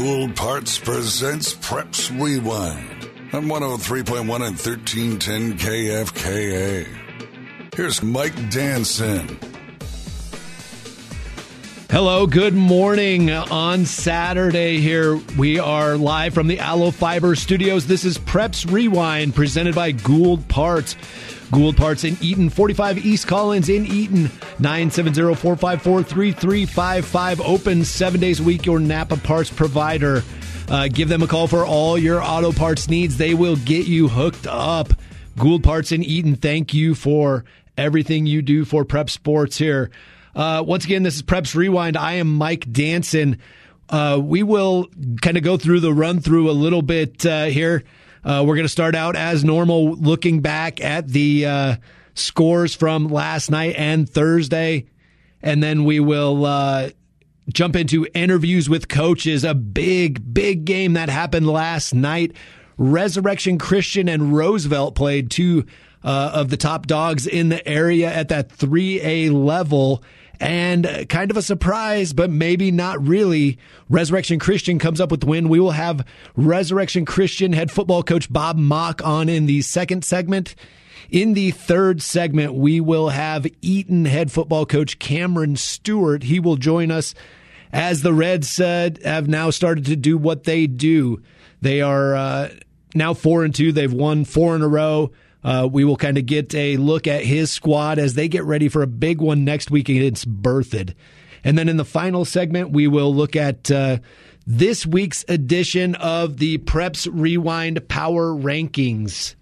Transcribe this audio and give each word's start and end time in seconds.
Gould 0.00 0.34
Parts 0.34 0.78
presents 0.78 1.54
Preps 1.56 2.08
Rewind 2.18 3.10
on 3.34 3.44
103.1 3.44 4.20
and 4.20 4.30
1310 4.30 5.58
KFKA. 5.58 6.86
Here's 7.74 8.02
Mike 8.02 8.32
Danson. 8.48 9.38
Hello, 11.90 12.26
good 12.26 12.54
morning 12.54 13.30
on 13.30 13.84
Saturday 13.84 14.78
here. 14.78 15.20
We 15.36 15.58
are 15.58 15.98
live 15.98 16.32
from 16.32 16.46
the 16.46 16.60
Allo 16.60 16.92
Fiber 16.92 17.36
Studios. 17.36 17.86
This 17.86 18.06
is 18.06 18.16
Preps 18.16 18.72
Rewind 18.72 19.34
presented 19.34 19.74
by 19.74 19.92
Gould 19.92 20.48
Parts. 20.48 20.96
Gould 21.52 21.76
Parts 21.76 22.04
in 22.04 22.16
Eaton, 22.20 22.48
45 22.48 23.04
East 23.04 23.26
Collins 23.26 23.68
in 23.68 23.84
Eaton, 23.86 24.26
970-454-3355. 24.58 27.40
Open 27.44 27.84
seven 27.84 28.20
days 28.20 28.40
a 28.40 28.42
week, 28.42 28.66
your 28.66 28.78
Napa 28.78 29.16
parts 29.16 29.50
provider. 29.50 30.22
Uh, 30.68 30.88
give 30.88 31.08
them 31.08 31.22
a 31.22 31.26
call 31.26 31.48
for 31.48 31.66
all 31.66 31.98
your 31.98 32.22
auto 32.22 32.52
parts 32.52 32.88
needs. 32.88 33.16
They 33.16 33.34
will 33.34 33.56
get 33.56 33.86
you 33.86 34.06
hooked 34.06 34.46
up. 34.46 34.92
Gould 35.36 35.64
Parts 35.64 35.90
in 35.90 36.04
Eaton, 36.04 36.36
thank 36.36 36.74
you 36.74 36.94
for 36.94 37.44
everything 37.76 38.26
you 38.26 38.42
do 38.42 38.64
for 38.64 38.84
prep 38.84 39.10
sports 39.10 39.58
here. 39.58 39.90
Uh, 40.34 40.62
once 40.64 40.84
again, 40.84 41.02
this 41.02 41.16
is 41.16 41.22
Preps 41.22 41.54
Rewind. 41.54 41.96
I 41.96 42.14
am 42.14 42.32
Mike 42.32 42.70
Danson. 42.70 43.38
Uh, 43.88 44.20
we 44.22 44.44
will 44.44 44.88
kind 45.20 45.36
of 45.36 45.42
go 45.42 45.56
through 45.56 45.80
the 45.80 45.92
run 45.92 46.20
through 46.20 46.48
a 46.48 46.52
little 46.52 46.82
bit 46.82 47.26
uh, 47.26 47.46
here. 47.46 47.82
Uh, 48.24 48.44
we're 48.46 48.56
going 48.56 48.64
to 48.64 48.68
start 48.68 48.94
out 48.94 49.16
as 49.16 49.44
normal, 49.44 49.94
looking 49.94 50.40
back 50.40 50.80
at 50.80 51.08
the 51.08 51.46
uh, 51.46 51.76
scores 52.14 52.74
from 52.74 53.08
last 53.08 53.50
night 53.50 53.74
and 53.76 54.08
Thursday, 54.08 54.86
and 55.42 55.62
then 55.62 55.84
we 55.84 56.00
will 56.00 56.44
uh, 56.44 56.90
jump 57.52 57.76
into 57.76 58.06
interviews 58.14 58.68
with 58.68 58.88
coaches. 58.88 59.44
A 59.44 59.54
big, 59.54 60.34
big 60.34 60.64
game 60.64 60.94
that 60.94 61.08
happened 61.08 61.46
last 61.46 61.94
night. 61.94 62.32
Resurrection 62.76 63.58
Christian 63.58 64.08
and 64.08 64.34
Roosevelt 64.34 64.94
played 64.94 65.30
two 65.30 65.66
uh, 66.02 66.30
of 66.34 66.48
the 66.48 66.56
top 66.56 66.86
dogs 66.86 67.26
in 67.26 67.48
the 67.48 67.66
area 67.66 68.12
at 68.12 68.28
that 68.28 68.48
3A 68.48 69.32
level. 69.32 70.02
And 70.40 71.06
kind 71.10 71.30
of 71.30 71.36
a 71.36 71.42
surprise, 71.42 72.14
but 72.14 72.30
maybe 72.30 72.70
not 72.70 73.06
really. 73.06 73.58
Resurrection 73.90 74.38
Christian 74.38 74.78
comes 74.78 74.98
up 74.98 75.10
with 75.10 75.20
the 75.20 75.26
win. 75.26 75.50
We 75.50 75.60
will 75.60 75.72
have 75.72 76.04
Resurrection 76.34 77.04
Christian 77.04 77.52
head 77.52 77.70
football 77.70 78.02
coach 78.02 78.32
Bob 78.32 78.56
Mauck 78.56 79.04
on 79.04 79.28
in 79.28 79.44
the 79.44 79.60
second 79.60 80.02
segment. 80.02 80.54
In 81.10 81.34
the 81.34 81.50
third 81.50 82.00
segment, 82.00 82.54
we 82.54 82.80
will 82.80 83.10
have 83.10 83.46
Eaton 83.60 84.06
head 84.06 84.32
football 84.32 84.64
coach 84.64 84.98
Cameron 84.98 85.56
Stewart. 85.56 86.22
He 86.22 86.40
will 86.40 86.56
join 86.56 86.90
us 86.90 87.14
as 87.72 88.00
the 88.00 88.14
Reds 88.14 88.58
uh, 88.58 88.90
have 89.04 89.28
now 89.28 89.50
started 89.50 89.84
to 89.86 89.96
do 89.96 90.16
what 90.16 90.44
they 90.44 90.66
do. 90.66 91.20
They 91.60 91.82
are 91.82 92.14
uh, 92.14 92.48
now 92.94 93.12
four 93.12 93.44
and 93.44 93.54
two. 93.54 93.72
They've 93.72 93.92
won 93.92 94.24
four 94.24 94.56
in 94.56 94.62
a 94.62 94.68
row. 94.68 95.12
Uh, 95.42 95.68
we 95.70 95.84
will 95.84 95.96
kind 95.96 96.18
of 96.18 96.26
get 96.26 96.54
a 96.54 96.76
look 96.76 97.06
at 97.06 97.24
his 97.24 97.50
squad 97.50 97.98
as 97.98 98.14
they 98.14 98.28
get 98.28 98.44
ready 98.44 98.68
for 98.68 98.82
a 98.82 98.86
big 98.86 99.20
one 99.20 99.44
next 99.44 99.70
week 99.70 99.88
against 99.88 100.30
Berthoud. 100.42 100.94
And 101.42 101.56
then 101.56 101.68
in 101.68 101.78
the 101.78 101.84
final 101.84 102.24
segment, 102.24 102.70
we 102.70 102.86
will 102.86 103.14
look 103.14 103.36
at 103.36 103.70
uh, 103.70 103.98
this 104.46 104.86
week's 104.86 105.24
edition 105.28 105.94
of 105.94 106.36
the 106.38 106.58
Preps 106.58 107.08
Rewind 107.10 107.88
Power 107.88 108.34
Rankings. 108.34 109.34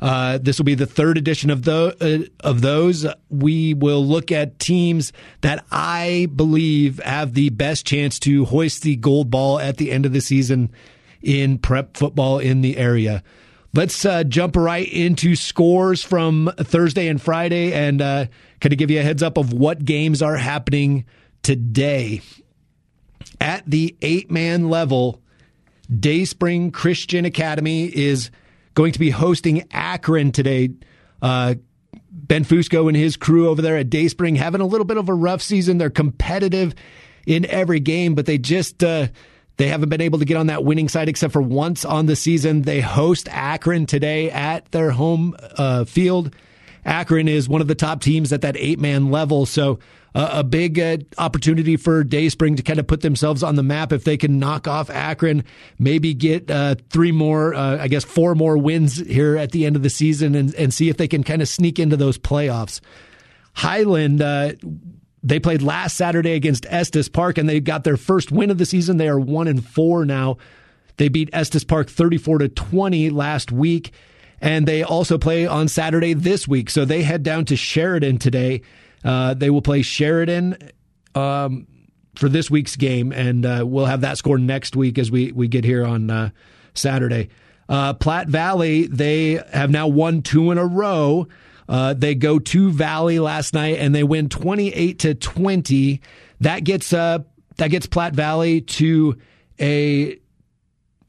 Uh, 0.00 0.38
this 0.38 0.58
will 0.58 0.64
be 0.64 0.74
the 0.74 0.86
third 0.86 1.18
edition 1.18 1.50
of 1.50 1.62
the 1.62 1.94
uh, 2.00 2.46
of 2.46 2.62
those. 2.62 3.06
We 3.28 3.74
will 3.74 4.04
look 4.04 4.32
at 4.32 4.58
teams 4.58 5.12
that 5.42 5.64
I 5.70 6.28
believe 6.34 7.00
have 7.04 7.34
the 7.34 7.50
best 7.50 7.86
chance 7.86 8.18
to 8.20 8.46
hoist 8.46 8.82
the 8.82 8.96
gold 8.96 9.30
ball 9.30 9.58
at 9.58 9.76
the 9.76 9.90
end 9.90 10.06
of 10.06 10.12
the 10.12 10.22
season 10.22 10.70
in 11.20 11.58
prep 11.58 11.98
football 11.98 12.38
in 12.38 12.62
the 12.62 12.78
area. 12.78 13.22
Let's 13.72 14.04
uh, 14.04 14.24
jump 14.24 14.56
right 14.56 14.88
into 14.88 15.36
scores 15.36 16.02
from 16.02 16.50
Thursday 16.58 17.06
and 17.06 17.22
Friday 17.22 17.72
and 17.72 18.02
uh, 18.02 18.26
kind 18.60 18.72
of 18.72 18.78
give 18.78 18.90
you 18.90 18.98
a 18.98 19.02
heads 19.02 19.22
up 19.22 19.36
of 19.36 19.52
what 19.52 19.84
games 19.84 20.22
are 20.22 20.36
happening 20.36 21.04
today. 21.42 22.20
At 23.40 23.62
the 23.70 23.96
eight 24.02 24.28
man 24.28 24.70
level, 24.70 25.22
Dayspring 25.88 26.72
Christian 26.72 27.24
Academy 27.24 27.84
is 27.84 28.30
going 28.74 28.92
to 28.92 28.98
be 28.98 29.10
hosting 29.10 29.68
Akron 29.70 30.32
today. 30.32 30.70
Uh, 31.22 31.54
ben 32.10 32.44
Fusco 32.44 32.88
and 32.88 32.96
his 32.96 33.16
crew 33.16 33.48
over 33.48 33.62
there 33.62 33.76
at 33.76 33.88
Dayspring 33.88 34.34
having 34.34 34.60
a 34.60 34.66
little 34.66 34.84
bit 34.84 34.96
of 34.96 35.08
a 35.08 35.14
rough 35.14 35.42
season. 35.42 35.78
They're 35.78 35.90
competitive 35.90 36.74
in 37.24 37.46
every 37.46 37.78
game, 37.78 38.16
but 38.16 38.26
they 38.26 38.38
just 38.38 38.82
uh, 38.82 39.08
they 39.60 39.68
haven't 39.68 39.90
been 39.90 40.00
able 40.00 40.18
to 40.18 40.24
get 40.24 40.38
on 40.38 40.46
that 40.46 40.64
winning 40.64 40.88
side 40.88 41.10
except 41.10 41.34
for 41.34 41.42
once 41.42 41.84
on 41.84 42.06
the 42.06 42.16
season. 42.16 42.62
They 42.62 42.80
host 42.80 43.28
Akron 43.30 43.84
today 43.84 44.30
at 44.30 44.70
their 44.72 44.90
home 44.90 45.36
uh, 45.58 45.84
field. 45.84 46.34
Akron 46.86 47.28
is 47.28 47.46
one 47.46 47.60
of 47.60 47.68
the 47.68 47.74
top 47.74 48.00
teams 48.00 48.32
at 48.32 48.40
that 48.40 48.56
eight 48.56 48.80
man 48.80 49.10
level. 49.10 49.44
So 49.44 49.78
uh, 50.14 50.30
a 50.32 50.44
big 50.44 50.80
uh, 50.80 50.96
opportunity 51.18 51.76
for 51.76 52.02
Dayspring 52.02 52.56
to 52.56 52.62
kind 52.62 52.80
of 52.80 52.86
put 52.86 53.02
themselves 53.02 53.42
on 53.42 53.56
the 53.56 53.62
map 53.62 53.92
if 53.92 54.04
they 54.04 54.16
can 54.16 54.38
knock 54.38 54.66
off 54.66 54.88
Akron, 54.88 55.44
maybe 55.78 56.14
get 56.14 56.50
uh, 56.50 56.76
three 56.88 57.12
more, 57.12 57.52
uh, 57.52 57.76
I 57.82 57.88
guess 57.88 58.02
four 58.02 58.34
more 58.34 58.56
wins 58.56 58.96
here 58.96 59.36
at 59.36 59.52
the 59.52 59.66
end 59.66 59.76
of 59.76 59.82
the 59.82 59.90
season 59.90 60.34
and, 60.36 60.54
and 60.54 60.72
see 60.72 60.88
if 60.88 60.96
they 60.96 61.06
can 61.06 61.22
kind 61.22 61.42
of 61.42 61.48
sneak 61.48 61.78
into 61.78 61.98
those 61.98 62.16
playoffs. 62.16 62.80
Highland 63.52 64.22
uh, 64.22 64.52
they 65.22 65.38
played 65.38 65.62
last 65.62 65.96
Saturday 65.96 66.32
against 66.32 66.66
Estes 66.68 67.08
Park 67.08 67.38
and 67.38 67.48
they 67.48 67.60
got 67.60 67.84
their 67.84 67.96
first 67.96 68.32
win 68.32 68.50
of 68.50 68.58
the 68.58 68.66
season. 68.66 68.96
They 68.96 69.08
are 69.08 69.20
one 69.20 69.48
and 69.48 69.64
four 69.64 70.04
now. 70.04 70.38
They 70.96 71.08
beat 71.08 71.30
Estes 71.32 71.64
Park 71.64 71.88
34 71.88 72.38
to 72.38 72.48
20 72.48 73.10
last 73.10 73.52
week. 73.52 73.92
And 74.40 74.66
they 74.66 74.82
also 74.82 75.18
play 75.18 75.46
on 75.46 75.68
Saturday 75.68 76.14
this 76.14 76.48
week. 76.48 76.70
So 76.70 76.84
they 76.84 77.02
head 77.02 77.22
down 77.22 77.44
to 77.46 77.56
Sheridan 77.56 78.18
today. 78.18 78.62
Uh, 79.04 79.34
they 79.34 79.50
will 79.50 79.62
play 79.62 79.82
Sheridan 79.82 80.56
um, 81.14 81.66
for 82.14 82.28
this 82.28 82.50
week's 82.50 82.76
game, 82.76 83.12
and 83.12 83.46
uh, 83.46 83.64
we'll 83.66 83.86
have 83.86 84.02
that 84.02 84.18
score 84.18 84.38
next 84.38 84.76
week 84.76 84.98
as 84.98 85.10
we, 85.10 85.32
we 85.32 85.48
get 85.48 85.64
here 85.64 85.84
on 85.84 86.10
uh, 86.10 86.30
Saturday. 86.74 87.28
Uh, 87.68 87.94
Platte 87.94 88.28
Valley, 88.28 88.86
they 88.86 89.40
have 89.52 89.70
now 89.70 89.88
won 89.88 90.22
two 90.22 90.50
in 90.50 90.58
a 90.58 90.66
row. 90.66 91.28
Uh, 91.70 91.94
they 91.94 92.16
go 92.16 92.40
to 92.40 92.72
Valley 92.72 93.20
last 93.20 93.54
night 93.54 93.78
and 93.78 93.94
they 93.94 94.02
win 94.02 94.28
28 94.28 94.98
to 94.98 95.14
20. 95.14 96.00
That 96.40 96.64
gets 96.64 96.92
uh 96.92 97.20
that 97.58 97.68
gets 97.68 97.86
Platte 97.86 98.14
Valley 98.14 98.60
to 98.62 99.16
a 99.60 100.18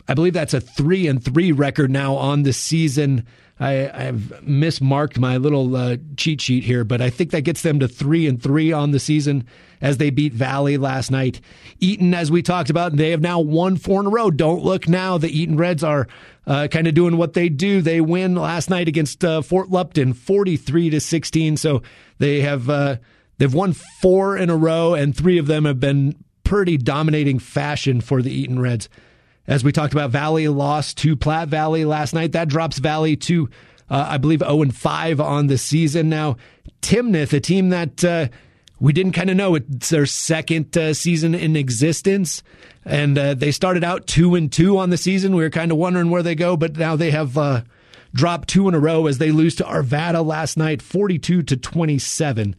I 0.08 0.14
believe 0.14 0.34
that's 0.34 0.54
a 0.54 0.62
3 0.62 1.08
and 1.08 1.24
3 1.24 1.52
record 1.52 1.90
now 1.90 2.16
on 2.16 2.44
the 2.44 2.54
season. 2.54 3.26
I, 3.62 3.72
have 4.06 4.42
mismarked 4.44 5.20
my 5.20 5.38
little 5.38 5.76
uh, 5.76 5.98
cheat 6.18 6.42
sheet 6.42 6.64
here, 6.64 6.84
but 6.84 7.00
I 7.00 7.12
think 7.12 7.30
that 7.30 7.42
gets 7.42 7.62
them 7.62 7.80
to 7.80 7.88
three 7.88 8.26
and 8.26 8.42
three 8.42 8.72
on 8.72 8.90
the 8.90 9.00
season 9.00 9.46
as 9.82 9.98
they 9.98 10.10
beat 10.10 10.34
Valley 10.34 10.78
last 10.78 11.12
night. 11.12 11.40
Eaton, 11.80 12.16
as 12.16 12.32
we 12.32 12.42
talked 12.42 12.72
about, 12.72 12.96
they 12.96 13.12
have 13.12 13.22
now 13.22 13.40
won 13.40 13.78
four 13.78 14.00
in 14.00 14.08
a 14.08 14.10
row. 14.10 14.32
Don't 14.32 14.64
look 14.64 14.88
now. 14.88 15.20
The 15.20 15.30
Eaton 15.30 15.58
Reds 15.58 15.84
are 15.84 16.08
uh, 16.48 16.70
kind 16.72 16.88
of 16.88 16.96
doing 16.96 17.18
what 17.18 17.34
they 17.34 17.50
do. 17.50 17.82
They 17.84 18.02
win 18.02 18.34
last 18.34 18.72
night 18.72 18.88
against 18.88 19.24
uh, 19.24 19.44
Fort 19.44 19.70
Lupton, 19.70 20.14
forty-three 20.14 20.90
to 20.90 21.00
sixteen. 21.00 21.56
So 21.56 21.84
they 22.18 22.42
have 22.42 22.68
uh, 22.68 22.98
they've 23.38 23.54
won 23.54 23.74
four 23.74 24.38
in 24.38 24.50
a 24.50 24.58
row, 24.58 24.96
and 24.96 25.16
three 25.16 25.38
of 25.38 25.46
them 25.46 25.66
have 25.66 25.80
been 25.80 26.16
pretty 26.44 26.78
dominating 26.78 27.38
fashion 27.38 28.02
for 28.02 28.24
the 28.24 28.32
Eaton 28.32 28.60
Reds. 28.60 28.90
As 29.52 29.66
we 29.66 29.74
talked 29.74 29.92
about, 29.92 30.12
Valley 30.12 30.48
lost 30.48 30.98
to 31.00 31.18
Platte 31.18 31.50
Valley 31.50 31.84
last 31.84 32.14
night. 32.14 32.32
That 32.32 32.48
drops 32.48 32.80
Valley 32.80 33.18
to, 33.18 33.50
uh, 33.90 34.06
I 34.08 34.18
believe, 34.18 34.40
0 34.40 34.62
and 34.62 34.74
5 34.74 35.20
on 35.20 35.48
the 35.48 35.58
season. 35.58 36.08
Now, 36.08 36.38
Timnath, 36.82 37.34
a 37.34 37.42
team 37.42 37.68
that 37.68 38.02
uh, 38.02 38.30
we 38.80 38.94
didn't 38.94 39.12
kind 39.12 39.30
of 39.30 39.36
know 39.36 39.56
it's 39.56 39.90
their 39.90 40.06
second 40.06 40.78
uh, 40.78 40.94
season 40.94 41.36
in 41.36 41.58
existence, 41.58 42.44
and 42.86 43.18
uh, 43.18 43.34
they 43.34 43.52
started 43.52 43.84
out 43.84 44.08
2 44.08 44.36
and 44.36 44.50
2 44.50 44.78
on 44.78 44.90
the 44.90 44.96
season. 44.96 45.36
We 45.36 45.44
were 45.44 45.50
kind 45.50 45.74
of 45.74 45.78
wondering 45.78 46.10
where 46.10 46.24
they 46.24 46.34
go, 46.34 46.56
but 46.56 46.78
now 46.78 46.96
they 46.96 47.12
have 47.12 47.38
uh, 47.38 47.64
dropped 48.14 48.48
two 48.48 48.70
in 48.70 48.74
a 48.74 48.80
row 48.80 49.06
as 49.08 49.18
they 49.18 49.32
lose 49.32 49.56
to 49.56 49.66
Arvada 49.66 50.26
last 50.26 50.56
night, 50.56 50.82
42 50.82 51.44
to 51.44 51.58
27. 51.58 52.56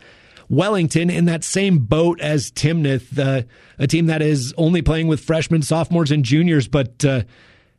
Wellington 0.53 1.09
in 1.09 1.25
that 1.25 1.45
same 1.45 1.79
boat 1.79 2.21
as 2.21 2.51
Timnath, 2.51 3.19
uh, 3.19 3.43
a 3.79 3.87
team 3.87 4.07
that 4.07 4.21
is 4.21 4.53
only 4.59 4.83
playing 4.83 5.09
with 5.09 5.21
freshmen, 5.21 5.63
sophomores, 5.63 6.11
and 6.11 6.27
juniors. 6.27 6.69
But 6.69 7.03
uh, 7.07 7.23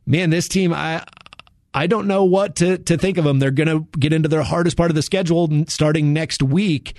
man, 0.08 0.32
this 0.32 0.48
team, 0.48 0.74
I 0.74 1.06
I 1.72 1.86
don't 1.86 2.08
know 2.08 2.24
what 2.24 2.56
to 2.58 2.80
to 2.80 2.98
think 2.98 3.20
of 3.20 3.26
them. 3.26 3.38
They're 3.38 3.52
going 3.52 3.68
to 3.68 3.88
get 4.00 4.12
into 4.12 4.28
their 4.28 4.42
hardest 4.42 4.76
part 4.76 4.90
of 4.90 4.96
the 4.96 5.04
schedule 5.04 5.66
starting 5.68 6.14
next 6.14 6.42
week, 6.42 6.96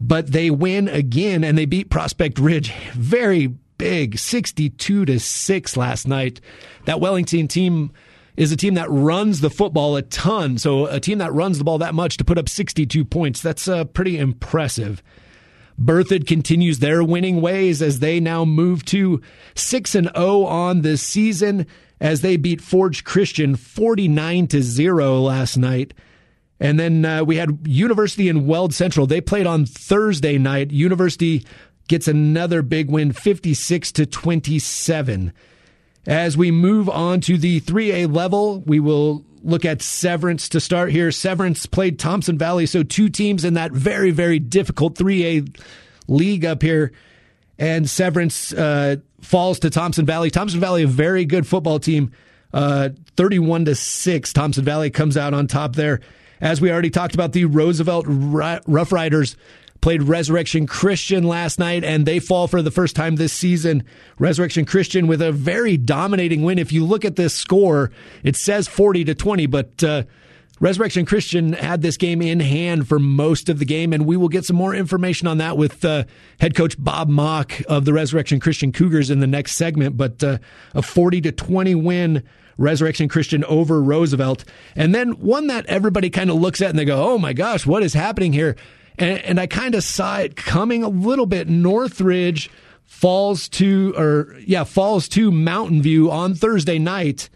but 0.00 0.26
they 0.26 0.50
win 0.50 0.88
again 0.88 1.44
and 1.44 1.56
they 1.56 1.66
beat 1.66 1.88
Prospect 1.88 2.40
Ridge 2.40 2.72
very 2.94 3.46
big, 3.78 4.18
sixty 4.18 4.70
two 4.70 5.04
to 5.04 5.20
six 5.20 5.76
last 5.76 6.08
night. 6.08 6.40
That 6.86 6.98
Wellington 6.98 7.46
team 7.46 7.92
is 8.36 8.52
a 8.52 8.56
team 8.56 8.74
that 8.74 8.90
runs 8.90 9.40
the 9.40 9.50
football 9.50 9.96
a 9.96 10.02
ton. 10.02 10.58
So 10.58 10.86
a 10.86 11.00
team 11.00 11.18
that 11.18 11.32
runs 11.32 11.58
the 11.58 11.64
ball 11.64 11.78
that 11.78 11.94
much 11.94 12.16
to 12.16 12.24
put 12.24 12.38
up 12.38 12.48
62 12.48 13.04
points, 13.04 13.42
that's 13.42 13.68
uh, 13.68 13.84
pretty 13.84 14.18
impressive. 14.18 15.02
Berthoud 15.80 16.26
continues 16.26 16.78
their 16.78 17.02
winning 17.02 17.40
ways 17.40 17.82
as 17.82 17.98
they 17.98 18.20
now 18.20 18.44
move 18.44 18.84
to 18.86 19.20
6 19.54 19.94
and 19.94 20.10
0 20.16 20.44
on 20.44 20.82
this 20.82 21.02
season 21.02 21.66
as 22.00 22.20
they 22.20 22.36
beat 22.36 22.60
Forge 22.60 23.04
Christian 23.04 23.56
49 23.56 24.46
to 24.48 24.62
0 24.62 25.20
last 25.20 25.56
night. 25.56 25.94
And 26.60 26.78
then 26.78 27.04
uh, 27.04 27.24
we 27.24 27.36
had 27.36 27.66
University 27.66 28.28
and 28.28 28.46
Weld 28.46 28.72
Central. 28.74 29.06
They 29.06 29.20
played 29.20 29.46
on 29.46 29.66
Thursday 29.66 30.38
night. 30.38 30.70
University 30.70 31.44
gets 31.88 32.06
another 32.06 32.62
big 32.62 32.88
win 32.90 33.12
56 33.12 33.92
to 33.92 34.06
27. 34.06 35.32
As 36.06 36.36
we 36.36 36.50
move 36.50 36.88
on 36.88 37.20
to 37.22 37.38
the 37.38 37.60
3A 37.60 38.14
level, 38.14 38.60
we 38.60 38.80
will 38.80 39.24
look 39.42 39.64
at 39.64 39.82
Severance 39.82 40.48
to 40.50 40.60
start 40.60 40.90
here. 40.90 41.10
Severance 41.10 41.66
played 41.66 41.98
Thompson 41.98 42.38
Valley, 42.38 42.66
so 42.66 42.82
two 42.82 43.08
teams 43.08 43.44
in 43.44 43.54
that 43.54 43.72
very, 43.72 44.10
very 44.10 44.38
difficult 44.38 44.94
3A 44.96 45.60
league 46.08 46.44
up 46.44 46.62
here. 46.62 46.92
And 47.58 47.88
Severance 47.88 48.52
uh, 48.52 48.96
falls 49.20 49.60
to 49.60 49.70
Thompson 49.70 50.06
Valley. 50.06 50.30
Thompson 50.30 50.60
Valley, 50.60 50.82
a 50.82 50.88
very 50.88 51.24
good 51.24 51.46
football 51.46 51.78
team, 51.78 52.12
uh, 52.52 52.90
31 53.16 53.66
to 53.66 53.74
6. 53.74 54.32
Thompson 54.32 54.64
Valley 54.64 54.90
comes 54.90 55.16
out 55.16 55.34
on 55.34 55.46
top 55.46 55.76
there. 55.76 56.00
As 56.40 56.60
we 56.60 56.72
already 56.72 56.90
talked 56.90 57.14
about, 57.14 57.32
the 57.32 57.44
Roosevelt 57.44 58.04
Rough 58.08 58.90
Riders 58.90 59.36
played 59.82 60.04
Resurrection 60.04 60.66
Christian 60.66 61.24
last 61.24 61.58
night, 61.58 61.84
and 61.84 62.06
they 62.06 62.20
fall 62.20 62.46
for 62.46 62.62
the 62.62 62.70
first 62.70 62.96
time 62.96 63.16
this 63.16 63.32
season. 63.32 63.84
Resurrection 64.18 64.64
Christian 64.64 65.08
with 65.08 65.20
a 65.20 65.32
very 65.32 65.76
dominating 65.76 66.42
win. 66.42 66.58
If 66.58 66.72
you 66.72 66.86
look 66.86 67.04
at 67.04 67.16
this 67.16 67.34
score, 67.34 67.90
it 68.22 68.36
says 68.36 68.68
40 68.68 69.04
to 69.04 69.14
20, 69.14 69.46
but 69.46 69.84
uh, 69.84 70.04
Resurrection 70.60 71.04
Christian 71.04 71.54
had 71.54 71.82
this 71.82 71.96
game 71.96 72.22
in 72.22 72.38
hand 72.38 72.86
for 72.86 73.00
most 73.00 73.48
of 73.48 73.58
the 73.58 73.64
game, 73.64 73.92
and 73.92 74.06
we 74.06 74.16
will 74.16 74.28
get 74.28 74.44
some 74.44 74.54
more 74.54 74.72
information 74.72 75.26
on 75.26 75.38
that 75.38 75.58
with 75.58 75.84
uh, 75.84 76.04
head 76.38 76.54
coach 76.54 76.76
Bob 76.78 77.10
Mauck 77.10 77.64
of 77.64 77.84
the 77.84 77.92
Resurrection 77.92 78.38
Christian 78.38 78.70
Cougars 78.70 79.10
in 79.10 79.18
the 79.18 79.26
next 79.26 79.56
segment. 79.56 79.96
But 79.96 80.22
uh, 80.22 80.38
a 80.74 80.82
40 80.82 81.20
to 81.22 81.32
20 81.32 81.74
win. 81.74 82.22
Resurrection 82.58 83.08
Christian 83.08 83.44
over 83.44 83.82
Roosevelt. 83.82 84.44
And 84.76 84.94
then 84.94 85.12
one 85.12 85.46
that 85.46 85.64
everybody 85.66 86.10
kind 86.10 86.28
of 86.28 86.36
looks 86.36 86.60
at 86.60 86.68
and 86.68 86.78
they 86.78 86.84
go, 86.84 87.02
oh 87.02 87.18
my 87.18 87.32
gosh, 87.32 87.64
what 87.66 87.82
is 87.82 87.94
happening 87.94 88.34
here? 88.34 88.56
And, 88.98 89.18
and 89.20 89.40
I 89.40 89.46
kind 89.46 89.74
of 89.74 89.84
saw 89.84 90.18
it 90.18 90.36
coming 90.36 90.82
a 90.82 90.88
little 90.88 91.26
bit. 91.26 91.48
Northridge 91.48 92.50
falls 92.84 93.48
to, 93.50 93.94
or 93.96 94.36
yeah, 94.46 94.64
falls 94.64 95.08
to 95.10 95.30
Mountain 95.30 95.82
View 95.82 96.10
on 96.10 96.34
Thursday 96.34 96.78
night. 96.78 97.28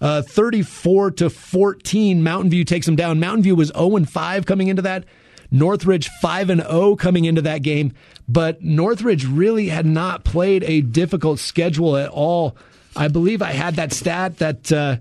Uh, 0.00 0.22
34 0.22 1.10
to 1.12 1.28
14. 1.28 2.22
Mountain 2.22 2.50
View 2.50 2.64
takes 2.64 2.86
them 2.86 2.94
down. 2.94 3.18
Mountain 3.18 3.42
View 3.42 3.56
was 3.56 3.72
0 3.76 3.96
and 3.96 4.08
5 4.08 4.46
coming 4.46 4.68
into 4.68 4.82
that. 4.82 5.04
Northridge 5.50 6.08
5 6.20 6.50
and 6.50 6.60
0 6.62 6.96
coming 6.96 7.24
into 7.24 7.42
that 7.42 7.62
game, 7.62 7.92
but 8.28 8.62
Northridge 8.62 9.24
really 9.24 9.68
had 9.68 9.86
not 9.86 10.24
played 10.24 10.62
a 10.64 10.82
difficult 10.82 11.38
schedule 11.38 11.96
at 11.96 12.10
all. 12.10 12.56
I 12.94 13.08
believe 13.08 13.42
I 13.42 13.52
had 13.52 13.76
that 13.76 13.92
stat 13.92 14.38
that 14.38 14.70
uh, 14.70 14.96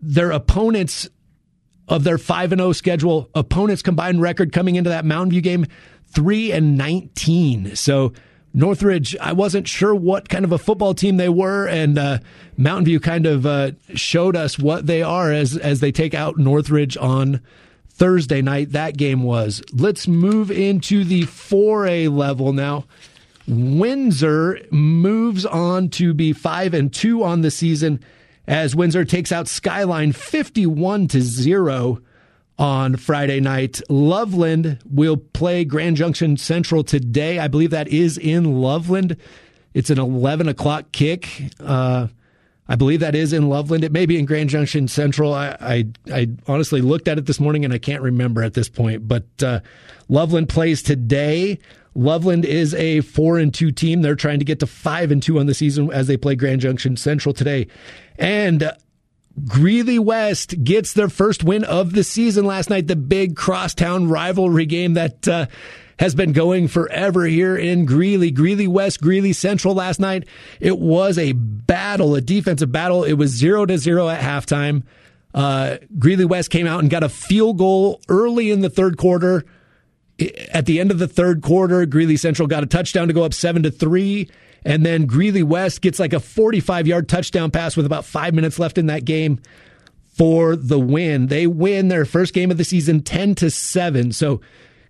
their 0.00 0.30
opponents 0.30 1.08
of 1.88 2.04
their 2.04 2.18
5 2.18 2.52
and 2.52 2.60
0 2.60 2.72
schedule, 2.72 3.28
opponents 3.34 3.82
combined 3.82 4.20
record 4.20 4.52
coming 4.52 4.76
into 4.76 4.90
that 4.90 5.04
Mountain 5.04 5.30
View 5.30 5.40
game 5.40 5.66
3 6.08 6.52
and 6.52 6.78
19. 6.78 7.76
So 7.76 8.12
Northridge, 8.54 9.16
I 9.20 9.32
wasn't 9.32 9.66
sure 9.66 9.94
what 9.94 10.28
kind 10.28 10.44
of 10.44 10.52
a 10.52 10.58
football 10.58 10.94
team 10.94 11.16
they 11.16 11.28
were, 11.28 11.66
and 11.66 11.98
uh, 11.98 12.18
Mountain 12.56 12.84
View 12.84 13.00
kind 13.00 13.26
of 13.26 13.44
uh, 13.44 13.72
showed 13.94 14.36
us 14.36 14.58
what 14.58 14.86
they 14.86 15.02
are 15.02 15.32
as 15.32 15.56
as 15.56 15.80
they 15.80 15.90
take 15.90 16.14
out 16.14 16.38
Northridge 16.38 16.96
on 16.96 17.40
Thursday 17.88 18.42
night. 18.42 18.70
That 18.70 18.96
game 18.96 19.24
was. 19.24 19.60
Let's 19.72 20.06
move 20.06 20.52
into 20.52 21.04
the 21.04 21.22
4A 21.22 22.16
level 22.16 22.52
now. 22.52 22.84
Windsor 23.46 24.60
moves 24.70 25.44
on 25.44 25.88
to 25.90 26.14
be 26.14 26.32
five 26.32 26.74
and 26.74 26.92
two 26.92 27.22
on 27.22 27.42
the 27.42 27.50
season 27.50 28.02
as 28.46 28.76
Windsor 28.76 29.04
takes 29.04 29.32
out 29.32 29.48
Skyline 29.48 30.12
51 30.12 31.08
to 31.08 31.20
0 31.20 32.00
on 32.58 32.96
Friday 32.96 33.40
night. 33.40 33.80
Loveland 33.88 34.78
will 34.88 35.16
play 35.16 35.64
Grand 35.64 35.96
Junction 35.96 36.36
Central 36.36 36.84
today. 36.84 37.38
I 37.38 37.48
believe 37.48 37.70
that 37.70 37.88
is 37.88 38.18
in 38.18 38.60
Loveland. 38.60 39.16
It's 39.72 39.90
an 39.90 39.98
11 39.98 40.48
o'clock 40.48 40.92
kick. 40.92 41.50
Uh, 41.58 42.08
I 42.68 42.76
believe 42.76 43.00
that 43.00 43.14
is 43.14 43.32
in 43.32 43.48
Loveland. 43.48 43.84
It 43.84 43.92
may 43.92 44.06
be 44.06 44.18
in 44.18 44.24
Grand 44.24 44.48
Junction 44.48 44.88
Central. 44.88 45.34
I, 45.34 45.56
I, 45.60 45.86
I 46.12 46.28
honestly 46.46 46.80
looked 46.80 47.08
at 47.08 47.18
it 47.18 47.26
this 47.26 47.40
morning 47.40 47.64
and 47.64 47.74
I 47.74 47.78
can't 47.78 48.02
remember 48.02 48.42
at 48.42 48.54
this 48.54 48.68
point. 48.68 49.06
But 49.06 49.26
uh, 49.42 49.60
Loveland 50.08 50.48
plays 50.48 50.82
today. 50.82 51.58
Loveland 51.94 52.44
is 52.44 52.74
a 52.74 53.00
four 53.02 53.38
and 53.38 53.52
two 53.52 53.70
team. 53.70 54.02
They're 54.02 54.16
trying 54.16 54.40
to 54.40 54.44
get 54.44 54.60
to 54.60 54.66
five 54.66 55.10
and 55.10 55.22
two 55.22 55.38
on 55.38 55.46
the 55.46 55.54
season 55.54 55.92
as 55.92 56.06
they 56.06 56.16
play 56.16 56.34
Grand 56.34 56.60
Junction 56.60 56.96
Central 56.96 57.32
today. 57.32 57.68
And 58.18 58.70
Greeley 59.46 59.98
West 59.98 60.62
gets 60.62 60.92
their 60.92 61.08
first 61.08 61.44
win 61.44 61.64
of 61.64 61.92
the 61.92 62.04
season 62.04 62.44
last 62.44 62.70
night. 62.70 62.86
The 62.86 62.96
big 62.96 63.36
crosstown 63.36 64.08
rivalry 64.08 64.66
game 64.66 64.94
that 64.94 65.26
uh, 65.26 65.46
has 65.98 66.14
been 66.14 66.32
going 66.32 66.68
forever 66.68 67.24
here 67.24 67.56
in 67.56 67.84
Greeley. 67.84 68.30
Greeley 68.30 68.68
West, 68.68 69.00
Greeley 69.00 69.32
Central 69.32 69.74
last 69.74 70.00
night. 70.00 70.26
It 70.60 70.78
was 70.78 71.18
a 71.18 71.32
battle, 71.32 72.14
a 72.14 72.20
defensive 72.20 72.70
battle. 72.70 73.04
It 73.04 73.14
was 73.14 73.30
zero 73.30 73.66
to 73.66 73.78
zero 73.78 74.08
at 74.08 74.20
halftime. 74.20 74.84
Uh, 75.32 75.78
Greeley 75.98 76.24
West 76.24 76.50
came 76.50 76.66
out 76.66 76.80
and 76.80 76.90
got 76.90 77.02
a 77.02 77.08
field 77.08 77.58
goal 77.58 78.00
early 78.08 78.52
in 78.52 78.60
the 78.60 78.70
third 78.70 78.96
quarter 78.96 79.44
at 80.18 80.66
the 80.66 80.80
end 80.80 80.90
of 80.90 80.98
the 80.98 81.08
third 81.08 81.42
quarter, 81.42 81.84
Greeley 81.86 82.16
Central 82.16 82.46
got 82.46 82.62
a 82.62 82.66
touchdown 82.66 83.08
to 83.08 83.14
go 83.14 83.24
up 83.24 83.34
seven 83.34 83.62
to 83.64 83.70
three. 83.70 84.28
And 84.64 84.84
then 84.84 85.06
Greeley 85.06 85.42
West 85.42 85.82
gets 85.82 85.98
like 85.98 86.12
a 86.12 86.20
45 86.20 86.86
yard 86.86 87.08
touchdown 87.08 87.50
pass 87.50 87.76
with 87.76 87.86
about 87.86 88.04
five 88.04 88.34
minutes 88.34 88.58
left 88.58 88.78
in 88.78 88.86
that 88.86 89.04
game 89.04 89.40
for 90.14 90.56
the 90.56 90.78
win. 90.78 91.26
They 91.26 91.46
win 91.46 91.88
their 91.88 92.04
first 92.04 92.32
game 92.32 92.50
of 92.50 92.56
the 92.56 92.64
season 92.64 93.02
10 93.02 93.34
to 93.36 93.50
7. 93.50 94.12
So 94.12 94.40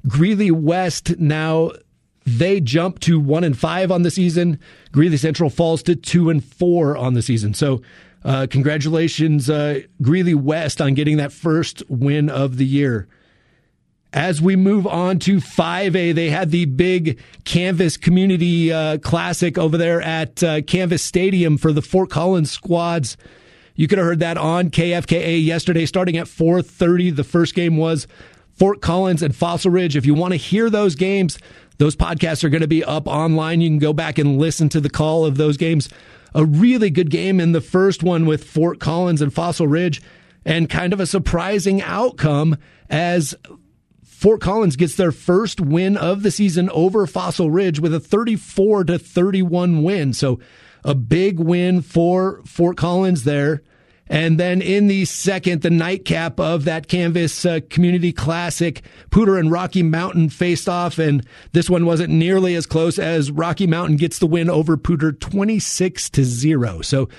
Greeley 0.07 0.51
West 0.51 1.19
now 1.19 1.73
they 2.27 2.61
jump 2.61 3.01
to 3.01 3.19
1 3.21 3.45
and 3.45 3.59
5 3.59 3.91
on 3.91 4.03
the 4.03 4.11
season. 4.11 4.59
Greeley 4.93 5.17
Central 5.17 5.51
falls 5.51 5.83
to 5.83 5.95
2 5.95 6.31
and 6.31 6.43
4 6.43 6.97
on 6.97 7.15
the 7.15 7.23
season. 7.23 7.53
So 7.53 7.83
uh, 8.25 8.47
congratulations, 8.49 9.51
uh, 9.51 9.81
Greeley 10.01 10.35
West, 10.35 10.81
on 10.81 10.95
getting 10.95 11.19
that 11.19 11.33
first 11.33 11.83
win 11.89 12.31
of 12.31 12.57
the 12.57 12.65
year. 12.65 13.07
As 14.15 14.41
we 14.41 14.55
move 14.55 14.87
on 14.87 15.19
to 15.21 15.39
5A, 15.39 16.15
they 16.15 16.31
had 16.31 16.53
the 16.53 16.67
big 16.67 17.19
Canvas 17.43 17.97
Community 17.97 18.73
uh, 18.73 18.99
Classic 18.99 19.59
over 19.59 19.77
there 19.77 20.01
at 20.01 20.41
uh, 20.41 20.63
Canvas 20.63 21.03
Stadium 21.03 21.59
for 21.59 21.73
the 21.73 21.83
Fort 21.83 22.11
Collins 22.11 22.53
squads. 22.53 23.17
You 23.75 23.89
could 23.89 23.99
have 23.99 24.07
heard 24.07 24.21
that 24.21 24.39
on 24.39 24.71
KFKA 24.71 25.45
yesterday, 25.45 25.85
starting 25.85 26.17
at 26.17 26.29
4:30. 26.29 27.17
The 27.17 27.25
first 27.25 27.57
game 27.57 27.77
was 27.77 28.07
Fort 28.53 28.81
Collins 28.81 29.21
and 29.21 29.35
Fossil 29.35 29.73
Ridge. 29.73 29.97
If 29.97 30.07
you 30.07 30.15
want 30.15 30.31
to 30.31 30.37
hear 30.37 30.71
those 30.71 30.95
games, 30.95 31.37
those 31.79 31.97
podcasts 31.97 32.45
are 32.45 32.51
going 32.51 32.61
to 32.61 32.69
be 32.69 32.85
up 32.85 33.09
online. 33.09 33.61
You 33.61 33.69
can 33.69 33.81
go 33.81 33.93
back 33.93 34.19
and 34.19 34.39
listen 34.39 34.69
to 34.69 34.81
the 34.81 34.91
call 34.91 35.25
of 35.25 35.39
those 35.39 35.57
games. 35.57 35.89
A 36.37 36.45
really 36.45 36.89
good 36.89 37.11
game 37.11 37.41
in 37.41 37.51
the 37.51 37.61
first 37.61 38.05
one 38.05 38.27
with 38.27 38.45
Fort 38.45 38.79
Collins 38.79 39.21
and 39.21 39.35
Fossil 39.35 39.67
Ridge, 39.67 40.01
and 40.45 40.71
kind 40.71 40.93
of 40.93 41.01
a 41.01 41.07
surprising 41.07 41.83
outcome 41.83 42.57
as 42.89 43.35
Fort 44.25 44.41
Collins 44.41 44.77
gets 44.77 44.95
their 44.95 45.13
first 45.13 45.61
win 45.61 45.99
of 45.99 46.23
the 46.23 46.31
season 46.31 46.71
over 46.71 47.07
Fossil 47.07 47.51
Ridge 47.51 47.79
with 47.79 47.93
a 47.93 48.01
34 48.01 48.85
to 48.85 48.99
31 48.99 49.83
win. 49.83 50.15
So 50.15 50.41
a 50.83 50.95
big 50.95 51.39
win 51.39 51.83
for 51.83 52.41
Fort 52.47 52.79
Collins 52.79 53.25
there. 53.25 53.63
And 54.07 54.41
then 54.41 54.63
in 54.63 54.87
the 54.87 55.05
second, 55.05 55.61
the 55.61 55.69
nightcap 55.69 56.41
of 56.41 56.65
that 56.65 56.89
Canvas 56.89 57.45
uh, 57.45 57.61
Community 57.69 58.15
Classic, 58.15 58.81
Poudre 59.11 59.39
and 59.39 59.53
Rocky 59.53 59.83
Mountain 59.83 60.31
faced 60.31 60.71
off, 60.71 60.99
and 60.99 61.27
this 61.53 61.69
one 61.69 61.85
wasn't 61.85 62.11
nearly 62.11 62.55
as 62.55 62.65
close 62.65 62.99
as 62.99 63.31
Rocky 63.31 63.67
Mountain 63.67 63.99
gets 63.99 64.21
the 64.21 64.27
win 64.27 64.49
over 64.49 64.79
Poudre 64.79 65.21
26 65.21 66.09
to 66.09 66.25
0. 66.25 66.81
So 66.81 67.11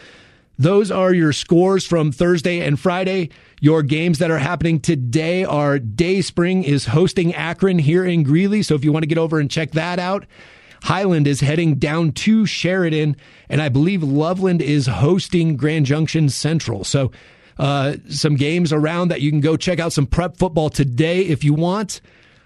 those 0.57 0.91
are 0.91 1.13
your 1.13 1.33
scores 1.33 1.85
from 1.85 2.11
Thursday 2.11 2.61
and 2.61 2.79
Friday. 2.79 3.29
Your 3.59 3.83
games 3.83 4.19
that 4.19 4.31
are 4.31 4.37
happening 4.37 4.79
today 4.79 5.43
are 5.43 5.79
Dayspring 5.79 6.63
is 6.63 6.85
hosting 6.85 7.33
Akron 7.33 7.79
here 7.79 8.05
in 8.05 8.23
Greeley. 8.23 8.63
So 8.63 8.75
if 8.75 8.83
you 8.83 8.91
want 8.91 9.03
to 9.03 9.07
get 9.07 9.17
over 9.17 9.39
and 9.39 9.51
check 9.51 9.71
that 9.71 9.99
out, 9.99 10.25
Highland 10.83 11.27
is 11.27 11.41
heading 11.41 11.75
down 11.75 12.11
to 12.11 12.45
Sheridan, 12.45 13.15
and 13.49 13.61
I 13.61 13.69
believe 13.69 14.03
Loveland 14.03 14.61
is 14.61 14.85
hosting 14.85 15.57
Grand 15.57 15.87
Junction 15.87 16.29
Central. 16.29 16.83
So 16.83 17.11
uh, 17.57 17.95
some 18.07 18.35
games 18.35 18.71
around 18.71 19.07
that 19.07 19.21
you 19.21 19.31
can 19.31 19.41
go 19.41 19.57
check 19.57 19.79
out 19.79 19.93
some 19.93 20.05
prep 20.05 20.37
football 20.37 20.69
today 20.69 21.21
if 21.21 21.43
you 21.43 21.53
want. 21.53 22.01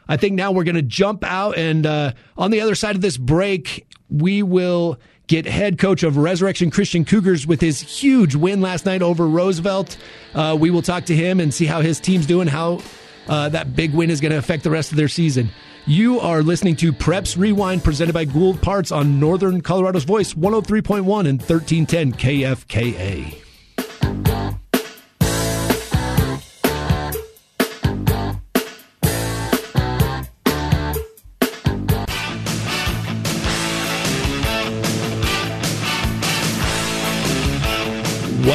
I 0.07 0.17
think 0.17 0.35
now 0.35 0.51
we're 0.51 0.63
going 0.63 0.75
to 0.75 0.81
jump 0.81 1.23
out, 1.23 1.57
and 1.57 1.85
uh, 1.85 2.13
on 2.37 2.49
the 2.49 2.61
other 2.61 2.75
side 2.75 2.95
of 2.95 3.01
this 3.01 3.17
break, 3.17 3.85
we 4.09 4.41
will 4.41 4.99
get 5.29 5.45
head 5.45 5.77
coach 5.77 6.03
of 6.03 6.17
Resurrection 6.17 6.71
Christian 6.71 7.05
Cougars 7.05 7.47
with 7.47 7.61
his 7.61 7.79
huge 7.79 8.35
win 8.35 8.59
last 8.59 8.85
night 8.85 9.01
over 9.01 9.27
Roosevelt. 9.27 9.95
Uh, 10.33 10.57
we 10.59 10.71
will 10.71 10.81
talk 10.81 11.05
to 11.05 11.15
him 11.15 11.39
and 11.39 11.53
see 11.53 11.65
how 11.65 11.81
his 11.81 11.99
team's 11.99 12.25
doing, 12.25 12.47
how 12.47 12.81
uh, 13.29 13.47
that 13.47 13.75
big 13.75 13.93
win 13.93 14.09
is 14.09 14.19
going 14.19 14.31
to 14.31 14.37
affect 14.37 14.63
the 14.63 14.71
rest 14.71 14.91
of 14.91 14.97
their 14.97 15.07
season. 15.07 15.49
You 15.85 16.19
are 16.19 16.41
listening 16.41 16.75
to 16.77 16.91
Preps 16.91 17.37
Rewind 17.37 17.83
presented 17.83 18.13
by 18.13 18.25
Gould 18.25 18.61
Parts 18.61 18.91
on 18.91 19.19
Northern 19.19 19.61
Colorado's 19.61 20.03
Voice 20.03 20.33
103.1 20.33 20.99
and 21.27 21.39
1310 21.39 22.13
KFKA. 22.13 23.48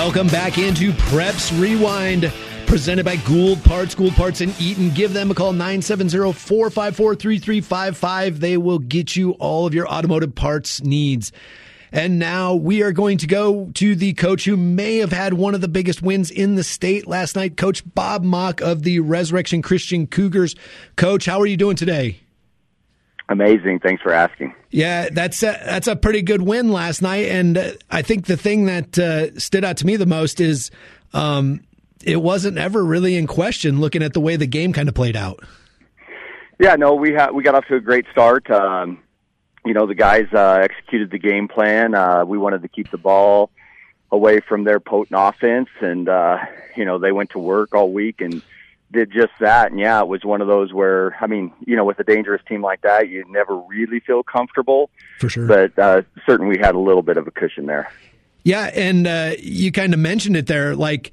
Welcome 0.05 0.27
back 0.27 0.59
into 0.59 0.93
Preps 0.93 1.59
Rewind, 1.59 2.31
presented 2.67 3.07
by 3.07 3.17
Gould 3.17 3.65
Parts. 3.65 3.95
Gould 3.95 4.13
Parts 4.13 4.43
in 4.43 4.53
Eaton. 4.61 4.91
Give 4.91 5.15
them 5.15 5.31
a 5.31 5.35
call, 5.35 5.55
970-454-3355. 5.55 8.39
They 8.39 8.59
will 8.59 8.81
get 8.81 9.17
you 9.17 9.31
all 9.33 9.67
of 9.67 9.73
your 9.73 9.89
automotive 9.89 10.35
parts 10.35 10.83
needs. 10.83 11.33
And 11.91 12.19
now 12.19 12.55
we 12.55 12.83
are 12.83 12.93
going 12.93 13.17
to 13.17 13.27
go 13.27 13.71
to 13.77 13.97
the 13.97 14.13
coach 14.13 14.45
who 14.45 14.59
may 14.59 14.99
have 14.99 15.13
had 15.13 15.33
one 15.33 15.55
of 15.55 15.63
the 15.63 15.69
biggest 15.69 16.03
wins 16.03 16.31
in 16.31 16.57
the 16.57 16.65
state 16.65 17.07
last 17.07 17.35
night, 17.35 17.57
Coach 17.57 17.83
Bob 17.95 18.25
Mauck 18.25 18.61
of 18.61 18.83
the 18.83 19.01
Resurrection 19.01 19.63
Christian 19.63 20.07
Cougars. 20.07 20.55
Coach, 20.97 21.25
how 21.25 21.41
are 21.41 21.47
you 21.47 21.57
doing 21.57 21.77
today? 21.77 22.21
Amazing. 23.29 23.81
Thanks 23.81 24.03
for 24.03 24.13
asking. 24.13 24.55
Yeah, 24.71 25.09
that's 25.11 25.43
a, 25.43 25.59
that's 25.65 25.87
a 25.87 25.97
pretty 25.97 26.21
good 26.21 26.43
win 26.43 26.71
last 26.71 27.01
night, 27.01 27.29
and 27.29 27.57
uh, 27.57 27.71
I 27.91 28.03
think 28.03 28.27
the 28.27 28.37
thing 28.37 28.67
that 28.67 28.99
uh, 28.99 29.39
stood 29.39 29.65
out 29.65 29.79
to 29.79 29.87
me 29.87 29.97
the 29.97 30.05
most 30.05 30.41
is 30.41 30.71
um, 31.15 31.61
it 32.05 32.21
wasn't 32.21 32.59
ever 32.59 32.85
really 32.85 33.17
in 33.17 33.27
question. 33.27 33.81
Looking 33.81 34.03
at 34.03 34.13
the 34.13 34.21
way 34.21 34.37
the 34.37 34.47
game 34.47 34.73
kind 34.73 34.89
of 34.89 34.95
played 34.95 35.17
out. 35.17 35.41
Yeah, 36.61 36.77
no, 36.77 36.95
we 36.95 37.15
ha- 37.15 37.31
we 37.33 37.43
got 37.43 37.55
off 37.55 37.67
to 37.69 37.77
a 37.77 37.81
great 37.81 38.05
start. 38.13 38.51
Um, 38.51 39.01
you 39.65 39.73
know, 39.73 39.87
the 39.87 39.95
guys 39.95 40.27
uh, 40.33 40.61
executed 40.63 41.11
the 41.11 41.19
game 41.19 41.49
plan. 41.49 41.95
Uh, 41.95 42.25
we 42.27 42.37
wanted 42.37 42.63
to 42.63 42.69
keep 42.69 42.91
the 42.91 42.99
ball 42.99 43.51
away 44.13 44.41
from 44.41 44.65
their 44.65 44.81
potent 44.81 45.19
offense, 45.19 45.71
and 45.81 46.09
uh, 46.09 46.39
you 46.77 46.85
know 46.85 46.99
they 46.99 47.13
went 47.13 47.31
to 47.31 47.39
work 47.39 47.75
all 47.75 47.91
week 47.91 48.21
and 48.21 48.43
did 48.95 49.13
just 49.13 49.33
that. 49.41 49.71
And 49.71 49.81
yeah, 49.81 50.01
it 50.01 50.09
was 50.09 50.25
one 50.25 50.41
of 50.41 50.49
those 50.49 50.73
where, 50.73 51.17
I 51.21 51.27
mean, 51.27 51.53
you 51.67 51.77
know, 51.77 51.85
with 51.85 51.99
a 51.99 52.05
dangerous 52.05 52.43
team 52.49 52.63
like 52.63 52.83
that, 52.83 53.09
you 53.09 53.25
never 53.29 53.57
really 53.57 54.01
feel 54.01 54.23
comfortable. 54.23 54.91
For 55.21 55.29
sure. 55.29 55.47
But 55.47 55.79
uh, 55.79 56.03
certainly 56.27 56.57
we 56.57 56.63
had 56.63 56.75
a 56.75 56.79
little 56.79 57.03
bit 57.03 57.17
of 57.17 57.27
a 57.27 57.31
cushion 57.31 57.67
there. 57.67 57.91
Yeah, 58.45 58.71
and 58.75 59.07
uh, 59.07 59.33
you 59.39 59.73
kind 59.73 59.95
of 59.95 60.01
mentioned 60.01 60.37
it 60.37 60.47
there. 60.47 60.77
Like 60.77 61.13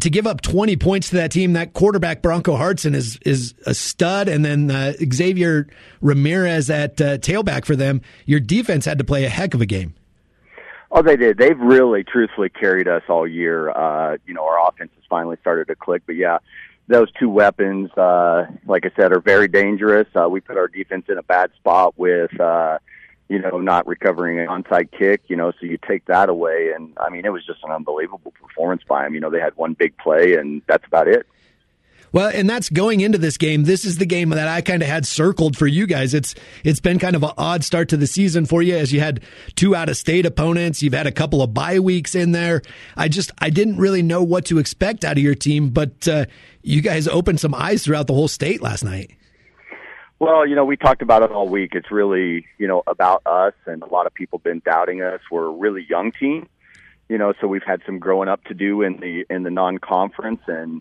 to 0.00 0.10
give 0.10 0.26
up 0.26 0.40
20 0.40 0.76
points 0.76 1.10
to 1.10 1.16
that 1.16 1.30
team, 1.30 1.52
that 1.52 1.72
quarterback 1.72 2.20
Bronco 2.20 2.56
Hartson 2.56 2.94
is 2.94 3.18
is 3.24 3.54
a 3.64 3.74
stud, 3.74 4.28
and 4.28 4.44
then 4.44 4.70
uh, 4.70 4.92
Xavier 5.12 5.68
Ramirez 6.00 6.70
at 6.70 7.00
uh, 7.00 7.18
tailback 7.18 7.64
for 7.64 7.76
them. 7.76 8.02
Your 8.26 8.40
defense 8.40 8.84
had 8.84 8.98
to 8.98 9.04
play 9.04 9.24
a 9.24 9.28
heck 9.28 9.54
of 9.54 9.60
a 9.60 9.66
game. 9.66 9.94
Oh, 10.90 11.02
they 11.02 11.16
did. 11.16 11.38
They've 11.38 11.58
really, 11.58 12.04
truthfully 12.04 12.48
carried 12.48 12.86
us 12.86 13.02
all 13.08 13.26
year. 13.26 13.68
Uh, 13.70 14.16
you 14.26 14.34
know, 14.34 14.44
our 14.44 14.68
offense 14.68 14.92
has 14.94 15.04
finally 15.10 15.36
started 15.40 15.66
to 15.66 15.74
click. 15.74 16.02
But 16.06 16.14
yeah, 16.14 16.38
those 16.88 17.10
two 17.12 17.30
weapons, 17.30 17.90
uh, 17.96 18.46
like 18.66 18.84
I 18.84 18.90
said, 18.96 19.12
are 19.12 19.20
very 19.20 19.48
dangerous. 19.48 20.06
Uh, 20.14 20.28
we 20.28 20.40
put 20.40 20.56
our 20.56 20.68
defense 20.68 21.06
in 21.08 21.18
a 21.18 21.22
bad 21.22 21.50
spot 21.56 21.94
with, 21.96 22.38
uh, 22.38 22.78
you 23.28 23.38
know, 23.38 23.58
not 23.58 23.86
recovering 23.86 24.38
an 24.38 24.48
onside 24.48 24.90
kick, 24.92 25.22
you 25.28 25.36
know, 25.36 25.52
so 25.52 25.66
you 25.66 25.78
take 25.88 26.04
that 26.06 26.28
away. 26.28 26.72
And 26.74 26.92
I 26.98 27.08
mean, 27.08 27.24
it 27.24 27.30
was 27.30 27.44
just 27.46 27.60
an 27.64 27.70
unbelievable 27.70 28.32
performance 28.32 28.82
by 28.86 29.04
them. 29.04 29.14
You 29.14 29.20
know, 29.20 29.30
they 29.30 29.40
had 29.40 29.56
one 29.56 29.72
big 29.72 29.96
play 29.96 30.34
and 30.34 30.60
that's 30.66 30.86
about 30.86 31.08
it. 31.08 31.26
Well, 32.14 32.30
and 32.32 32.48
that's 32.48 32.70
going 32.70 33.00
into 33.00 33.18
this 33.18 33.36
game. 33.36 33.64
This 33.64 33.84
is 33.84 33.98
the 33.98 34.06
game 34.06 34.30
that 34.30 34.46
I 34.46 34.60
kind 34.60 34.82
of 34.82 34.88
had 34.88 35.04
circled 35.04 35.56
for 35.56 35.66
you 35.66 35.84
guys. 35.84 36.14
It's 36.14 36.36
it's 36.62 36.78
been 36.78 37.00
kind 37.00 37.16
of 37.16 37.24
an 37.24 37.32
odd 37.36 37.64
start 37.64 37.88
to 37.88 37.96
the 37.96 38.06
season 38.06 38.46
for 38.46 38.62
you 38.62 38.76
as 38.76 38.92
you 38.92 39.00
had 39.00 39.20
two 39.56 39.74
out 39.74 39.88
of 39.88 39.96
state 39.96 40.24
opponents. 40.24 40.80
You've 40.80 40.94
had 40.94 41.08
a 41.08 41.12
couple 41.12 41.42
of 41.42 41.52
bye 41.52 41.80
weeks 41.80 42.14
in 42.14 42.30
there. 42.30 42.62
I 42.96 43.08
just 43.08 43.32
I 43.38 43.50
didn't 43.50 43.78
really 43.78 44.00
know 44.00 44.22
what 44.22 44.44
to 44.44 44.60
expect 44.60 45.04
out 45.04 45.16
of 45.16 45.24
your 45.24 45.34
team, 45.34 45.70
but 45.70 46.06
uh, 46.06 46.26
you 46.62 46.82
guys 46.82 47.08
opened 47.08 47.40
some 47.40 47.52
eyes 47.52 47.84
throughout 47.84 48.06
the 48.06 48.14
whole 48.14 48.28
state 48.28 48.62
last 48.62 48.84
night. 48.84 49.10
Well, 50.20 50.46
you 50.46 50.54
know, 50.54 50.64
we 50.64 50.76
talked 50.76 51.02
about 51.02 51.24
it 51.24 51.32
all 51.32 51.48
week. 51.48 51.72
It's 51.74 51.90
really, 51.90 52.46
you 52.58 52.68
know, 52.68 52.84
about 52.86 53.22
us, 53.26 53.54
and 53.66 53.82
a 53.82 53.86
lot 53.86 54.06
of 54.06 54.14
people 54.14 54.38
been 54.38 54.62
doubting 54.64 55.02
us. 55.02 55.20
We're 55.32 55.46
a 55.46 55.52
really 55.52 55.84
young 55.90 56.12
team, 56.12 56.48
you 57.08 57.18
know, 57.18 57.34
so 57.40 57.48
we've 57.48 57.64
had 57.66 57.82
some 57.84 57.98
growing 57.98 58.28
up 58.28 58.44
to 58.44 58.54
do 58.54 58.82
in 58.82 58.98
the 58.98 59.26
in 59.28 59.42
the 59.42 59.50
non-conference, 59.50 60.42
and 60.46 60.80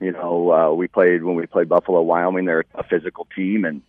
you 0.00 0.12
know, 0.12 0.52
uh, 0.52 0.72
we 0.72 0.88
played 0.88 1.24
when 1.24 1.36
we 1.36 1.46
played 1.46 1.68
Buffalo, 1.68 2.02
Wyoming. 2.02 2.44
They're 2.44 2.64
a 2.74 2.84
physical 2.84 3.26
team, 3.34 3.64
and 3.64 3.82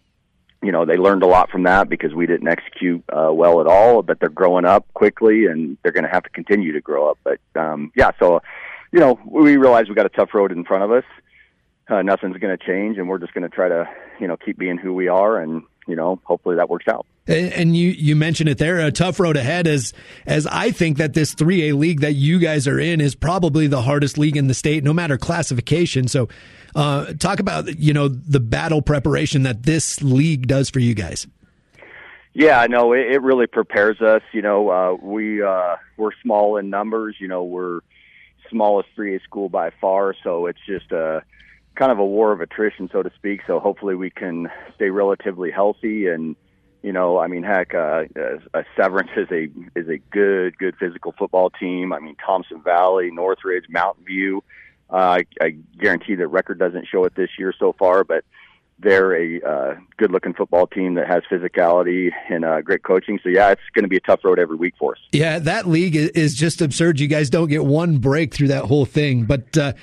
you 0.61 0.71
know 0.71 0.85
they 0.85 0.97
learned 0.97 1.23
a 1.23 1.27
lot 1.27 1.49
from 1.49 1.63
that 1.63 1.89
because 1.89 2.13
we 2.13 2.25
didn't 2.25 2.47
execute 2.47 3.03
uh, 3.09 3.31
well 3.31 3.61
at 3.61 3.67
all. 3.67 4.01
But 4.01 4.19
they're 4.19 4.29
growing 4.29 4.65
up 4.65 4.85
quickly, 4.93 5.45
and 5.45 5.77
they're 5.83 5.91
going 5.91 6.05
to 6.05 6.09
have 6.09 6.23
to 6.23 6.29
continue 6.29 6.73
to 6.73 6.81
grow 6.81 7.09
up. 7.09 7.17
But 7.23 7.39
um, 7.55 7.91
yeah, 7.95 8.11
so 8.19 8.41
you 8.91 8.99
know, 8.99 9.19
we 9.25 9.57
realize 9.57 9.87
we 9.87 9.95
got 9.95 10.05
a 10.05 10.09
tough 10.09 10.33
road 10.33 10.51
in 10.51 10.65
front 10.65 10.83
of 10.83 10.91
us 10.91 11.05
uh, 11.89 12.01
nothing's 12.03 12.37
going 12.37 12.55
to 12.55 12.65
change, 12.65 12.97
and 12.97 13.09
we're 13.09 13.17
just 13.17 13.33
going 13.33 13.43
to 13.43 13.49
try 13.49 13.67
to, 13.67 13.89
you 14.19 14.27
know, 14.27 14.37
keep 14.37 14.57
being 14.57 14.77
who 14.77 14.93
we 14.93 15.07
are, 15.07 15.39
and 15.39 15.63
you 15.89 15.95
know, 15.95 16.21
hopefully 16.23 16.55
that 16.55 16.69
works 16.69 16.87
out. 16.87 17.05
And 17.27 17.75
you 17.75 17.89
you 17.89 18.15
mentioned 18.15 18.49
it 18.49 18.57
there, 18.57 18.79
a 18.79 18.91
tough 18.91 19.19
road 19.19 19.37
ahead. 19.37 19.67
As 19.67 19.93
as 20.25 20.47
I 20.47 20.71
think 20.71 20.97
that 20.97 21.13
this 21.13 21.33
three 21.33 21.69
A 21.69 21.75
league 21.75 22.01
that 22.01 22.13
you 22.13 22.39
guys 22.39 22.67
are 22.67 22.79
in 22.79 23.01
is 23.01 23.15
probably 23.15 23.67
the 23.67 23.81
hardest 23.81 24.17
league 24.17 24.37
in 24.37 24.47
the 24.47 24.53
state, 24.53 24.83
no 24.83 24.93
matter 24.93 25.17
classification. 25.17 26.07
So, 26.07 26.29
uh, 26.75 27.13
talk 27.13 27.39
about 27.39 27.79
you 27.79 27.93
know 27.93 28.07
the 28.07 28.39
battle 28.39 28.81
preparation 28.81 29.43
that 29.43 29.63
this 29.63 30.01
league 30.01 30.47
does 30.47 30.69
for 30.69 30.79
you 30.79 30.95
guys. 30.95 31.27
Yeah, 32.33 32.65
no, 32.69 32.93
it, 32.93 33.11
it 33.11 33.21
really 33.21 33.47
prepares 33.47 34.01
us. 34.01 34.21
You 34.31 34.41
know, 34.41 34.69
uh, 34.69 34.93
we 34.93 35.43
uh, 35.43 35.75
we're 35.97 36.11
small 36.21 36.57
in 36.57 36.69
numbers. 36.69 37.15
You 37.19 37.27
know, 37.27 37.43
we're 37.43 37.81
smallest 38.49 38.89
3A 38.97 39.21
school 39.23 39.49
by 39.49 39.71
far, 39.81 40.15
so 40.23 40.47
it's 40.47 40.59
just 40.65 40.91
a 40.91 41.23
kind 41.79 41.91
of 41.91 41.97
a 41.97 42.05
war 42.05 42.31
of 42.31 42.41
attrition, 42.41 42.89
so 42.91 43.01
to 43.01 43.11
speak. 43.15 43.41
So 43.47 43.59
hopefully 43.59 43.95
we 43.95 44.11
can 44.11 44.49
stay 44.75 44.89
relatively 44.89 45.49
healthy 45.49 46.07
and. 46.07 46.35
You 46.81 46.93
know, 46.93 47.19
I 47.19 47.27
mean, 47.27 47.43
heck, 47.43 47.75
uh, 47.75 48.03
uh, 48.53 48.63
Severance 48.77 49.09
is 49.17 49.27
a 49.31 49.49
is 49.77 49.89
a 49.89 49.97
good, 50.11 50.57
good 50.57 50.77
physical 50.79 51.13
football 51.19 51.49
team. 51.49 51.91
I 51.91 51.99
mean, 51.99 52.15
Thompson 52.25 52.61
Valley, 52.63 53.11
Northridge, 53.11 53.65
Mountain 53.67 54.05
View. 54.05 54.41
Uh, 54.89 54.95
I, 54.95 55.25
I 55.41 55.49
guarantee 55.77 56.15
the 56.15 56.29
record 56.29 56.57
doesn't 56.57 56.87
show 56.87 57.03
it 57.03 57.15
this 57.15 57.31
year 57.37 57.53
so 57.59 57.75
far, 57.77 58.05
but 58.05 58.23
they're 58.79 59.13
a 59.13 59.41
uh, 59.41 59.75
good-looking 59.97 60.35
football 60.35 60.67
team 60.67 60.93
that 60.93 61.07
has 61.07 61.21
physicality 61.29 62.11
and 62.29 62.45
uh, 62.45 62.61
great 62.61 62.83
coaching. 62.83 63.19
So 63.21 63.27
yeah, 63.27 63.49
it's 63.51 63.61
going 63.73 63.83
to 63.83 63.89
be 63.89 63.97
a 63.97 64.07
tough 64.07 64.21
road 64.23 64.39
every 64.39 64.55
week 64.55 64.75
for 64.79 64.93
us. 64.93 65.01
Yeah, 65.11 65.37
that 65.39 65.67
league 65.67 65.97
is 65.97 66.33
just 66.33 66.61
absurd. 66.61 67.01
You 67.01 67.09
guys 67.09 67.29
don't 67.29 67.49
get 67.49 67.65
one 67.65 67.97
break 67.97 68.33
through 68.33 68.47
that 68.47 68.63
whole 68.63 68.85
thing, 68.85 69.25
but 69.25 69.57
uh, 69.57 69.73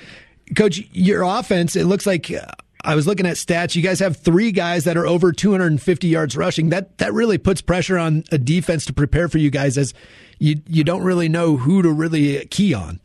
Coach, 0.55 0.81
your 0.91 1.23
offense, 1.23 1.75
it 1.75 1.85
looks 1.85 2.05
like 2.05 2.31
uh, 2.31 2.45
I 2.83 2.95
was 2.95 3.05
looking 3.05 3.25
at 3.25 3.35
stats. 3.35 3.75
You 3.75 3.81
guys 3.81 3.99
have 3.99 4.17
three 4.17 4.51
guys 4.51 4.85
that 4.85 4.95
are 4.95 5.05
over 5.05 5.31
250 5.33 6.07
yards 6.07 6.37
rushing. 6.37 6.69
That 6.69 6.97
that 6.99 7.13
really 7.13 7.37
puts 7.37 7.61
pressure 7.61 7.97
on 7.97 8.23
a 8.31 8.37
defense 8.37 8.85
to 8.85 8.93
prepare 8.93 9.27
for 9.27 9.39
you 9.39 9.49
guys 9.49 9.77
as 9.77 9.93
you 10.39 10.61
you 10.67 10.83
don't 10.83 11.03
really 11.03 11.27
know 11.27 11.57
who 11.57 11.81
to 11.81 11.91
really 11.91 12.45
key 12.45 12.73
on. 12.73 12.99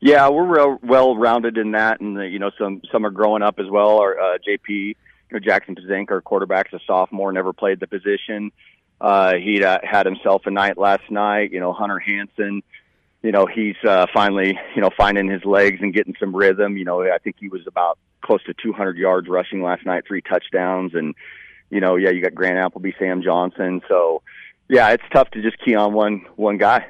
Yeah, 0.00 0.28
we're 0.28 0.44
real, 0.44 0.78
well 0.82 1.16
rounded 1.16 1.56
in 1.56 1.72
that, 1.72 2.00
and 2.00 2.16
the, 2.16 2.28
you 2.28 2.38
know 2.38 2.50
some 2.58 2.82
some 2.92 3.04
are 3.06 3.10
growing 3.10 3.42
up 3.42 3.58
as 3.58 3.66
well. 3.68 3.98
Our 3.98 4.18
uh, 4.18 4.38
JP, 4.38 4.68
you 4.68 4.94
know 5.32 5.38
Jackson 5.40 5.74
Pazank, 5.74 6.10
our 6.10 6.20
quarterback's 6.20 6.72
a 6.72 6.78
sophomore, 6.86 7.32
never 7.32 7.52
played 7.52 7.80
the 7.80 7.86
position. 7.86 8.52
Uh, 9.00 9.34
he 9.34 9.64
uh, 9.64 9.78
had 9.82 10.06
himself 10.06 10.42
a 10.46 10.50
night 10.50 10.78
last 10.78 11.10
night. 11.10 11.50
You 11.50 11.60
know 11.60 11.72
Hunter 11.72 11.98
Hanson 11.98 12.62
you 13.26 13.32
know 13.32 13.44
he's 13.44 13.74
uh, 13.84 14.06
finally 14.14 14.56
you 14.76 14.80
know 14.80 14.90
finding 14.96 15.28
his 15.28 15.44
legs 15.44 15.78
and 15.80 15.92
getting 15.92 16.14
some 16.20 16.34
rhythm. 16.34 16.76
You 16.76 16.84
know 16.84 17.02
I 17.02 17.18
think 17.18 17.34
he 17.40 17.48
was 17.48 17.62
about 17.66 17.98
close 18.22 18.42
to 18.44 18.54
200 18.62 18.96
yards 18.96 19.28
rushing 19.28 19.62
last 19.62 19.84
night, 19.84 20.04
three 20.06 20.22
touchdowns, 20.22 20.94
and 20.94 21.12
you 21.68 21.80
know 21.80 21.96
yeah 21.96 22.10
you 22.10 22.22
got 22.22 22.36
Grant 22.36 22.56
Appleby, 22.56 22.92
Sam 23.00 23.22
Johnson. 23.22 23.82
So 23.88 24.22
yeah, 24.68 24.90
it's 24.90 25.02
tough 25.12 25.28
to 25.32 25.42
just 25.42 25.58
key 25.64 25.74
on 25.74 25.92
one 25.92 26.24
one 26.36 26.56
guy. 26.56 26.86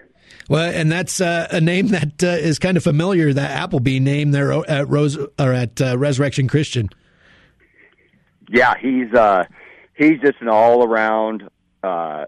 Well, 0.51 0.71
and 0.71 0.93
that's 0.93 1.23
uh, 1.23 1.49
a 1.51 1.61
name 1.61 1.89
that 1.89 2.23
uh, 2.23 2.27
is 2.27 2.59
kind 2.59 2.77
of 2.77 2.83
familiar. 2.83 3.33
That 3.33 3.53
Appleby 3.53 3.99
name 3.99 4.33
there 4.33 4.53
at 4.69 4.89
Rose 4.91 5.17
or 5.17 5.53
at 5.53 5.81
uh, 5.81 5.97
Resurrection 5.97 6.49
Christian. 6.49 6.91
Yeah, 8.51 8.75
he's 8.79 9.11
uh, 9.15 9.45
he's 9.95 10.21
just 10.21 10.43
an 10.43 10.51
all 10.51 10.85
around. 10.85 11.49
Uh, 11.83 12.27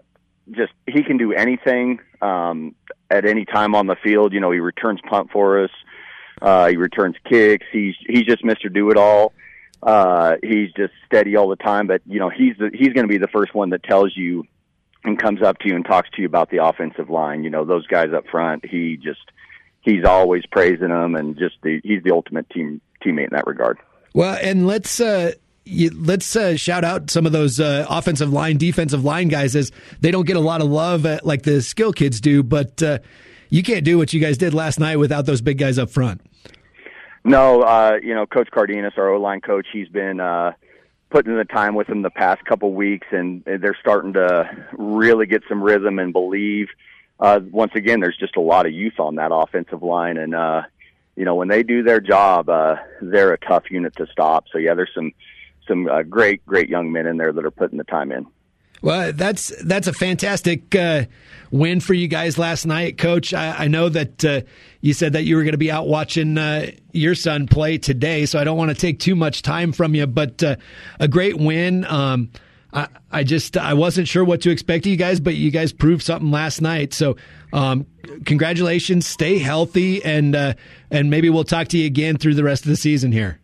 just 0.51 0.73
he 0.87 1.03
can 1.03 1.17
do 1.17 1.33
anything. 1.33 1.99
Um, 2.21 2.75
at 3.11 3.25
any 3.25 3.45
time 3.45 3.75
on 3.75 3.87
the 3.87 3.95
field. 4.03 4.33
You 4.33 4.39
know, 4.39 4.51
he 4.51 4.59
returns 4.59 4.99
punt 5.07 5.31
for 5.31 5.63
us. 5.63 5.71
Uh, 6.41 6.67
he 6.67 6.77
returns 6.77 7.15
kicks. 7.29 7.65
He's 7.71 7.95
he's 8.07 8.23
just 8.23 8.43
Mr. 8.43 8.73
Do 8.73 8.89
It 8.91 8.97
All. 8.97 9.33
Uh, 9.81 10.35
he's 10.43 10.71
just 10.73 10.93
steady 11.05 11.35
all 11.35 11.49
the 11.49 11.55
time. 11.55 11.87
But 11.87 12.01
you 12.05 12.19
know, 12.19 12.29
he's 12.29 12.55
the, 12.57 12.69
he's 12.73 12.93
going 12.93 13.07
to 13.07 13.11
be 13.11 13.17
the 13.17 13.27
first 13.27 13.53
one 13.53 13.71
that 13.71 13.83
tells 13.83 14.15
you 14.15 14.45
and 15.03 15.17
comes 15.17 15.41
up 15.41 15.59
to 15.59 15.69
you 15.69 15.75
and 15.75 15.85
talks 15.85 16.09
to 16.11 16.21
you 16.21 16.27
about 16.27 16.49
the 16.49 16.63
offensive 16.63 17.09
line. 17.09 17.43
You 17.43 17.49
know, 17.49 17.65
those 17.65 17.87
guys 17.87 18.13
up 18.15 18.25
front. 18.27 18.65
He 18.65 18.97
just 18.97 19.19
he's 19.81 20.05
always 20.05 20.45
praising 20.45 20.89
them 20.89 21.15
and 21.15 21.37
just 21.37 21.55
the 21.61 21.81
he's 21.83 22.03
the 22.03 22.11
ultimate 22.11 22.49
team 22.49 22.81
teammate 23.03 23.25
in 23.25 23.33
that 23.33 23.47
regard. 23.47 23.79
Well, 24.13 24.37
and 24.41 24.65
let's 24.65 24.99
uh, 24.99 25.33
you, 25.65 25.91
let's 25.95 26.35
uh, 26.35 26.55
shout 26.55 26.83
out 26.83 27.09
some 27.09 27.25
of 27.25 27.31
those 27.31 27.59
uh, 27.59 27.85
offensive 27.89 28.31
line, 28.31 28.57
defensive 28.57 29.03
line 29.03 29.27
guys 29.27 29.55
as 29.55 29.71
they 30.01 30.11
don't 30.11 30.25
get 30.25 30.35
a 30.35 30.41
lot 30.41 30.61
of 30.61 30.67
love 30.67 31.05
uh, 31.05 31.19
like 31.23 31.43
the 31.43 31.61
skill 31.61 31.93
kids 31.93 32.19
do, 32.21 32.43
but 32.43 32.81
uh, 32.81 32.99
you 33.49 33.63
can't 33.63 33.83
do 33.83 33.97
what 33.97 34.13
you 34.13 34.19
guys 34.19 34.37
did 34.37 34.53
last 34.53 34.79
night 34.79 34.97
without 34.97 35.25
those 35.25 35.41
big 35.41 35.57
guys 35.57 35.77
up 35.77 35.89
front. 35.89 36.21
No, 37.23 37.61
uh, 37.61 37.99
you 38.01 38.15
know, 38.15 38.25
Coach 38.25 38.49
Cardenas, 38.51 38.93
our 38.97 39.09
O 39.09 39.19
line 39.19 39.41
coach, 39.41 39.67
he's 39.71 39.89
been 39.89 40.19
uh, 40.19 40.53
putting 41.09 41.35
the 41.35 41.45
time 41.45 41.75
with 41.75 41.87
them 41.87 42.01
the 42.01 42.09
past 42.09 42.43
couple 42.45 42.73
weeks, 42.73 43.07
and 43.11 43.43
they're 43.45 43.77
starting 43.79 44.13
to 44.13 44.49
really 44.73 45.25
get 45.25 45.43
some 45.49 45.61
rhythm 45.61 45.99
and 45.99 46.13
believe. 46.13 46.69
Uh, 47.19 47.41
once 47.51 47.73
again, 47.75 47.99
there's 47.99 48.17
just 48.17 48.37
a 48.37 48.41
lot 48.41 48.65
of 48.65 48.71
youth 48.71 48.99
on 48.99 49.15
that 49.15 49.31
offensive 49.33 49.83
line, 49.83 50.17
and 50.17 50.33
uh, 50.33 50.61
you 51.15 51.25
know, 51.25 51.35
when 51.35 51.49
they 51.49 51.63
do 51.63 51.83
their 51.83 51.99
job, 51.99 52.47
uh, 52.47 52.77
they're 53.01 53.33
a 53.33 53.37
tough 53.37 53.63
unit 53.69 53.93
to 53.97 54.07
stop. 54.09 54.45
So 54.51 54.57
yeah, 54.57 54.73
there's 54.73 54.91
some 54.95 55.11
some 55.69 55.87
uh, 55.87 56.03
great 56.03 56.45
great 56.45 56.67
young 56.67 56.91
men 56.91 57.07
in 57.07 57.15
there 57.15 57.31
that 57.31 57.45
are 57.45 57.51
putting 57.51 57.77
the 57.77 57.85
time 57.85 58.11
in. 58.11 58.27
Well, 58.81 59.11
that's 59.11 59.49
that's 59.63 59.87
a 59.87 59.93
fantastic 59.93 60.73
uh, 60.73 61.05
win 61.51 61.81
for 61.81 61.93
you 61.93 62.07
guys 62.07 62.37
last 62.37 62.65
night, 62.65 62.97
Coach. 62.97 63.33
I, 63.33 63.65
I 63.65 63.67
know 63.67 63.89
that 63.89 64.23
uh, 64.23 64.41
you 64.81 64.93
said 64.93 65.13
that 65.13 65.23
you 65.23 65.35
were 65.35 65.43
going 65.43 65.53
to 65.53 65.57
be 65.57 65.71
out 65.71 65.87
watching 65.87 66.37
uh, 66.37 66.71
your 66.93 67.13
son 67.15 67.47
play 67.47 67.77
today, 67.77 68.25
so 68.25 68.39
I 68.39 68.45
don't 68.45 68.57
want 68.57 68.69
to 68.69 68.75
take 68.75 68.99
too 68.99 69.15
much 69.15 69.41
time 69.41 69.73
from 69.73 69.95
you. 69.95 70.07
But 70.07 70.41
uh, 70.41 70.55
a 70.99 71.07
great 71.07 71.37
win. 71.37 71.83
Um, 71.85 72.31
I, 72.71 72.87
I, 73.11 73.23
just 73.23 73.57
I 73.57 73.73
wasn't 73.73 74.07
sure 74.07 74.23
what 74.23 74.41
to 74.41 74.51
expect 74.51 74.85
of 74.85 74.91
you 74.91 74.97
guys, 74.97 75.19
but 75.19 75.35
you 75.35 75.49
guys 75.51 75.73
proved 75.73 76.03
something 76.03 76.29
last 76.29 76.61
night. 76.61 76.93
So 76.93 77.17
um, 77.51 77.85
congratulations. 78.25 79.07
Stay 79.07 79.39
healthy, 79.39 80.03
and 80.05 80.35
uh, 80.35 80.53
and 80.89 81.09
maybe 81.09 81.29
we'll 81.29 81.43
talk 81.43 81.67
to 81.69 81.77
you 81.77 81.85
again 81.85 82.17
through 82.17 82.35
the 82.35 82.43
rest 82.43 82.63
of 82.63 82.69
the 82.69 82.77
season 82.77 83.11
here. 83.11 83.39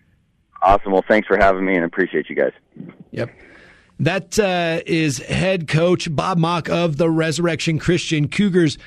Awesome. 0.61 0.91
Well, 0.91 1.05
thanks 1.07 1.27
for 1.27 1.37
having 1.37 1.65
me, 1.65 1.75
and 1.75 1.85
appreciate 1.85 2.29
you 2.29 2.35
guys. 2.35 2.51
Yep. 3.11 3.31
That 3.99 4.37
uh, 4.39 4.81
is 4.85 5.19
head 5.19 5.67
coach 5.67 6.13
Bob 6.13 6.37
Mauck 6.37 6.69
of 6.69 6.97
the 6.97 7.09
Resurrection 7.09 7.79
Christian 7.79 8.27
Cougars. 8.27 8.77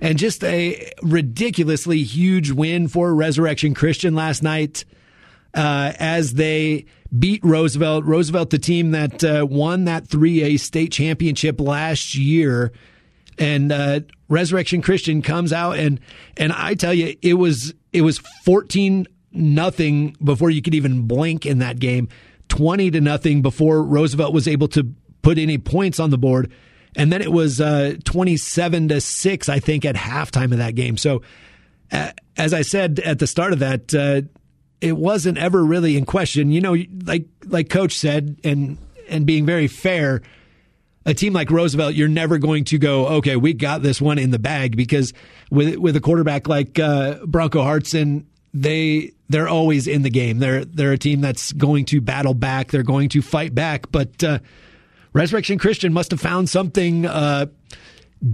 And 0.00 0.18
just 0.18 0.44
a 0.44 0.92
ridiculously 1.02 2.02
huge 2.02 2.50
win 2.50 2.88
for 2.88 3.14
Resurrection 3.14 3.72
Christian 3.72 4.14
last 4.14 4.42
night 4.42 4.84
uh, 5.54 5.92
as 5.98 6.34
they 6.34 6.84
beat 7.18 7.42
Roosevelt. 7.42 8.04
Roosevelt, 8.04 8.50
the 8.50 8.58
team 8.58 8.90
that 8.90 9.24
uh, 9.24 9.46
won 9.48 9.84
that 9.84 10.04
3A 10.04 10.60
state 10.60 10.92
championship 10.92 11.60
last 11.60 12.14
year. 12.14 12.72
And 13.38 13.72
uh, 13.72 14.00
Resurrection 14.28 14.82
Christian 14.82 15.22
comes 15.22 15.52
out 15.52 15.78
and 15.78 16.00
and 16.36 16.52
I 16.52 16.74
tell 16.74 16.94
you, 16.94 17.16
it 17.22 17.34
was 17.34 17.74
it 17.92 18.02
was 18.02 18.18
14 18.44 19.06
nothing 19.36 20.16
before 20.22 20.50
you 20.50 20.62
could 20.62 20.74
even 20.74 21.06
blink 21.06 21.46
in 21.46 21.58
that 21.58 21.78
game. 21.78 22.08
20 22.48 22.92
to 22.92 23.00
nothing 23.00 23.42
before 23.42 23.82
Roosevelt 23.82 24.32
was 24.32 24.46
able 24.46 24.68
to 24.68 24.94
put 25.22 25.38
any 25.38 25.58
points 25.58 25.98
on 25.98 26.10
the 26.10 26.18
board. 26.18 26.52
And 26.96 27.12
then 27.12 27.20
it 27.20 27.32
was 27.32 27.60
uh, 27.60 27.96
27 28.04 28.88
to 28.88 29.00
6, 29.00 29.48
I 29.48 29.58
think, 29.58 29.84
at 29.84 29.96
halftime 29.96 30.52
of 30.52 30.58
that 30.58 30.74
game. 30.74 30.96
So, 30.96 31.22
uh, 31.92 32.12
as 32.36 32.54
I 32.54 32.62
said 32.62 33.00
at 33.00 33.18
the 33.18 33.26
start 33.26 33.52
of 33.52 33.58
that, 33.60 33.94
uh, 33.94 34.22
it 34.80 34.96
wasn't 34.96 35.38
ever 35.38 35.64
really 35.64 35.96
in 35.96 36.04
question. 36.04 36.50
You 36.50 36.60
know, 36.60 36.76
like 37.04 37.26
like 37.44 37.68
Coach 37.68 37.96
said, 37.96 38.38
and 38.44 38.78
and 39.08 39.26
being 39.26 39.46
very 39.46 39.68
fair, 39.68 40.22
a 41.04 41.14
team 41.14 41.32
like 41.32 41.50
Roosevelt, 41.50 41.94
you're 41.94 42.08
never 42.08 42.38
going 42.38 42.64
to 42.64 42.78
go, 42.78 43.06
okay, 43.06 43.36
we 43.36 43.52
got 43.52 43.82
this 43.82 44.00
one 44.00 44.18
in 44.18 44.30
the 44.30 44.38
bag 44.38 44.76
because 44.76 45.12
with 45.50 45.76
with 45.76 45.96
a 45.96 46.00
quarterback 46.00 46.48
like 46.48 46.78
uh, 46.78 47.24
Bronco 47.26 47.62
Hartson, 47.62 48.26
they 48.52 49.12
they're 49.28 49.48
always 49.48 49.86
in 49.86 50.02
the 50.02 50.10
game. 50.10 50.38
They're 50.38 50.64
they're 50.64 50.92
a 50.92 50.98
team 50.98 51.20
that's 51.20 51.52
going 51.52 51.86
to 51.86 52.00
battle 52.00 52.34
back. 52.34 52.70
They're 52.70 52.82
going 52.82 53.08
to 53.10 53.22
fight 53.22 53.54
back. 53.54 53.90
But 53.90 54.22
uh, 54.22 54.38
Resurrection 55.12 55.58
Christian 55.58 55.92
must 55.92 56.10
have 56.10 56.20
found 56.20 56.48
something 56.48 57.06
uh, 57.06 57.46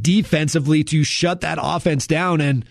defensively 0.01 0.85
to 0.85 1.05
shut 1.05 1.41
that 1.43 1.59
offense 1.61 2.07
down 2.07 2.41
and 2.41 2.65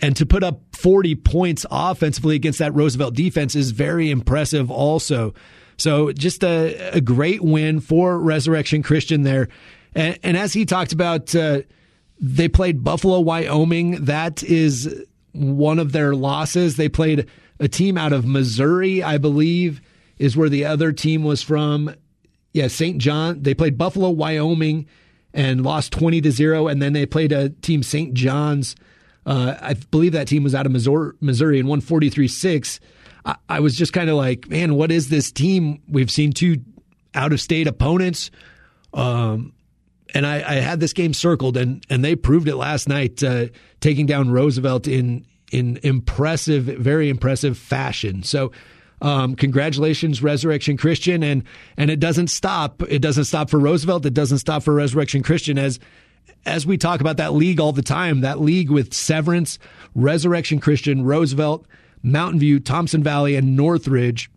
and 0.00 0.16
to 0.16 0.24
put 0.24 0.42
up 0.42 0.62
40 0.74 1.14
points 1.16 1.66
offensively 1.70 2.34
against 2.34 2.58
that 2.60 2.74
Roosevelt 2.74 3.14
defense 3.14 3.54
is 3.54 3.72
very 3.72 4.10
impressive. 4.10 4.70
Also, 4.70 5.34
so 5.76 6.12
just 6.12 6.42
a, 6.42 6.96
a 6.96 7.00
great 7.00 7.42
win 7.42 7.80
for 7.80 8.18
Resurrection 8.18 8.82
Christian 8.82 9.22
there. 9.22 9.48
And, 9.94 10.18
and 10.22 10.36
as 10.36 10.54
he 10.54 10.64
talked 10.64 10.92
about, 10.92 11.34
uh, 11.34 11.62
they 12.18 12.48
played 12.48 12.82
Buffalo, 12.82 13.20
Wyoming. 13.20 14.04
That 14.04 14.42
is 14.42 15.04
one 15.32 15.78
of 15.78 15.92
their 15.92 16.14
losses. 16.14 16.76
They 16.76 16.88
played 16.88 17.28
a 17.60 17.68
team 17.68 17.96
out 17.96 18.12
of 18.12 18.26
Missouri, 18.26 19.02
I 19.02 19.18
believe, 19.18 19.80
is 20.18 20.36
where 20.36 20.48
the 20.48 20.64
other 20.64 20.92
team 20.92 21.22
was 21.22 21.42
from. 21.42 21.94
Yeah, 22.52 22.66
St. 22.66 22.98
John. 22.98 23.42
They 23.42 23.54
played 23.54 23.78
Buffalo, 23.78 24.10
Wyoming, 24.10 24.86
and 25.32 25.62
lost 25.62 25.92
20 25.92 26.22
to 26.22 26.32
0. 26.32 26.66
And 26.66 26.82
then 26.82 26.94
they 26.94 27.06
played 27.06 27.32
a 27.32 27.50
team, 27.50 27.82
St. 27.82 28.14
John's. 28.14 28.74
Uh, 29.26 29.54
I 29.60 29.74
believe 29.74 30.12
that 30.12 30.26
team 30.26 30.42
was 30.42 30.54
out 30.54 30.66
of 30.66 30.72
Missouri, 30.72 31.60
and 31.60 31.68
won 31.68 31.80
43 31.80 32.26
6. 32.26 32.80
I, 33.24 33.36
I 33.48 33.60
was 33.60 33.76
just 33.76 33.92
kind 33.92 34.08
of 34.08 34.16
like, 34.16 34.48
man, 34.48 34.74
what 34.74 34.90
is 34.90 35.10
this 35.10 35.30
team? 35.30 35.82
We've 35.86 36.10
seen 36.10 36.32
two 36.32 36.56
out 37.14 37.32
of 37.32 37.40
state 37.40 37.66
opponents. 37.66 38.30
Um, 38.94 39.52
and 40.14 40.26
I, 40.26 40.36
I, 40.36 40.54
had 40.54 40.80
this 40.80 40.92
game 40.92 41.14
circled, 41.14 41.56
and 41.56 41.84
and 41.88 42.04
they 42.04 42.16
proved 42.16 42.48
it 42.48 42.56
last 42.56 42.88
night, 42.88 43.22
uh, 43.22 43.46
taking 43.78 44.06
down 44.06 44.30
Roosevelt 44.30 44.88
in 44.88 45.24
in 45.50 45.78
impressive, 45.82 46.64
very 46.64 47.08
impressive 47.08 47.58
fashion. 47.58 48.22
So. 48.22 48.52
Um, 49.02 49.34
congratulations, 49.34 50.22
Resurrection 50.22 50.76
Christian, 50.76 51.22
and 51.22 51.44
and 51.78 51.90
it 51.90 52.00
doesn't 52.00 52.26
stop. 52.26 52.82
It 52.86 52.98
doesn't 52.98 53.24
stop 53.24 53.48
for 53.48 53.58
Roosevelt. 53.58 54.04
It 54.04 54.12
doesn't 54.12 54.40
stop 54.40 54.62
for 54.62 54.74
Resurrection 54.74 55.22
Christian. 55.22 55.56
As 55.56 55.80
as 56.44 56.66
we 56.66 56.76
talk 56.76 57.00
about 57.00 57.16
that 57.16 57.32
league 57.32 57.60
all 57.60 57.72
the 57.72 57.80
time, 57.80 58.20
that 58.20 58.40
league 58.40 58.70
with 58.70 58.92
Severance, 58.92 59.58
Resurrection 59.94 60.60
Christian, 60.60 61.02
Roosevelt, 61.02 61.66
Mountain 62.02 62.40
View, 62.40 62.60
Thompson 62.60 63.02
Valley, 63.02 63.36
and 63.36 63.56
Northridge. 63.56 64.30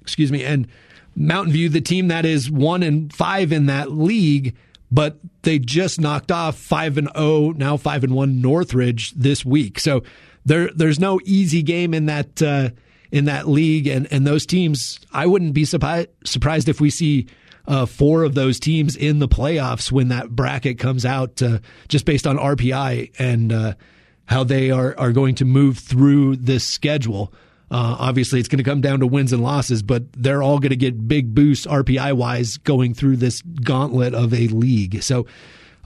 Excuse 0.00 0.32
me, 0.32 0.44
and 0.44 0.66
Mountain 1.14 1.52
View, 1.52 1.68
the 1.68 1.80
team 1.80 2.08
that 2.08 2.24
is 2.24 2.50
one 2.50 2.82
and 2.82 3.12
five 3.12 3.52
in 3.52 3.66
that 3.66 3.92
league, 3.92 4.56
but 4.92 5.18
they 5.40 5.58
just 5.58 5.98
knocked 5.98 6.30
off 6.30 6.56
five 6.56 6.98
and 6.98 7.08
zero, 7.08 7.26
oh, 7.26 7.50
now 7.56 7.78
five 7.78 8.04
and 8.04 8.14
one 8.14 8.42
Northridge 8.42 9.12
this 9.12 9.42
week. 9.42 9.80
So 9.80 10.02
there, 10.44 10.70
there's 10.74 11.00
no 11.00 11.18
easy 11.24 11.62
game 11.62 11.94
in 11.94 12.06
that 12.06 12.42
uh, 12.42 12.70
in 13.10 13.24
that 13.24 13.48
league, 13.48 13.86
and 13.86 14.06
and 14.12 14.26
those 14.26 14.44
teams. 14.44 15.00
I 15.10 15.26
wouldn't 15.26 15.54
be 15.54 15.64
surprised 15.64 16.08
surprised 16.24 16.68
if 16.68 16.80
we 16.80 16.90
see. 16.90 17.26
Uh, 17.64 17.86
four 17.86 18.24
of 18.24 18.34
those 18.34 18.58
teams 18.58 18.96
in 18.96 19.20
the 19.20 19.28
playoffs 19.28 19.92
when 19.92 20.08
that 20.08 20.28
bracket 20.28 20.80
comes 20.80 21.06
out, 21.06 21.40
uh, 21.40 21.60
just 21.86 22.04
based 22.04 22.26
on 22.26 22.36
RPI 22.36 23.12
and 23.20 23.52
uh, 23.52 23.74
how 24.24 24.42
they 24.42 24.72
are 24.72 24.98
are 24.98 25.12
going 25.12 25.36
to 25.36 25.44
move 25.44 25.78
through 25.78 26.34
this 26.34 26.66
schedule. 26.66 27.32
Uh, 27.72 27.96
obviously, 27.98 28.38
it's 28.38 28.50
going 28.50 28.58
to 28.58 28.64
come 28.64 28.82
down 28.82 29.00
to 29.00 29.06
wins 29.06 29.32
and 29.32 29.42
losses, 29.42 29.82
but 29.82 30.12
they're 30.12 30.42
all 30.42 30.58
going 30.58 30.70
to 30.70 30.76
get 30.76 31.08
big 31.08 31.34
boosts 31.34 31.66
RPI 31.66 32.12
wise 32.12 32.58
going 32.58 32.92
through 32.92 33.16
this 33.16 33.40
gauntlet 33.40 34.12
of 34.12 34.34
a 34.34 34.48
league. 34.48 35.02
So 35.02 35.26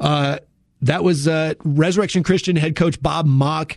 uh, 0.00 0.40
that 0.82 1.04
was 1.04 1.28
uh, 1.28 1.54
Resurrection 1.62 2.24
Christian 2.24 2.56
head 2.56 2.74
coach 2.74 3.00
Bob 3.00 3.28
Mauck. 3.28 3.76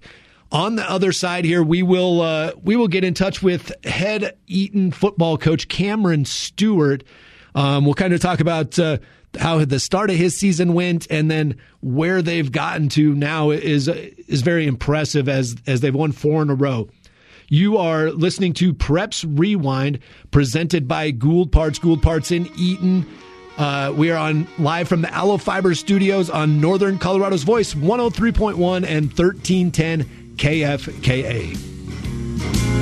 On 0.52 0.76
the 0.76 0.90
other 0.90 1.12
side 1.12 1.46
here, 1.46 1.62
we 1.62 1.84
will 1.84 2.22
uh, 2.22 2.54
we 2.64 2.76
will 2.76 2.88
get 2.88 3.04
in 3.04 3.14
touch 3.14 3.44
with 3.44 3.72
head 3.86 4.36
Eaton 4.48 4.90
football 4.90 5.38
coach 5.38 5.68
Cameron 5.68 6.26
Stewart. 6.26 7.04
Um, 7.54 7.86
we'll 7.86 7.94
kind 7.94 8.12
of 8.12 8.20
talk 8.20 8.40
about 8.40 8.80
uh, 8.80 8.98
how 9.40 9.64
the 9.64 9.80
start 9.80 10.10
of 10.10 10.16
his 10.16 10.36
season 10.36 10.74
went, 10.74 11.06
and 11.12 11.30
then 11.30 11.58
where 11.82 12.24
they've 12.24 12.52
gotten 12.52 12.90
to 12.90 13.14
now 13.14 13.52
is 13.52 13.88
is 13.88 14.42
very 14.42 14.66
impressive 14.66 15.30
as 15.30 15.56
as 15.68 15.82
they've 15.82 15.94
won 15.94 16.12
four 16.12 16.42
in 16.42 16.50
a 16.50 16.56
row. 16.56 16.90
You 17.50 17.78
are 17.78 18.12
listening 18.12 18.54
to 18.54 18.76
Preps 18.76 19.26
Rewind, 19.28 20.00
presented 20.30 20.88
by 20.88 21.10
Gould 21.10 21.52
Parts, 21.52 21.80
Gould 21.80 22.04
Parts 22.04 22.32
in 22.32 22.48
Eaton. 22.56 23.08
Uh, 23.58 23.92
we 23.96 24.12
are 24.12 24.18
on 24.18 24.48
live 24.60 24.88
from 24.88 25.02
the 25.02 25.12
Allo 25.12 25.38
Fiber 25.38 25.74
Studios 25.74 26.30
on 26.30 26.62
Northern 26.62 27.00
Colorado's 27.00 27.44
Voice, 27.44 27.74
103.1 27.74 28.86
and 28.86 29.08
1310 29.08 30.36
KFKA. 30.38 32.79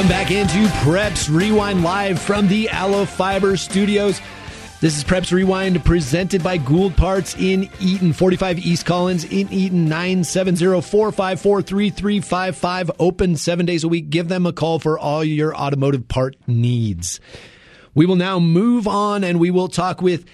Welcome 0.00 0.16
back 0.16 0.30
into 0.30 0.66
Preps 0.76 1.28
Rewind 1.28 1.82
live 1.82 2.22
from 2.22 2.48
the 2.48 2.70
Allo 2.70 3.04
Fiber 3.04 3.58
Studios. 3.58 4.18
This 4.80 4.96
is 4.96 5.04
Preps 5.04 5.30
Rewind 5.30 5.84
presented 5.84 6.42
by 6.42 6.56
Gould 6.56 6.96
Parts 6.96 7.36
in 7.36 7.68
Eaton, 7.80 8.14
45 8.14 8.60
East 8.60 8.86
Collins 8.86 9.24
in 9.24 9.52
Eaton, 9.52 9.90
970-454-3355. 9.90 12.90
Open 12.98 13.36
seven 13.36 13.66
days 13.66 13.84
a 13.84 13.88
week. 13.88 14.08
Give 14.08 14.28
them 14.28 14.46
a 14.46 14.54
call 14.54 14.78
for 14.78 14.98
all 14.98 15.22
your 15.22 15.54
automotive 15.54 16.08
part 16.08 16.34
needs. 16.46 17.20
We 17.94 18.06
will 18.06 18.16
now 18.16 18.38
move 18.38 18.88
on 18.88 19.22
and 19.22 19.38
we 19.38 19.50
will 19.50 19.68
talk 19.68 20.00
with 20.00 20.24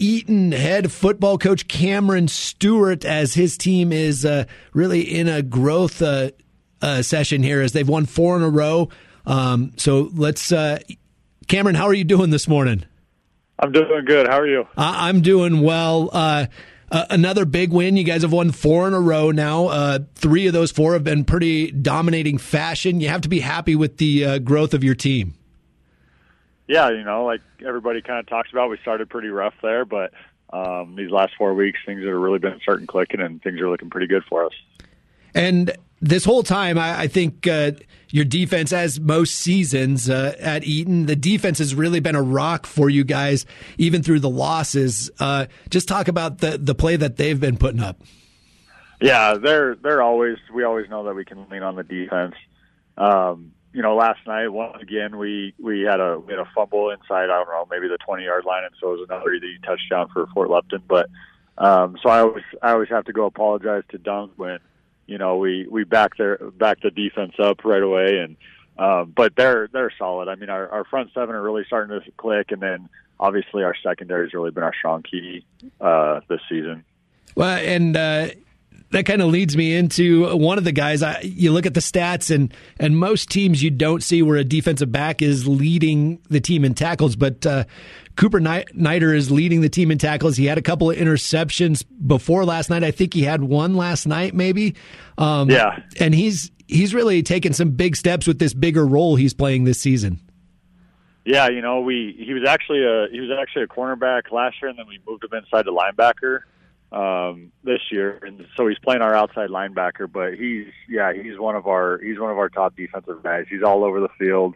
Eaton 0.00 0.50
head 0.50 0.90
football 0.90 1.38
coach 1.38 1.68
Cameron 1.68 2.26
Stewart 2.26 3.04
as 3.04 3.34
his 3.34 3.56
team 3.56 3.92
is 3.92 4.26
uh, 4.26 4.46
really 4.72 5.02
in 5.02 5.28
a 5.28 5.40
growth 5.40 6.02
uh, 6.02 6.30
uh, 6.84 7.02
session 7.02 7.42
here 7.42 7.62
as 7.62 7.72
they've 7.72 7.88
won 7.88 8.04
four 8.04 8.36
in 8.36 8.42
a 8.42 8.50
row. 8.50 8.90
Um, 9.26 9.72
so 9.76 10.10
let's, 10.14 10.52
uh, 10.52 10.78
Cameron, 11.48 11.74
how 11.74 11.86
are 11.86 11.94
you 11.94 12.04
doing 12.04 12.30
this 12.30 12.46
morning? 12.46 12.84
I'm 13.58 13.72
doing 13.72 14.04
good. 14.04 14.26
How 14.26 14.40
are 14.40 14.46
you? 14.46 14.66
I'm 14.76 15.22
doing 15.22 15.62
well. 15.62 16.10
Uh, 16.12 16.46
uh, 16.90 17.06
another 17.08 17.44
big 17.44 17.72
win. 17.72 17.96
You 17.96 18.04
guys 18.04 18.22
have 18.22 18.32
won 18.32 18.50
four 18.50 18.86
in 18.86 18.92
a 18.92 19.00
row 19.00 19.30
now. 19.30 19.68
Uh, 19.68 20.00
three 20.14 20.46
of 20.46 20.52
those 20.52 20.70
four 20.70 20.92
have 20.92 21.04
been 21.04 21.24
pretty 21.24 21.70
dominating 21.70 22.36
fashion. 22.36 23.00
You 23.00 23.08
have 23.08 23.22
to 23.22 23.28
be 23.28 23.40
happy 23.40 23.74
with 23.74 23.96
the 23.96 24.24
uh, 24.24 24.38
growth 24.38 24.74
of 24.74 24.84
your 24.84 24.94
team. 24.94 25.34
Yeah, 26.66 26.90
you 26.90 27.04
know, 27.04 27.24
like 27.24 27.40
everybody 27.64 28.02
kind 28.02 28.18
of 28.18 28.26
talks 28.26 28.50
about, 28.52 28.70
we 28.70 28.78
started 28.78 29.08
pretty 29.08 29.28
rough 29.28 29.54
there, 29.62 29.84
but 29.84 30.12
um, 30.52 30.96
these 30.96 31.10
last 31.10 31.34
four 31.36 31.54
weeks, 31.54 31.78
things 31.86 32.04
have 32.04 32.12
really 32.12 32.38
been 32.38 32.58
starting 32.62 32.86
clicking, 32.86 33.20
and 33.20 33.42
things 33.42 33.60
are 33.60 33.68
looking 33.68 33.90
pretty 33.90 34.06
good 34.06 34.24
for 34.24 34.46
us. 34.46 34.52
And 35.34 35.76
this 36.04 36.24
whole 36.24 36.42
time, 36.42 36.78
I, 36.78 37.00
I 37.00 37.06
think 37.08 37.46
uh, 37.46 37.72
your 38.10 38.26
defense, 38.26 38.72
as 38.72 39.00
most 39.00 39.34
seasons 39.34 40.10
uh, 40.10 40.34
at 40.38 40.62
Eaton, 40.64 41.06
the 41.06 41.16
defense 41.16 41.58
has 41.58 41.74
really 41.74 42.00
been 42.00 42.14
a 42.14 42.22
rock 42.22 42.66
for 42.66 42.90
you 42.90 43.04
guys, 43.04 43.46
even 43.78 44.02
through 44.02 44.20
the 44.20 44.28
losses. 44.28 45.10
Uh, 45.18 45.46
just 45.70 45.88
talk 45.88 46.08
about 46.08 46.38
the 46.38 46.58
the 46.58 46.74
play 46.74 46.96
that 46.96 47.16
they've 47.16 47.40
been 47.40 47.56
putting 47.56 47.80
up. 47.80 48.02
Yeah, 49.00 49.34
they're 49.34 49.76
they're 49.76 50.02
always 50.02 50.36
we 50.54 50.62
always 50.62 50.88
know 50.90 51.04
that 51.04 51.14
we 51.14 51.24
can 51.24 51.48
lean 51.48 51.62
on 51.62 51.74
the 51.74 51.82
defense. 51.82 52.34
Um, 52.98 53.52
you 53.72 53.82
know, 53.82 53.96
last 53.96 54.20
night 54.26 54.48
once 54.48 54.80
again 54.82 55.16
we 55.16 55.54
we 55.58 55.80
had 55.80 56.00
a 56.00 56.18
we 56.18 56.34
had 56.34 56.40
a 56.40 56.48
fumble 56.54 56.90
inside 56.90 57.24
I 57.24 57.38
don't 57.38 57.48
know 57.48 57.66
maybe 57.70 57.88
the 57.88 57.98
twenty 57.98 58.24
yard 58.24 58.44
line, 58.44 58.64
and 58.64 58.74
so 58.78 58.92
it 58.92 59.00
was 59.00 59.08
another 59.08 59.32
easy 59.32 59.58
touchdown 59.64 60.08
for 60.12 60.26
Fort 60.34 60.50
Lupton. 60.50 60.82
But 60.86 61.08
um, 61.56 61.96
so 62.02 62.10
I 62.10 62.20
always 62.20 62.44
I 62.62 62.72
always 62.72 62.90
have 62.90 63.06
to 63.06 63.12
go 63.12 63.24
apologize 63.24 63.84
to 63.88 63.98
Dunk 63.98 64.32
when 64.36 64.58
you 65.06 65.18
know, 65.18 65.36
we 65.36 65.66
we 65.68 65.84
back 65.84 66.16
their 66.16 66.38
back 66.38 66.80
the 66.80 66.90
defense 66.90 67.34
up 67.38 67.64
right 67.64 67.82
away, 67.82 68.18
and 68.18 68.36
um, 68.78 69.12
but 69.14 69.36
they're 69.36 69.68
they're 69.72 69.92
solid. 69.98 70.28
I 70.28 70.34
mean, 70.34 70.50
our, 70.50 70.68
our 70.68 70.84
front 70.84 71.10
seven 71.14 71.34
are 71.34 71.42
really 71.42 71.64
starting 71.66 72.00
to 72.00 72.10
click, 72.12 72.50
and 72.50 72.60
then 72.60 72.88
obviously 73.20 73.62
our 73.62 73.76
secondary 73.82 74.26
has 74.26 74.34
really 74.34 74.50
been 74.50 74.64
our 74.64 74.74
strong 74.74 75.02
key 75.02 75.44
uh, 75.80 76.20
this 76.28 76.40
season. 76.48 76.84
Well, 77.34 77.58
and 77.58 77.96
uh, 77.96 78.28
that 78.94 79.06
kind 79.06 79.20
of 79.20 79.28
leads 79.28 79.56
me 79.56 79.74
into 79.74 80.36
one 80.36 80.56
of 80.56 80.62
the 80.62 80.70
guys. 80.70 81.02
I, 81.02 81.20
you 81.22 81.50
look 81.50 81.66
at 81.66 81.74
the 81.74 81.80
stats, 81.80 82.32
and 82.32 82.54
and 82.78 82.96
most 82.96 83.28
teams 83.28 83.60
you 83.60 83.70
don't 83.70 84.04
see 84.04 84.22
where 84.22 84.36
a 84.36 84.44
defensive 84.44 84.92
back 84.92 85.20
is 85.20 85.48
leading 85.48 86.20
the 86.30 86.40
team 86.40 86.64
in 86.64 86.74
tackles, 86.74 87.16
but 87.16 87.44
uh, 87.44 87.64
Cooper 88.14 88.38
Niter 88.38 89.12
is 89.12 89.32
leading 89.32 89.62
the 89.62 89.68
team 89.68 89.90
in 89.90 89.98
tackles. 89.98 90.36
He 90.36 90.46
had 90.46 90.58
a 90.58 90.62
couple 90.62 90.92
of 90.92 90.96
interceptions 90.96 91.84
before 92.06 92.44
last 92.44 92.70
night. 92.70 92.84
I 92.84 92.92
think 92.92 93.14
he 93.14 93.22
had 93.22 93.42
one 93.42 93.74
last 93.74 94.06
night, 94.06 94.32
maybe. 94.32 94.76
Um, 95.18 95.50
yeah, 95.50 95.80
and 95.98 96.14
he's 96.14 96.52
he's 96.68 96.94
really 96.94 97.24
taken 97.24 97.52
some 97.52 97.72
big 97.72 97.96
steps 97.96 98.28
with 98.28 98.38
this 98.38 98.54
bigger 98.54 98.86
role 98.86 99.16
he's 99.16 99.34
playing 99.34 99.64
this 99.64 99.80
season. 99.80 100.20
Yeah, 101.24 101.48
you 101.48 101.62
know, 101.62 101.80
we 101.80 102.14
he 102.24 102.32
was 102.32 102.48
actually 102.48 102.84
a 102.84 103.08
he 103.10 103.18
was 103.18 103.30
actually 103.36 103.64
a 103.64 103.66
cornerback 103.66 104.30
last 104.30 104.62
year, 104.62 104.68
and 104.68 104.78
then 104.78 104.86
we 104.86 105.00
moved 105.04 105.24
him 105.24 105.36
inside 105.36 105.64
the 105.64 105.72
linebacker 105.72 106.42
um, 106.94 107.50
this 107.64 107.80
year, 107.90 108.20
and 108.22 108.46
so 108.56 108.68
he's 108.68 108.78
playing 108.78 109.02
our 109.02 109.14
outside 109.14 109.50
linebacker. 109.50 110.10
But 110.10 110.34
he's 110.34 110.68
yeah, 110.88 111.12
he's 111.12 111.38
one 111.38 111.56
of 111.56 111.66
our 111.66 111.98
he's 111.98 112.18
one 112.18 112.30
of 112.30 112.38
our 112.38 112.48
top 112.48 112.76
defensive 112.76 113.22
guys. 113.22 113.46
He's 113.50 113.62
all 113.62 113.84
over 113.84 114.00
the 114.00 114.08
field 114.18 114.54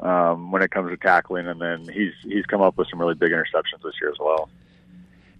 um, 0.00 0.50
when 0.50 0.62
it 0.62 0.70
comes 0.70 0.90
to 0.90 0.96
tackling, 0.96 1.46
and 1.46 1.60
then 1.60 1.86
he's 1.92 2.12
he's 2.22 2.46
come 2.46 2.62
up 2.62 2.78
with 2.78 2.88
some 2.88 2.98
really 2.98 3.14
big 3.14 3.32
interceptions 3.32 3.82
this 3.84 3.94
year 4.00 4.10
as 4.10 4.18
well. 4.18 4.48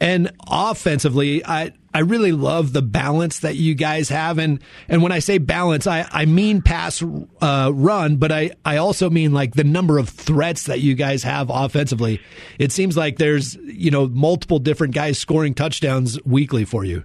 And 0.00 0.32
offensively, 0.48 1.44
I, 1.44 1.72
I 1.92 2.00
really 2.00 2.32
love 2.32 2.72
the 2.72 2.82
balance 2.82 3.40
that 3.40 3.56
you 3.56 3.74
guys 3.74 4.08
have. 4.08 4.38
And, 4.38 4.60
and 4.88 5.02
when 5.02 5.12
I 5.12 5.20
say 5.20 5.38
balance, 5.38 5.86
I, 5.86 6.06
I 6.10 6.24
mean 6.24 6.62
pass 6.62 7.02
uh, 7.40 7.70
run, 7.72 8.16
but 8.16 8.32
I, 8.32 8.50
I 8.64 8.78
also 8.78 9.08
mean 9.08 9.32
like 9.32 9.54
the 9.54 9.64
number 9.64 9.98
of 9.98 10.08
threats 10.08 10.64
that 10.64 10.80
you 10.80 10.94
guys 10.94 11.22
have 11.22 11.50
offensively. 11.50 12.20
It 12.58 12.72
seems 12.72 12.96
like 12.96 13.18
there's, 13.18 13.54
you 13.54 13.90
know, 13.90 14.08
multiple 14.08 14.58
different 14.58 14.94
guys 14.94 15.18
scoring 15.18 15.54
touchdowns 15.54 16.22
weekly 16.24 16.64
for 16.64 16.84
you. 16.84 17.04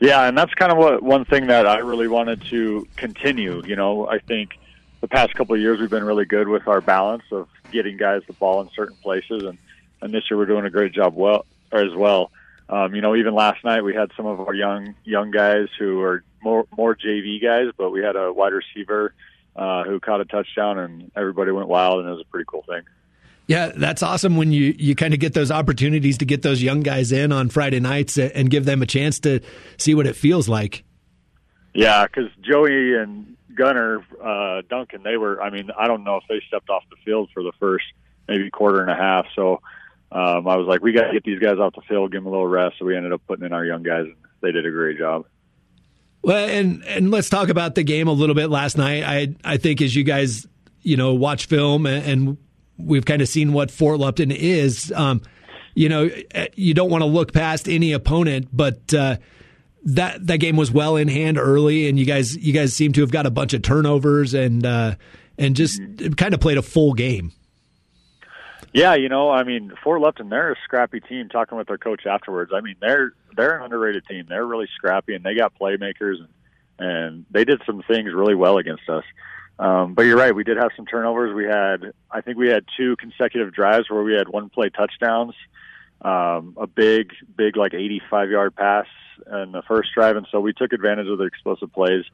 Yeah, 0.00 0.26
and 0.26 0.36
that's 0.36 0.52
kind 0.54 0.72
of 0.72 0.78
what 0.78 1.02
one 1.02 1.24
thing 1.24 1.46
that 1.46 1.66
I 1.66 1.78
really 1.78 2.08
wanted 2.08 2.42
to 2.46 2.88
continue. 2.96 3.62
You 3.64 3.76
know, 3.76 4.08
I 4.08 4.18
think 4.18 4.58
the 5.00 5.08
past 5.08 5.34
couple 5.34 5.54
of 5.54 5.60
years 5.60 5.78
we've 5.78 5.90
been 5.90 6.04
really 6.04 6.24
good 6.24 6.48
with 6.48 6.66
our 6.66 6.80
balance 6.80 7.22
of 7.30 7.48
getting 7.70 7.96
guys 7.96 8.22
the 8.26 8.32
ball 8.32 8.60
in 8.60 8.70
certain 8.74 8.96
places, 9.02 9.44
and 9.44 9.56
and 10.00 10.12
this 10.12 10.24
year 10.28 10.36
we're 10.36 10.46
doing 10.46 10.64
a 10.64 10.70
great 10.70 10.92
job 10.92 11.14
well 11.14 11.46
as 11.82 11.94
well. 11.94 12.30
Um, 12.68 12.94
you 12.94 13.02
know, 13.02 13.14
even 13.14 13.34
last 13.34 13.62
night 13.64 13.82
we 13.82 13.94
had 13.94 14.10
some 14.16 14.26
of 14.26 14.40
our 14.40 14.54
young 14.54 14.94
young 15.04 15.30
guys 15.30 15.68
who 15.78 16.00
are 16.00 16.24
more 16.42 16.66
more 16.76 16.96
JV 16.96 17.42
guys, 17.42 17.72
but 17.76 17.90
we 17.90 18.02
had 18.02 18.16
a 18.16 18.32
wide 18.32 18.52
receiver 18.52 19.14
uh, 19.56 19.84
who 19.84 20.00
caught 20.00 20.20
a 20.20 20.24
touchdown, 20.24 20.78
and 20.78 21.10
everybody 21.14 21.50
went 21.50 21.68
wild, 21.68 22.00
and 22.00 22.08
it 22.08 22.12
was 22.12 22.22
a 22.22 22.30
pretty 22.30 22.46
cool 22.48 22.64
thing. 22.68 22.82
Yeah, 23.46 23.72
that's 23.76 24.02
awesome 24.02 24.36
when 24.36 24.52
you, 24.52 24.74
you 24.78 24.94
kind 24.94 25.12
of 25.12 25.20
get 25.20 25.34
those 25.34 25.50
opportunities 25.50 26.18
to 26.18 26.24
get 26.24 26.40
those 26.40 26.62
young 26.62 26.80
guys 26.80 27.12
in 27.12 27.30
on 27.30 27.50
Friday 27.50 27.78
nights 27.78 28.16
and 28.16 28.48
give 28.48 28.64
them 28.64 28.80
a 28.80 28.86
chance 28.86 29.18
to 29.20 29.40
see 29.76 29.94
what 29.94 30.06
it 30.06 30.16
feels 30.16 30.48
like. 30.48 30.82
Yeah, 31.74 32.06
because 32.06 32.30
Joey 32.40 32.94
and 32.94 33.36
Gunner, 33.54 34.02
uh, 34.22 34.62
Duncan, 34.70 35.02
they 35.02 35.18
were, 35.18 35.42
I 35.42 35.50
mean, 35.50 35.70
I 35.78 35.88
don't 35.88 36.04
know 36.04 36.16
if 36.16 36.24
they 36.26 36.40
stepped 36.48 36.70
off 36.70 36.84
the 36.88 36.96
field 37.04 37.28
for 37.34 37.42
the 37.42 37.52
first 37.60 37.84
maybe 38.26 38.48
quarter 38.50 38.80
and 38.80 38.90
a 38.90 38.94
half. 38.94 39.26
So 39.36 39.60
um, 40.14 40.46
I 40.46 40.56
was 40.56 40.66
like, 40.66 40.80
we 40.80 40.92
got 40.92 41.08
to 41.08 41.12
get 41.12 41.24
these 41.24 41.40
guys 41.40 41.58
off 41.58 41.74
the 41.74 41.82
field, 41.82 42.12
give 42.12 42.22
them 42.22 42.28
a 42.28 42.30
little 42.30 42.46
rest. 42.46 42.76
So 42.78 42.84
we 42.84 42.96
ended 42.96 43.12
up 43.12 43.22
putting 43.26 43.44
in 43.44 43.52
our 43.52 43.64
young 43.64 43.82
guys. 43.82 44.04
And 44.04 44.14
they 44.40 44.52
did 44.52 44.64
a 44.64 44.70
great 44.70 44.96
job. 44.96 45.26
Well, 46.22 46.48
and 46.48 46.84
and 46.84 47.10
let's 47.10 47.28
talk 47.28 47.48
about 47.48 47.74
the 47.74 47.82
game 47.82 48.08
a 48.08 48.12
little 48.12 48.34
bit 48.34 48.48
last 48.48 48.78
night. 48.78 49.02
I 49.02 49.34
I 49.44 49.56
think 49.58 49.82
as 49.82 49.94
you 49.94 50.04
guys 50.04 50.46
you 50.82 50.96
know 50.96 51.14
watch 51.14 51.46
film 51.46 51.86
and, 51.86 52.06
and 52.06 52.38
we've 52.78 53.04
kind 53.04 53.22
of 53.22 53.28
seen 53.28 53.52
what 53.52 53.70
Fort 53.70 53.98
Lupton 53.98 54.30
is. 54.30 54.92
Um, 54.94 55.22
you 55.74 55.88
know, 55.88 56.08
you 56.54 56.72
don't 56.72 56.90
want 56.90 57.02
to 57.02 57.06
look 57.06 57.32
past 57.32 57.68
any 57.68 57.92
opponent, 57.92 58.48
but 58.52 58.94
uh, 58.94 59.16
that 59.84 60.26
that 60.26 60.38
game 60.38 60.56
was 60.56 60.70
well 60.70 60.96
in 60.96 61.08
hand 61.08 61.36
early, 61.36 61.88
and 61.88 61.98
you 61.98 62.06
guys 62.06 62.36
you 62.36 62.52
guys 62.52 62.72
seem 62.72 62.92
to 62.92 63.00
have 63.00 63.10
got 63.10 63.26
a 63.26 63.30
bunch 63.30 63.54
of 63.54 63.62
turnovers 63.62 64.34
and 64.34 64.64
uh, 64.64 64.94
and 65.36 65.56
just 65.56 65.80
kind 66.16 66.32
of 66.32 66.40
played 66.40 66.58
a 66.58 66.62
full 66.62 66.92
game. 66.92 67.32
Yeah, 68.74 68.94
you 68.94 69.08
know, 69.08 69.30
I 69.30 69.44
mean, 69.44 69.72
Fort 69.84 70.00
Lupton, 70.00 70.30
they're 70.30 70.50
a 70.50 70.56
scrappy 70.64 70.98
team. 70.98 71.28
Talking 71.28 71.56
with 71.56 71.68
their 71.68 71.78
coach 71.78 72.06
afterwards, 72.06 72.50
I 72.52 72.60
mean, 72.60 72.74
they're 72.80 73.12
they're 73.36 73.56
an 73.56 73.62
underrated 73.62 74.04
team. 74.04 74.26
They're 74.28 74.44
really 74.44 74.66
scrappy, 74.74 75.14
and 75.14 75.24
they 75.24 75.36
got 75.36 75.56
playmakers, 75.56 76.16
and, 76.18 76.28
and 76.80 77.26
they 77.30 77.44
did 77.44 77.62
some 77.64 77.84
things 77.86 78.12
really 78.12 78.34
well 78.34 78.58
against 78.58 78.88
us. 78.88 79.04
Um, 79.60 79.94
but 79.94 80.02
you're 80.02 80.16
right, 80.16 80.34
we 80.34 80.42
did 80.42 80.56
have 80.56 80.72
some 80.74 80.86
turnovers. 80.86 81.32
We 81.32 81.44
had, 81.44 81.92
I 82.10 82.20
think, 82.20 82.36
we 82.36 82.48
had 82.48 82.64
two 82.76 82.96
consecutive 82.96 83.54
drives 83.54 83.88
where 83.88 84.02
we 84.02 84.14
had 84.14 84.28
one 84.28 84.48
play 84.48 84.70
touchdowns, 84.70 85.34
um, 86.02 86.56
a 86.56 86.66
big, 86.66 87.12
big 87.36 87.56
like 87.56 87.74
85 87.74 88.30
yard 88.30 88.56
pass 88.56 88.86
in 89.32 89.52
the 89.52 89.62
first 89.62 89.90
drive, 89.94 90.16
and 90.16 90.26
so 90.32 90.40
we 90.40 90.52
took 90.52 90.72
advantage 90.72 91.06
of 91.06 91.18
the 91.18 91.24
explosive 91.26 91.72
plays. 91.72 92.04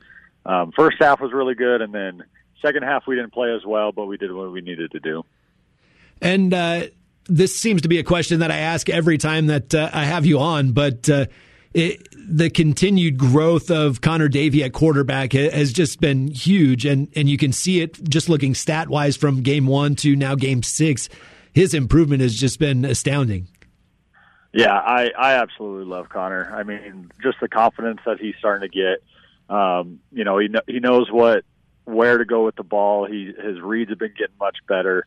Um, 0.44 0.72
first 0.72 0.98
half 1.00 1.22
was 1.22 1.32
really 1.32 1.54
good, 1.54 1.80
and 1.80 1.94
then 1.94 2.22
second 2.60 2.82
half 2.82 3.06
we 3.06 3.16
didn't 3.16 3.32
play 3.32 3.50
as 3.50 3.64
well, 3.64 3.92
but 3.92 4.04
we 4.04 4.18
did 4.18 4.30
what 4.30 4.52
we 4.52 4.60
needed 4.60 4.90
to 4.90 5.00
do. 5.00 5.24
And 6.20 6.52
uh, 6.52 6.86
this 7.26 7.58
seems 7.58 7.82
to 7.82 7.88
be 7.88 7.98
a 7.98 8.04
question 8.04 8.40
that 8.40 8.50
I 8.50 8.58
ask 8.58 8.88
every 8.88 9.18
time 9.18 9.46
that 9.46 9.74
uh, 9.74 9.90
I 9.92 10.04
have 10.04 10.26
you 10.26 10.38
on, 10.38 10.72
but. 10.72 11.08
Uh, 11.08 11.26
it, 11.72 12.08
the 12.12 12.50
continued 12.50 13.16
growth 13.16 13.70
of 13.70 14.00
Connor 14.00 14.28
Davey 14.28 14.64
at 14.64 14.72
quarterback 14.72 15.32
has 15.34 15.72
just 15.72 16.00
been 16.00 16.28
huge, 16.28 16.84
and, 16.84 17.08
and 17.14 17.28
you 17.28 17.36
can 17.36 17.52
see 17.52 17.80
it 17.80 18.02
just 18.08 18.28
looking 18.28 18.54
stat 18.54 18.88
wise 18.88 19.16
from 19.16 19.42
game 19.42 19.66
one 19.66 19.94
to 19.96 20.16
now 20.16 20.34
game 20.34 20.64
six. 20.64 21.08
His 21.52 21.74
improvement 21.74 22.22
has 22.22 22.34
just 22.34 22.58
been 22.58 22.84
astounding. 22.84 23.48
Yeah, 24.52 24.74
I 24.74 25.10
I 25.16 25.34
absolutely 25.34 25.84
love 25.84 26.08
Connor. 26.08 26.52
I 26.52 26.64
mean, 26.64 27.12
just 27.22 27.38
the 27.40 27.48
confidence 27.48 28.00
that 28.04 28.18
he's 28.20 28.34
starting 28.38 28.68
to 28.68 28.76
get. 28.76 29.54
Um, 29.54 30.00
you 30.12 30.24
know, 30.24 30.38
he 30.38 30.48
he 30.66 30.80
knows 30.80 31.10
what 31.10 31.44
where 31.84 32.18
to 32.18 32.24
go 32.24 32.44
with 32.44 32.56
the 32.56 32.64
ball. 32.64 33.06
He 33.06 33.26
his 33.26 33.60
reads 33.60 33.90
have 33.90 33.98
been 33.98 34.14
getting 34.16 34.34
much 34.40 34.58
better. 34.68 35.06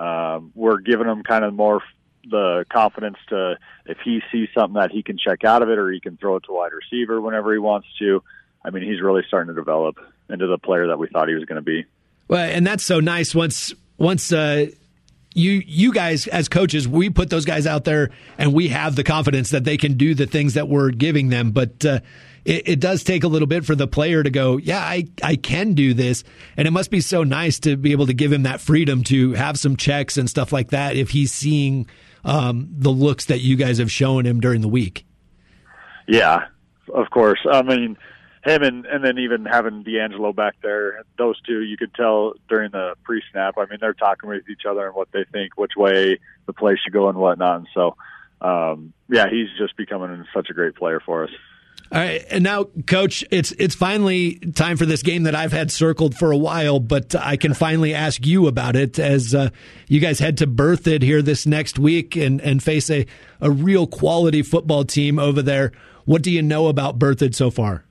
Um, 0.00 0.52
we're 0.54 0.78
giving 0.78 1.06
him 1.06 1.22
kind 1.22 1.44
of 1.44 1.52
more 1.52 1.82
the 2.24 2.64
confidence 2.72 3.16
to 3.28 3.58
if 3.84 3.98
he 4.02 4.20
sees 4.32 4.48
something 4.54 4.80
that 4.80 4.90
he 4.90 5.02
can 5.02 5.18
check 5.18 5.44
out 5.44 5.62
of 5.62 5.68
it 5.68 5.78
or 5.78 5.90
he 5.90 6.00
can 6.00 6.16
throw 6.16 6.36
it 6.36 6.44
to 6.44 6.52
wide 6.52 6.72
receiver 6.72 7.20
whenever 7.20 7.52
he 7.52 7.58
wants 7.58 7.86
to. 7.98 8.22
I 8.64 8.70
mean, 8.70 8.82
he's 8.82 9.02
really 9.02 9.22
starting 9.28 9.54
to 9.54 9.60
develop 9.60 9.98
into 10.30 10.46
the 10.46 10.56
player 10.56 10.86
that 10.86 10.98
we 10.98 11.08
thought 11.08 11.28
he 11.28 11.34
was 11.34 11.44
going 11.44 11.56
to 11.56 11.62
be. 11.62 11.84
Well, 12.28 12.44
and 12.44 12.66
that's 12.66 12.84
so 12.84 13.00
nice 13.00 13.34
once 13.34 13.74
once 13.98 14.32
uh, 14.32 14.66
you 15.34 15.62
you 15.66 15.92
guys 15.92 16.26
as 16.28 16.48
coaches, 16.48 16.88
we 16.88 17.10
put 17.10 17.28
those 17.28 17.44
guys 17.44 17.66
out 17.66 17.84
there, 17.84 18.10
and 18.38 18.54
we 18.54 18.68
have 18.68 18.96
the 18.96 19.04
confidence 19.04 19.50
that 19.50 19.64
they 19.64 19.76
can 19.76 19.94
do 19.94 20.14
the 20.14 20.26
things 20.26 20.54
that 20.54 20.68
we're 20.68 20.92
giving 20.92 21.28
them. 21.28 21.50
But 21.50 21.84
uh, 21.84 22.00
it, 22.50 22.68
it, 22.68 22.80
does 22.80 23.04
take 23.04 23.22
a 23.22 23.28
little 23.28 23.46
bit 23.46 23.64
for 23.64 23.74
the 23.74 23.86
player 23.86 24.22
to 24.22 24.30
go, 24.30 24.56
yeah, 24.56 24.80
I 24.80 25.06
I 25.22 25.36
can 25.36 25.74
do 25.74 25.94
this, 25.94 26.24
and 26.56 26.66
it 26.66 26.72
must 26.72 26.90
be 26.90 27.00
so 27.00 27.22
nice 27.22 27.60
to 27.60 27.76
be 27.76 27.92
able 27.92 28.06
to 28.06 28.14
give 28.14 28.32
him 28.32 28.42
that 28.42 28.60
freedom 28.60 29.04
to 29.04 29.32
have 29.32 29.58
some 29.58 29.76
checks 29.76 30.16
and 30.16 30.28
stuff 30.28 30.52
like 30.52 30.70
that 30.70 30.96
if 30.96 31.10
he's 31.10 31.32
seeing 31.32 31.86
um, 32.24 32.68
the 32.70 32.90
looks 32.90 33.26
that 33.26 33.40
you 33.40 33.56
guys 33.56 33.78
have 33.78 33.90
shown 33.90 34.26
him 34.26 34.40
during 34.40 34.60
the 34.62 34.68
week. 34.68 35.06
Yeah, 36.08 36.46
of 36.92 37.08
course. 37.10 37.38
I 37.50 37.62
mean 37.62 37.96
him 38.44 38.62
and 38.62 38.86
and 38.86 39.04
then 39.04 39.18
even 39.18 39.44
having 39.44 39.82
D'Angelo 39.82 40.32
back 40.32 40.56
there, 40.62 41.04
those 41.18 41.40
two, 41.42 41.60
you 41.60 41.76
could 41.76 41.94
tell 41.94 42.32
during 42.48 42.70
the 42.72 42.94
pre-snap. 43.04 43.54
I 43.58 43.66
mean, 43.66 43.78
they're 43.80 43.94
talking 43.94 44.28
with 44.28 44.48
each 44.50 44.62
other 44.68 44.86
and 44.86 44.94
what 44.94 45.08
they 45.12 45.24
think, 45.30 45.56
which 45.56 45.76
way 45.76 46.18
the 46.46 46.52
play 46.52 46.76
should 46.82 46.92
go, 46.92 47.08
and 47.08 47.18
whatnot. 47.18 47.58
And 47.58 47.68
so, 47.74 47.96
um, 48.40 48.92
yeah, 49.08 49.26
he's 49.30 49.48
just 49.58 49.76
becoming 49.76 50.24
such 50.34 50.48
a 50.50 50.54
great 50.54 50.74
player 50.74 51.00
for 51.00 51.24
us. 51.24 51.30
All 51.92 51.98
right, 51.98 52.24
and 52.30 52.44
now, 52.44 52.66
Coach, 52.86 53.24
it's 53.32 53.50
it's 53.52 53.74
finally 53.74 54.36
time 54.54 54.76
for 54.76 54.86
this 54.86 55.02
game 55.02 55.24
that 55.24 55.34
I've 55.34 55.50
had 55.50 55.72
circled 55.72 56.14
for 56.14 56.30
a 56.30 56.36
while, 56.36 56.78
but 56.78 57.16
I 57.16 57.36
can 57.36 57.52
finally 57.52 57.94
ask 57.94 58.24
you 58.24 58.46
about 58.46 58.76
it 58.76 59.00
as 59.00 59.34
uh, 59.34 59.50
you 59.88 59.98
guys 59.98 60.20
head 60.20 60.38
to 60.38 60.46
Berthoud 60.46 61.02
here 61.02 61.20
this 61.20 61.46
next 61.46 61.80
week 61.80 62.14
and 62.14 62.40
and 62.42 62.62
face 62.62 62.90
a 62.90 63.06
a 63.40 63.50
real 63.50 63.88
quality 63.88 64.42
football 64.42 64.84
team 64.84 65.18
over 65.18 65.42
there. 65.42 65.72
What 66.04 66.22
do 66.22 66.30
you 66.30 66.42
know 66.42 66.68
about 66.68 66.96
Berthoud 66.96 67.34
so 67.34 67.50
far? 67.50 67.84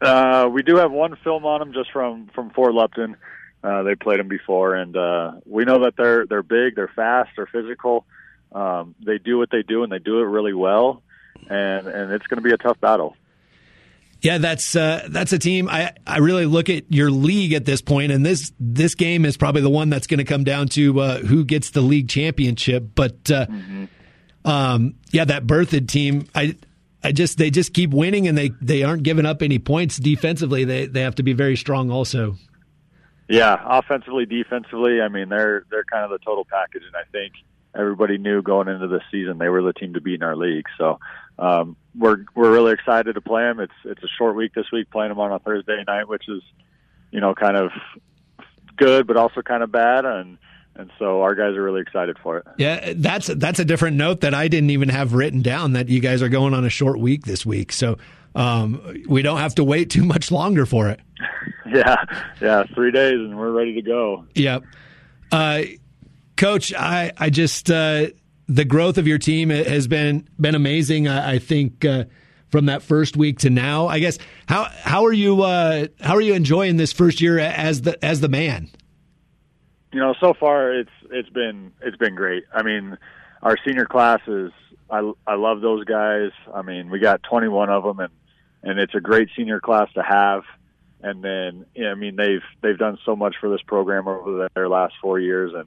Uh, 0.00 0.48
we 0.52 0.64
do 0.64 0.74
have 0.76 0.90
one 0.90 1.14
film 1.22 1.46
on 1.46 1.60
them 1.60 1.72
just 1.72 1.92
from 1.92 2.28
from 2.34 2.50
Fort 2.50 2.74
Lupton. 2.74 3.16
Uh, 3.62 3.84
they 3.84 3.94
played 3.94 4.18
them 4.18 4.26
before, 4.26 4.74
and 4.74 4.96
uh, 4.96 5.34
we 5.46 5.64
know 5.64 5.84
that 5.84 5.94
they're 5.96 6.26
they're 6.26 6.42
big, 6.42 6.74
they're 6.74 6.90
fast, 6.96 7.30
they're 7.36 7.46
physical. 7.46 8.04
Um, 8.50 8.96
they 8.98 9.18
do 9.18 9.38
what 9.38 9.52
they 9.52 9.62
do, 9.62 9.84
and 9.84 9.92
they 9.92 10.00
do 10.00 10.18
it 10.18 10.24
really 10.24 10.54
well. 10.54 11.03
And 11.48 11.86
and 11.86 12.12
it's 12.12 12.26
going 12.26 12.38
to 12.38 12.42
be 12.42 12.52
a 12.52 12.56
tough 12.56 12.80
battle. 12.80 13.16
Yeah, 14.24 14.38
that's 14.38 14.74
uh, 14.74 15.06
that's 15.10 15.34
a 15.34 15.38
team. 15.38 15.68
I, 15.68 15.92
I 16.06 16.18
really 16.18 16.46
look 16.46 16.70
at 16.70 16.90
your 16.90 17.10
league 17.10 17.52
at 17.52 17.66
this 17.66 17.82
point, 17.82 18.10
and 18.10 18.24
this 18.24 18.52
this 18.58 18.94
game 18.94 19.26
is 19.26 19.36
probably 19.36 19.60
the 19.60 19.68
one 19.68 19.90
that's 19.90 20.06
going 20.06 20.18
to 20.18 20.24
come 20.24 20.44
down 20.44 20.68
to 20.68 20.98
uh, 20.98 21.18
who 21.18 21.44
gets 21.44 21.70
the 21.70 21.82
league 21.82 22.08
championship. 22.08 22.88
But 22.94 23.30
uh, 23.30 23.46
mm-hmm. 23.46 23.84
um, 24.46 24.94
yeah, 25.10 25.26
that 25.26 25.46
Berthoud 25.46 25.88
team, 25.88 26.26
I 26.34 26.56
I 27.02 27.12
just 27.12 27.36
they 27.36 27.50
just 27.50 27.74
keep 27.74 27.90
winning 27.90 28.26
and 28.26 28.36
they 28.36 28.50
they 28.62 28.82
aren't 28.82 29.02
giving 29.02 29.26
up 29.26 29.42
any 29.42 29.58
points 29.58 29.98
defensively. 29.98 30.64
They 30.64 30.86
they 30.86 31.02
have 31.02 31.16
to 31.16 31.22
be 31.22 31.34
very 31.34 31.56
strong 31.56 31.90
also. 31.90 32.36
Yeah, 33.28 33.58
offensively, 33.62 34.24
defensively. 34.24 35.02
I 35.02 35.08
mean, 35.08 35.28
they're 35.28 35.66
they're 35.70 35.84
kind 35.84 36.04
of 36.04 36.10
the 36.10 36.24
total 36.24 36.46
package, 36.50 36.82
and 36.86 36.96
I 36.96 37.04
think 37.12 37.34
everybody 37.78 38.16
knew 38.16 38.40
going 38.40 38.68
into 38.68 38.88
the 38.88 39.00
season 39.10 39.36
they 39.38 39.48
were 39.48 39.60
the 39.60 39.72
team 39.74 39.92
to 39.94 40.00
beat 40.00 40.14
in 40.14 40.22
our 40.22 40.36
league. 40.36 40.66
So 40.78 40.98
um, 41.38 41.76
we're 41.96 42.24
we're 42.34 42.52
really 42.52 42.72
excited 42.72 43.14
to 43.14 43.20
play 43.20 43.42
them. 43.42 43.60
It's 43.60 43.72
it's 43.84 44.02
a 44.02 44.08
short 44.18 44.36
week 44.36 44.54
this 44.54 44.66
week, 44.72 44.90
playing 44.90 45.10
them 45.10 45.20
on 45.20 45.32
a 45.32 45.38
Thursday 45.38 45.82
night, 45.86 46.08
which 46.08 46.28
is 46.28 46.42
you 47.10 47.20
know 47.20 47.34
kind 47.34 47.56
of 47.56 47.70
good, 48.76 49.06
but 49.06 49.16
also 49.16 49.42
kind 49.42 49.62
of 49.62 49.70
bad, 49.70 50.04
and 50.04 50.38
and 50.76 50.90
so 50.98 51.22
our 51.22 51.34
guys 51.34 51.56
are 51.56 51.62
really 51.62 51.80
excited 51.80 52.16
for 52.22 52.38
it. 52.38 52.46
Yeah, 52.58 52.92
that's 52.96 53.28
that's 53.28 53.58
a 53.58 53.64
different 53.64 53.96
note 53.96 54.20
that 54.22 54.34
I 54.34 54.48
didn't 54.48 54.70
even 54.70 54.88
have 54.88 55.12
written 55.14 55.42
down 55.42 55.72
that 55.72 55.88
you 55.88 56.00
guys 56.00 56.22
are 56.22 56.28
going 56.28 56.54
on 56.54 56.64
a 56.64 56.70
short 56.70 56.98
week 56.98 57.24
this 57.24 57.46
week, 57.46 57.72
so 57.72 57.98
um, 58.34 59.04
we 59.08 59.22
don't 59.22 59.38
have 59.38 59.54
to 59.56 59.64
wait 59.64 59.90
too 59.90 60.04
much 60.04 60.30
longer 60.30 60.66
for 60.66 60.88
it. 60.88 61.00
yeah, 61.66 61.96
yeah, 62.40 62.64
three 62.74 62.90
days 62.90 63.14
and 63.14 63.38
we're 63.38 63.52
ready 63.52 63.74
to 63.74 63.82
go. 63.82 64.24
Yep, 64.34 64.64
uh, 65.30 65.62
Coach, 66.36 66.74
I 66.74 67.12
I 67.16 67.30
just 67.30 67.70
uh, 67.70 68.08
the 68.48 68.64
growth 68.64 68.98
of 68.98 69.06
your 69.06 69.18
team 69.18 69.50
has 69.50 69.86
been 69.86 70.28
been 70.40 70.54
amazing. 70.54 71.08
I, 71.08 71.34
I 71.34 71.38
think. 71.38 71.84
Uh, 71.84 72.04
from 72.50 72.66
that 72.66 72.82
first 72.82 73.16
week 73.16 73.40
to 73.40 73.50
now, 73.50 73.88
I 73.88 73.98
guess 73.98 74.16
how 74.46 74.68
how 74.70 75.06
are 75.06 75.12
you 75.12 75.42
uh, 75.42 75.88
how 76.00 76.14
are 76.14 76.20
you 76.20 76.34
enjoying 76.34 76.76
this 76.76 76.92
first 76.92 77.20
year 77.20 77.36
as 77.36 77.82
the 77.82 78.02
as 78.04 78.20
the 78.20 78.28
man? 78.28 78.70
you 79.94 80.00
know, 80.00 80.12
so 80.20 80.34
far 80.34 80.74
it's 80.74 80.90
it's 81.10 81.28
been 81.28 81.72
it's 81.80 81.96
been 81.96 82.16
great. 82.16 82.44
I 82.52 82.64
mean, 82.64 82.98
our 83.42 83.56
senior 83.64 83.86
class 83.86 84.20
is 84.26 84.50
I 84.90 85.12
I 85.24 85.36
love 85.36 85.60
those 85.60 85.84
guys. 85.84 86.32
I 86.52 86.62
mean, 86.62 86.90
we 86.90 86.98
got 86.98 87.22
21 87.22 87.70
of 87.70 87.84
them, 87.84 88.00
and 88.00 88.12
and 88.64 88.80
it's 88.80 88.94
a 88.96 89.00
great 89.00 89.28
senior 89.36 89.60
class 89.60 89.88
to 89.94 90.02
have. 90.02 90.42
And 91.00 91.22
then, 91.22 91.66
know, 91.84 91.92
I 91.92 91.94
mean, 91.94 92.16
they've 92.16 92.42
they've 92.60 92.76
done 92.76 92.98
so 93.06 93.14
much 93.14 93.36
for 93.40 93.48
this 93.48 93.62
program 93.62 94.08
over 94.08 94.48
their 94.56 94.68
last 94.68 94.94
four 95.00 95.20
years, 95.20 95.52
and 95.54 95.66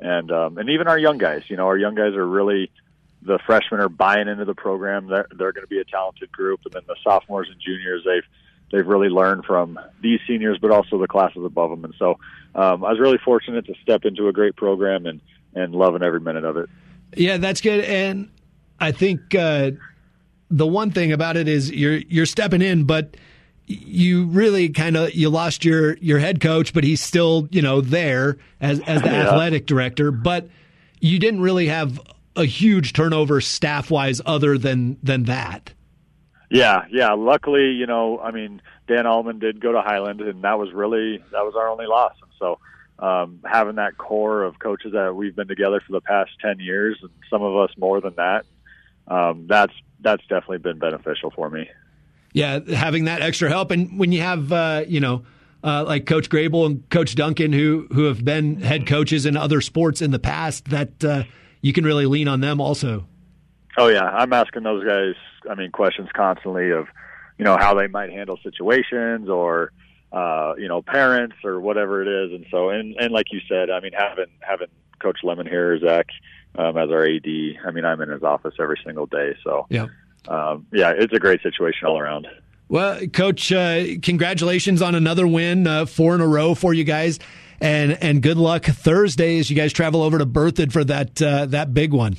and 0.00 0.30
um, 0.30 0.58
and 0.58 0.70
even 0.70 0.88
our 0.88 0.98
young 0.98 1.18
guys. 1.18 1.42
You 1.48 1.56
know, 1.56 1.66
our 1.66 1.76
young 1.76 1.94
guys 1.94 2.14
are 2.14 2.26
really 2.26 2.70
the 3.22 3.38
freshmen 3.46 3.80
are 3.80 3.88
buying 3.88 4.28
into 4.28 4.44
the 4.44 4.54
program. 4.54 5.06
They're 5.08 5.26
they're 5.30 5.52
going 5.52 5.64
to 5.64 5.70
be 5.70 5.80
a 5.80 5.84
talented 5.84 6.32
group, 6.32 6.60
and 6.64 6.72
then 6.72 6.82
the 6.86 6.96
sophomores 7.02 7.48
and 7.50 7.60
juniors 7.60 8.02
they've 8.04 8.24
they've 8.72 8.86
really 8.86 9.08
learned 9.08 9.44
from 9.44 9.78
these 10.00 10.20
seniors, 10.26 10.58
but 10.58 10.70
also 10.70 10.98
the 10.98 11.08
classes 11.08 11.44
above 11.44 11.70
them. 11.70 11.84
And 11.84 11.94
so 11.98 12.18
um, 12.54 12.84
I 12.84 12.90
was 12.90 13.00
really 13.00 13.18
fortunate 13.18 13.66
to 13.66 13.74
step 13.82 14.04
into 14.04 14.28
a 14.28 14.32
great 14.32 14.56
program 14.56 15.06
and 15.06 15.20
and 15.54 15.74
loving 15.74 16.02
every 16.02 16.20
minute 16.20 16.44
of 16.44 16.56
it. 16.56 16.68
Yeah, 17.16 17.36
that's 17.38 17.60
good. 17.60 17.84
And 17.84 18.30
I 18.78 18.92
think 18.92 19.34
uh, 19.34 19.72
the 20.50 20.66
one 20.66 20.90
thing 20.90 21.12
about 21.12 21.36
it 21.36 21.48
is 21.48 21.70
you're 21.70 21.96
you're 21.96 22.26
stepping 22.26 22.62
in, 22.62 22.84
but 22.84 23.16
you 23.70 24.24
really 24.26 24.68
kind 24.68 24.96
of 24.96 25.14
you 25.14 25.30
lost 25.30 25.64
your 25.64 25.96
your 25.98 26.18
head 26.18 26.40
coach, 26.40 26.74
but 26.74 26.84
he's 26.84 27.00
still 27.00 27.48
you 27.50 27.62
know 27.62 27.80
there 27.80 28.36
as 28.60 28.80
as 28.80 29.02
the 29.02 29.08
yeah. 29.08 29.28
athletic 29.28 29.66
director, 29.66 30.10
but 30.10 30.48
you 31.00 31.18
didn't 31.18 31.40
really 31.40 31.66
have 31.66 32.00
a 32.36 32.44
huge 32.44 32.92
turnover 32.92 33.40
staff 33.40 33.90
wise 33.90 34.20
other 34.26 34.58
than 34.58 34.98
than 35.02 35.24
that. 35.24 35.72
Yeah, 36.50 36.84
yeah. 36.90 37.12
Luckily, 37.12 37.70
you 37.70 37.86
know, 37.86 38.18
I 38.18 38.32
mean, 38.32 38.60
Dan 38.88 39.06
Allman 39.06 39.38
did 39.38 39.60
go 39.60 39.72
to 39.72 39.80
Highland, 39.80 40.20
and 40.20 40.42
that 40.42 40.58
was 40.58 40.72
really 40.72 41.18
that 41.18 41.44
was 41.44 41.54
our 41.56 41.68
only 41.68 41.86
loss. 41.86 42.14
And 42.20 42.30
so, 42.38 42.58
um, 43.04 43.40
having 43.44 43.76
that 43.76 43.96
core 43.98 44.42
of 44.42 44.58
coaches 44.58 44.92
that 44.92 45.14
we've 45.14 45.36
been 45.36 45.48
together 45.48 45.80
for 45.86 45.92
the 45.92 46.00
past 46.00 46.32
ten 46.40 46.58
years, 46.58 46.98
and 47.02 47.10
some 47.30 47.42
of 47.42 47.56
us 47.56 47.70
more 47.78 48.00
than 48.00 48.14
that, 48.16 48.46
um, 49.06 49.46
that's 49.48 49.72
that's 50.00 50.22
definitely 50.22 50.58
been 50.58 50.78
beneficial 50.78 51.30
for 51.30 51.48
me. 51.48 51.70
Yeah, 52.32 52.60
having 52.60 53.04
that 53.04 53.22
extra 53.22 53.48
help, 53.48 53.70
and 53.70 53.98
when 53.98 54.12
you 54.12 54.20
have, 54.20 54.52
uh, 54.52 54.84
you 54.86 55.00
know. 55.00 55.24
Uh, 55.62 55.84
like 55.86 56.06
Coach 56.06 56.30
Grable 56.30 56.64
and 56.64 56.88
Coach 56.88 57.14
Duncan, 57.14 57.52
who 57.52 57.86
who 57.92 58.04
have 58.04 58.24
been 58.24 58.62
head 58.62 58.86
coaches 58.86 59.26
in 59.26 59.36
other 59.36 59.60
sports 59.60 60.00
in 60.00 60.10
the 60.10 60.18
past, 60.18 60.70
that 60.70 61.04
uh, 61.04 61.24
you 61.60 61.74
can 61.74 61.84
really 61.84 62.06
lean 62.06 62.28
on 62.28 62.40
them 62.40 62.62
also. 62.62 63.06
Oh 63.76 63.88
yeah, 63.88 64.04
I'm 64.04 64.32
asking 64.32 64.62
those 64.62 64.84
guys. 64.84 65.14
I 65.48 65.54
mean, 65.54 65.70
questions 65.70 66.08
constantly 66.14 66.70
of, 66.70 66.86
you 67.38 67.44
know, 67.44 67.56
how 67.56 67.74
they 67.74 67.86
might 67.86 68.10
handle 68.10 68.38
situations 68.42 69.28
or, 69.28 69.72
uh, 70.12 70.54
you 70.58 70.68
know, 70.68 70.82
parents 70.82 71.36
or 71.44 71.60
whatever 71.60 72.02
it 72.02 72.08
is. 72.08 72.32
And 72.32 72.46
so, 72.50 72.70
and 72.70 72.96
and 72.98 73.12
like 73.12 73.26
you 73.32 73.40
said, 73.48 73.70
I 73.70 73.80
mean, 73.80 73.92
having 73.92 74.26
having 74.40 74.68
Coach 75.00 75.18
Lemon 75.22 75.46
here, 75.46 75.78
Zach, 75.78 76.06
um, 76.56 76.76
as 76.76 76.90
our 76.90 77.04
AD. 77.06 77.26
I 77.66 77.70
mean, 77.70 77.84
I'm 77.84 78.00
in 78.00 78.10
his 78.10 78.22
office 78.22 78.54
every 78.60 78.78
single 78.84 79.06
day. 79.06 79.36
So 79.44 79.66
yeah, 79.70 79.86
um, 80.28 80.66
yeah, 80.72 80.92
it's 80.96 81.12
a 81.12 81.18
great 81.18 81.42
situation 81.42 81.86
all 81.86 81.98
around. 81.98 82.26
Well, 82.68 83.06
Coach, 83.08 83.50
uh, 83.50 83.82
congratulations 84.00 84.80
on 84.80 84.94
another 84.94 85.26
win, 85.26 85.66
uh, 85.66 85.86
four 85.86 86.14
in 86.14 86.20
a 86.20 86.26
row 86.26 86.54
for 86.54 86.72
you 86.72 86.84
guys, 86.84 87.18
and 87.60 87.92
and 88.00 88.22
good 88.22 88.36
luck 88.36 88.64
Thursday 88.64 89.40
as 89.40 89.50
you 89.50 89.56
guys 89.56 89.72
travel 89.72 90.02
over 90.02 90.18
to 90.18 90.26
Berthoud 90.26 90.72
for 90.72 90.84
that 90.84 91.20
uh, 91.20 91.46
that 91.46 91.74
big 91.74 91.92
one. 91.92 92.16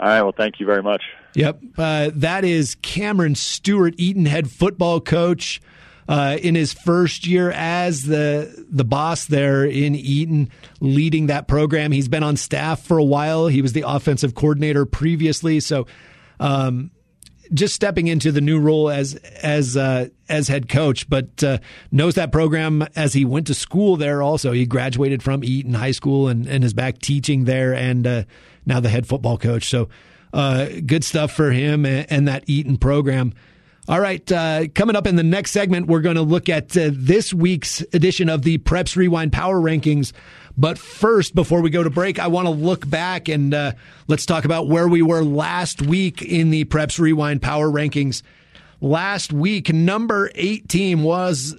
All 0.00 0.08
right. 0.08 0.22
Well, 0.22 0.32
thank 0.34 0.58
you 0.58 0.64
very 0.64 0.82
much. 0.82 1.02
Yep. 1.34 1.60
Uh, 1.76 2.10
that 2.14 2.44
is 2.44 2.76
Cameron 2.76 3.34
Stewart, 3.34 3.94
Eaton 3.98 4.26
head 4.26 4.50
football 4.50 5.00
coach. 5.00 5.60
Uh, 6.08 6.38
in 6.40 6.54
his 6.54 6.72
first 6.72 7.26
year 7.26 7.50
as 7.50 8.04
the 8.04 8.64
the 8.70 8.82
boss 8.82 9.26
there 9.26 9.66
in 9.66 9.94
Eaton, 9.94 10.50
leading 10.80 11.26
that 11.26 11.46
program. 11.46 11.92
He's 11.92 12.08
been 12.08 12.22
on 12.22 12.38
staff 12.38 12.82
for 12.82 12.96
a 12.96 13.04
while. 13.04 13.46
He 13.48 13.60
was 13.60 13.74
the 13.74 13.84
offensive 13.86 14.34
coordinator 14.34 14.86
previously, 14.86 15.60
so 15.60 15.86
um, 16.40 16.90
just 17.52 17.74
stepping 17.74 18.06
into 18.06 18.32
the 18.32 18.40
new 18.40 18.58
role 18.58 18.90
as 18.90 19.14
as 19.14 19.76
uh, 19.76 20.08
as 20.28 20.48
head 20.48 20.68
coach, 20.68 21.08
but 21.08 21.42
uh, 21.42 21.58
knows 21.90 22.14
that 22.14 22.32
program 22.32 22.82
as 22.96 23.12
he 23.12 23.24
went 23.24 23.46
to 23.46 23.54
school 23.54 23.96
there. 23.96 24.22
Also, 24.22 24.52
he 24.52 24.66
graduated 24.66 25.22
from 25.22 25.42
Eaton 25.44 25.74
High 25.74 25.92
School 25.92 26.28
and, 26.28 26.46
and 26.46 26.64
is 26.64 26.74
back 26.74 26.98
teaching 26.98 27.44
there, 27.44 27.74
and 27.74 28.06
uh, 28.06 28.22
now 28.66 28.80
the 28.80 28.88
head 28.88 29.06
football 29.06 29.38
coach. 29.38 29.68
So, 29.68 29.88
uh, 30.32 30.66
good 30.86 31.04
stuff 31.04 31.32
for 31.32 31.50
him 31.50 31.86
and, 31.86 32.06
and, 32.10 32.28
that 32.28 32.44
Eaton 32.46 32.76
program. 32.76 33.32
All 33.88 34.00
right, 34.00 34.30
uh, 34.30 34.66
coming 34.74 34.96
up 34.96 35.06
in 35.06 35.16
the 35.16 35.22
next 35.22 35.52
segment, 35.52 35.86
we're 35.86 36.02
going 36.02 36.16
to 36.16 36.22
look 36.22 36.50
at 36.50 36.76
uh, 36.76 36.90
this 36.92 37.32
week's 37.32 37.80
edition 37.94 38.28
of 38.28 38.42
the 38.42 38.58
Preps 38.58 38.96
Rewind 38.96 39.32
Power 39.32 39.58
Rankings. 39.58 40.12
But 40.58 40.76
first, 40.76 41.36
before 41.36 41.62
we 41.62 41.70
go 41.70 41.84
to 41.84 41.90
break, 41.90 42.18
I 42.18 42.26
want 42.26 42.46
to 42.46 42.50
look 42.50 42.88
back 42.90 43.28
and 43.28 43.54
uh, 43.54 43.72
let's 44.08 44.26
talk 44.26 44.44
about 44.44 44.66
where 44.66 44.88
we 44.88 45.02
were 45.02 45.22
last 45.22 45.80
week 45.80 46.20
in 46.20 46.50
the 46.50 46.64
Preps 46.64 46.98
Rewind 46.98 47.40
Power 47.40 47.68
Rankings. 47.68 48.22
Last 48.80 49.32
week, 49.32 49.72
number 49.72 50.32
eight 50.34 50.68
team 50.68 51.04
was 51.04 51.54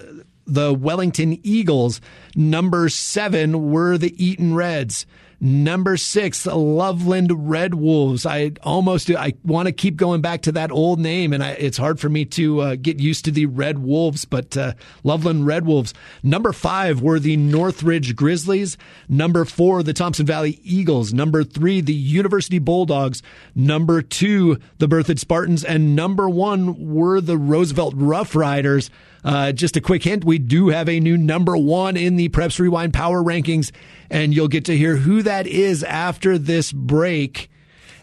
the 0.46 0.74
Wellington 0.74 1.40
Eagles. 1.44 2.02
Number 2.36 2.90
seven 2.90 3.72
were 3.72 3.98
the 3.98 4.14
Eaton 4.24 4.54
Reds. 4.54 5.06
Number 5.42 5.96
six, 5.96 6.46
Loveland 6.46 7.50
Red 7.50 7.76
Wolves. 7.76 8.26
I 8.26 8.52
almost 8.62 9.10
I 9.10 9.36
want 9.46 9.68
to 9.68 9.72
keep 9.72 9.96
going 9.96 10.20
back 10.20 10.42
to 10.44 10.52
that 10.52 10.70
old 10.70 11.00
name, 11.00 11.32
and 11.32 11.42
I, 11.42 11.52
it's 11.52 11.78
hard 11.78 11.98
for 11.98 12.10
me 12.10 12.26
to 12.26 12.60
uh, 12.60 12.76
get 12.76 13.00
used 13.00 13.24
to 13.26 13.32
the 13.32 13.46
Red 13.46 13.80
Wolves. 13.80 14.26
But 14.26 14.58
uh, 14.58 14.74
Loveland 15.06 15.48
Red 15.48 15.66
Wolves. 15.66 15.94
Number 16.24 16.52
five 16.52 17.02
were 17.02 17.20
the 17.20 17.38
Northridge 17.38 18.18
Grizzlies. 18.18 18.78
Number 19.08 19.46
four, 19.46 19.82
the 19.82 19.94
Thompson 19.94 20.26
Valley 20.26 20.60
Eagles. 20.62 21.14
Number 21.14 21.46
three, 21.46 21.80
the 21.80 21.94
University 21.94 22.60
Bulldogs. 22.60 23.24
Number 23.56 24.02
two, 24.02 24.60
the 24.80 24.90
Berthoud 24.90 25.20
Spartans, 25.20 25.64
and 25.64 25.96
number 25.96 26.30
one 26.30 26.94
were 26.94 27.22
the 27.22 27.38
Roosevelt 27.38 27.94
Rough 27.96 28.36
Riders. 28.36 28.90
Uh, 29.24 29.52
just 29.52 29.76
a 29.78 29.82
quick 29.82 30.04
hint: 30.04 30.24
we 30.24 30.40
do 30.40 30.70
have 30.70 30.90
a 30.90 31.00
new 31.00 31.18
number 31.18 31.58
one 31.58 31.98
in 31.98 32.16
the 32.16 32.30
Preps 32.30 32.60
Rewind 32.60 32.94
Power 32.94 33.22
Rankings 33.24 33.72
and 34.10 34.34
you'll 34.34 34.48
get 34.48 34.66
to 34.66 34.78
hear 34.78 34.96
who 34.96 35.22
that 35.24 35.48
is 35.48 35.84
after 35.84 36.38
this 36.38 36.72
break 36.72 37.50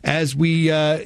as 0.05 0.35
we. 0.35 0.70
Uh, 0.70 1.00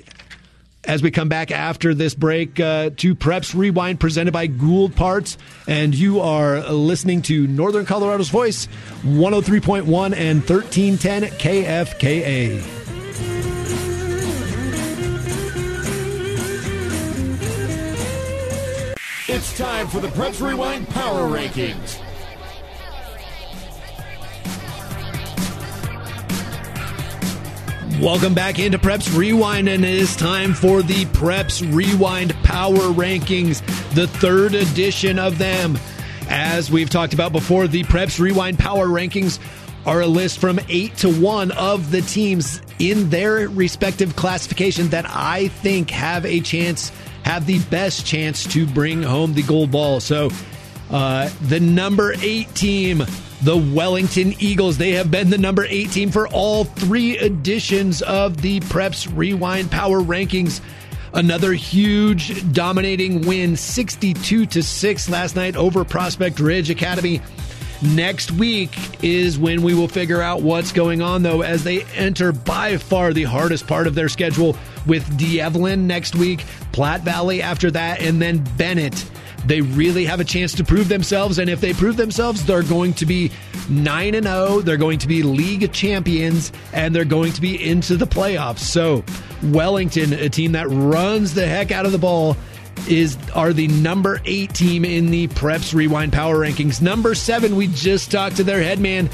as 0.83 1.03
we 1.03 1.11
come 1.11 1.29
back 1.29 1.51
after 1.51 1.93
this 1.93 2.15
break 2.15 2.59
uh, 2.59 2.89
to 2.97 3.15
Preps 3.15 3.55
Rewind 3.55 4.01
presented 4.01 4.33
by 4.33 4.47
Gould 4.47 4.97
Parts. 4.97 5.37
And 5.69 5.95
you 5.95 6.21
are 6.21 6.71
listening 6.71 7.21
to 7.23 7.47
Northern 7.47 7.85
Colorado's 7.85 8.31
Voice, 8.31 8.67
103.1 9.03 9.85
and 10.17 10.41
1310 10.41 11.25
KFKA. 11.39 12.80
It's 19.33 19.57
time 19.57 19.87
for 19.87 20.01
the 20.01 20.09
Preps 20.09 20.45
Rewind 20.45 20.89
Power 20.89 21.29
Rankings. 21.31 22.01
Welcome 28.03 28.35
back 28.35 28.59
into 28.59 28.77
Preps 28.77 29.17
Rewind, 29.17 29.69
and 29.69 29.85
it 29.85 29.95
is 29.95 30.17
time 30.17 30.53
for 30.53 30.83
the 30.83 31.05
Preps 31.05 31.63
Rewind 31.73 32.35
Power 32.43 32.75
Rankings, 32.75 33.61
the 33.95 34.09
third 34.09 34.57
edition 34.57 35.21
of 35.21 35.39
them. 35.39 35.79
As 36.29 36.69
we've 36.69 36.91
talked 36.91 37.15
about 37.15 37.31
before, 37.31 37.69
the 37.69 37.85
Preps 37.85 38.19
Rewind 38.19 38.59
Power 38.59 38.89
Rankings 38.89 39.39
are 39.87 40.01
a 40.01 40.09
list 40.09 40.41
from 40.41 40.59
eight 40.69 40.97
to 40.97 41.09
one 41.09 41.53
of 41.53 41.93
the 41.93 42.01
teams 42.03 42.61
in 42.81 43.11
their 43.11 43.49
respective 43.49 44.17
classification 44.17 44.89
that 44.89 45.07
I 45.09 45.49
think 45.49 45.91
have 45.91 46.27
a 46.27 46.41
chance, 46.41 46.91
have 47.25 47.47
the 47.47 47.59
best 47.71 48.07
chance 48.07 48.45
to 48.53 48.67
bring 48.67 49.03
home 49.03 49.35
the 49.35 49.43
gold 49.43 49.71
ball. 49.71 50.01
So, 50.01 50.31
uh, 50.91 51.31
the 51.43 51.61
number 51.61 52.15
eight 52.21 52.55
team 52.55 53.03
the 53.43 53.57
Wellington 53.57 54.35
Eagles. 54.39 54.79
They 54.79 54.93
have 54.93 55.11
been 55.11 55.31
the 55.31 55.39
number 55.39 55.65
eight 55.69 55.91
team 55.91 56.11
for 56.11 56.29
all 56.29 56.65
three 56.65 57.19
editions 57.19 58.03
of 58.03 58.41
the 58.41 58.61
Preps 58.61 59.11
Rewind 59.15 59.71
Power 59.71 60.01
Rankings. 60.01 60.61
Another 61.13 61.53
huge 61.53 62.53
dominating 62.53 63.23
win, 63.23 63.57
62 63.57 64.47
to 64.47 64.63
6 64.63 65.09
last 65.11 65.35
night 65.35 65.57
over 65.57 65.85
Prospect 65.85 66.39
Ridge 66.39 66.71
Academy. 66.71 67.21
Next 67.83 68.31
week 68.33 68.77
is 69.03 69.39
when 69.39 69.63
we 69.63 69.75
will 69.75 69.89
figure 69.89 70.21
out 70.21 70.43
what's 70.43 70.71
going 70.73 71.01
on, 71.01 71.23
though, 71.23 71.43
as 71.43 71.65
they 71.65 71.85
enter 71.97 72.33
by 72.33 72.77
far 72.77 73.13
the 73.13 73.25
hardest 73.25 73.67
part 73.67 73.87
of 73.87 73.95
their 73.95 74.09
schedule 74.09 74.57
with 74.87 75.17
D'Evelyn 75.17 75.87
next 75.87 76.15
week, 76.15 76.45
Platte 76.73 77.03
Valley 77.03 77.41
after 77.41 77.71
that, 77.71 78.03
and 78.03 78.21
then 78.21 78.45
Bennett 78.57 79.05
they 79.47 79.61
really 79.61 80.05
have 80.05 80.21
a 80.21 80.25
chance 80.25 80.55
to 80.55 80.65
prove 80.65 80.89
themselves. 80.89 81.39
And 81.39 81.49
if 81.49 81.61
they 81.61 81.73
prove 81.73 81.97
themselves, 81.97 82.45
they're 82.45 82.63
going 82.63 82.95
to 82.95 83.07
be 83.07 83.31
9 83.69 84.15
and 84.15 84.27
0. 84.27 84.61
They're 84.61 84.77
going 84.77 84.99
to 84.99 85.09
be 85.09 85.23
league 85.23 85.73
champions 85.73 86.53
and 86.73 86.95
they're 86.95 87.05
going 87.05 87.33
to 87.33 87.41
be 87.41 87.63
into 87.69 87.97
the 87.97 88.07
playoffs. 88.07 88.59
So, 88.59 89.05
Wellington, 89.43 90.13
a 90.13 90.29
team 90.29 90.53
that 90.53 90.69
runs 90.69 91.35
the 91.35 91.47
heck 91.47 91.71
out 91.71 91.87
of 91.87 91.93
the 91.93 91.99
ball, 91.99 92.37
is 92.89 93.17
are 93.35 93.53
the 93.53 93.69
number 93.69 94.21
eight 94.25 94.55
team 94.55 94.85
in 94.85 95.11
the 95.11 95.29
Preps 95.29 95.75
Rewind 95.75 96.13
Power 96.13 96.37
Rankings. 96.37 96.81
Number 96.81 97.15
seven, 97.15 97.57
we 97.57 97.67
just 97.69 98.11
talked 98.11 98.37
to 98.37 98.45
their 98.45 98.63
head 98.63 98.79
man. 98.79 99.11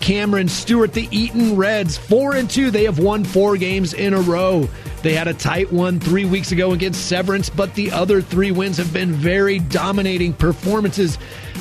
Cameron 0.00 0.48
Stewart, 0.48 0.92
the 0.92 1.08
Eaton 1.16 1.56
Reds, 1.56 1.96
four 1.96 2.34
and 2.34 2.50
two. 2.50 2.72
They 2.72 2.84
have 2.84 2.98
won 2.98 3.22
four 3.24 3.56
games 3.56 3.94
in 3.94 4.14
a 4.14 4.20
row. 4.20 4.68
They 5.02 5.14
had 5.14 5.28
a 5.28 5.34
tight 5.34 5.72
one 5.72 6.00
three 6.00 6.24
weeks 6.24 6.52
ago 6.52 6.72
against 6.72 7.06
Severance, 7.06 7.48
but 7.48 7.74
the 7.74 7.92
other 7.92 8.20
three 8.20 8.50
wins 8.50 8.76
have 8.78 8.92
been 8.92 9.12
very 9.12 9.60
dominating 9.60 10.32
performances. 10.32 11.18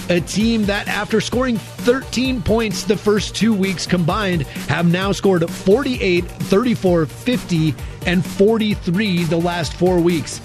A 0.09 0.21
team 0.21 0.65
that, 0.65 0.87
after 0.87 1.21
scoring 1.21 1.57
13 1.57 2.41
points 2.41 2.83
the 2.83 2.97
first 2.97 3.35
two 3.35 3.53
weeks 3.53 3.85
combined, 3.85 4.43
have 4.67 4.91
now 4.91 5.11
scored 5.11 5.47
48, 5.49 6.25
34, 6.25 7.05
50, 7.05 7.75
and 8.05 8.25
43 8.25 9.23
the 9.25 9.37
last 9.37 9.73
four 9.73 9.99
weeks. 9.99 10.41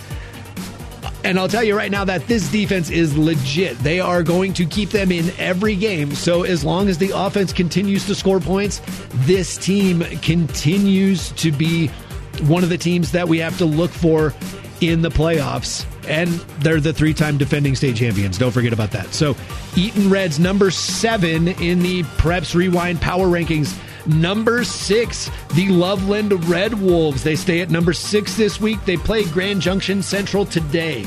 And 1.27 1.41
I'll 1.41 1.49
tell 1.49 1.65
you 1.65 1.77
right 1.77 1.91
now 1.91 2.05
that 2.05 2.29
this 2.29 2.49
defense 2.53 2.89
is 2.89 3.19
legit. 3.19 3.77
They 3.81 3.99
are 3.99 4.23
going 4.23 4.53
to 4.55 4.65
keep 4.65 4.91
them 4.91 5.11
in 5.11 5.33
every 5.39 5.75
game. 5.75 6.15
So 6.15 6.45
as 6.45 6.62
long 6.62 6.89
as 6.89 6.99
the 6.99 7.11
offense 7.12 7.53
continues 7.53 8.07
to 8.07 8.15
score 8.15 8.39
points, 8.39 8.81
this 9.27 9.59
team 9.59 10.03
continues 10.23 11.33
to 11.33 11.51
be 11.51 11.89
one 12.47 12.62
of 12.62 12.69
the 12.69 12.79
teams 12.79 13.11
that 13.11 13.27
we 13.27 13.39
have 13.39 13.59
to 13.59 13.65
look 13.65 13.91
for 13.91 14.35
in 14.81 15.03
the 15.03 15.09
playoffs. 15.09 15.85
And 16.07 16.29
they're 16.61 16.81
the 16.81 16.93
three 16.93 17.12
time 17.12 17.39
defending 17.39 17.75
state 17.75 17.97
champions. 17.97 18.39
Don't 18.39 18.53
forget 18.53 18.73
about 18.73 18.93
that. 18.93 19.12
So, 19.12 19.35
Eaton 19.75 20.09
Reds, 20.09 20.39
number 20.39 20.71
seven 20.71 21.49
in 21.49 21.81
the 21.81 22.05
Preps 22.05 22.55
Rewind 22.55 23.01
Power 23.01 23.27
Rankings. 23.27 23.77
Number 24.07 24.64
six, 24.64 25.31
the 25.55 25.69
Loveland 25.69 26.49
Red 26.49 26.75
Wolves. 26.75 27.25
They 27.25 27.37
stay 27.37 27.61
at 27.61 27.71
number 27.71 27.92
six 27.92 28.37
this 28.37 28.61
week. 28.61 28.85
They 28.85 28.97
play 28.97 29.25
Grand 29.25 29.61
Junction 29.61 30.03
Central 30.03 30.47
today. 30.47 31.05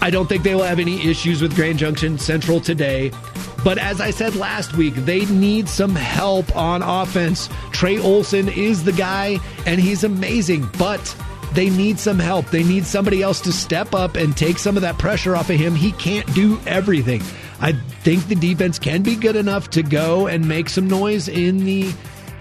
I 0.00 0.10
don't 0.10 0.28
think 0.28 0.42
they 0.42 0.54
will 0.54 0.62
have 0.62 0.78
any 0.78 1.08
issues 1.08 1.42
with 1.42 1.54
Grand 1.54 1.78
Junction 1.78 2.18
Central 2.18 2.60
today. 2.60 3.10
But 3.64 3.78
as 3.78 4.00
I 4.00 4.10
said 4.10 4.36
last 4.36 4.74
week, 4.74 4.94
they 4.94 5.24
need 5.26 5.68
some 5.68 5.94
help 5.94 6.54
on 6.54 6.82
offense. 6.82 7.48
Trey 7.72 7.98
Olson 7.98 8.48
is 8.48 8.84
the 8.84 8.92
guy, 8.92 9.40
and 9.66 9.80
he's 9.80 10.04
amazing, 10.04 10.68
but 10.78 11.16
they 11.52 11.70
need 11.70 11.98
some 11.98 12.18
help. 12.18 12.46
They 12.46 12.62
need 12.62 12.86
somebody 12.86 13.22
else 13.22 13.40
to 13.40 13.52
step 13.52 13.94
up 13.94 14.14
and 14.14 14.36
take 14.36 14.58
some 14.58 14.76
of 14.76 14.82
that 14.82 14.98
pressure 14.98 15.34
off 15.34 15.50
of 15.50 15.56
him. 15.56 15.74
He 15.74 15.92
can't 15.92 16.32
do 16.34 16.60
everything. 16.66 17.22
I 17.60 17.72
think 17.72 18.28
the 18.28 18.34
defense 18.34 18.78
can 18.78 19.02
be 19.02 19.16
good 19.16 19.36
enough 19.36 19.70
to 19.70 19.82
go 19.82 20.26
and 20.26 20.46
make 20.46 20.68
some 20.68 20.88
noise 20.88 21.28
in 21.28 21.64
the 21.64 21.92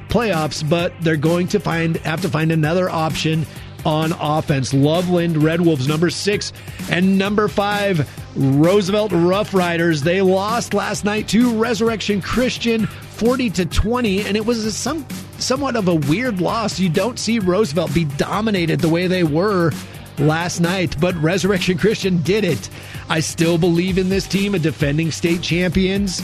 playoffs, 0.09 0.67
but 0.67 0.93
they're 1.01 1.15
going 1.15 1.47
to 1.49 1.59
find 1.59 1.97
have 1.97 2.21
to 2.21 2.29
find 2.29 2.51
another 2.51 2.89
option 2.89 3.45
on 3.85 4.11
offense. 4.13 4.73
Loveland 4.73 5.41
Red 5.41 5.61
Wolves, 5.61 5.87
number 5.87 6.09
six, 6.09 6.51
and 6.89 7.17
number 7.17 7.47
five, 7.47 8.09
Roosevelt 8.35 9.11
Rough 9.13 9.53
Riders. 9.53 10.01
They 10.01 10.21
lost 10.21 10.73
last 10.73 11.05
night 11.05 11.27
to 11.29 11.57
Resurrection 11.57 12.21
Christian 12.21 12.87
40 12.87 13.49
to 13.51 13.65
20, 13.65 14.21
and 14.21 14.35
it 14.35 14.45
was 14.45 14.75
some 14.75 15.05
somewhat 15.37 15.75
of 15.75 15.87
a 15.87 15.95
weird 15.95 16.41
loss. 16.41 16.79
You 16.79 16.89
don't 16.89 17.19
see 17.19 17.39
Roosevelt 17.39 17.93
be 17.93 18.05
dominated 18.05 18.79
the 18.79 18.89
way 18.89 19.07
they 19.07 19.23
were 19.23 19.71
last 20.19 20.59
night, 20.59 20.99
but 20.99 21.15
Resurrection 21.15 21.77
Christian 21.77 22.21
did 22.21 22.43
it. 22.43 22.69
I 23.09 23.19
still 23.19 23.57
believe 23.57 23.97
in 23.97 24.09
this 24.09 24.27
team, 24.27 24.55
a 24.55 24.59
defending 24.59 25.11
state 25.11 25.41
champions. 25.41 26.21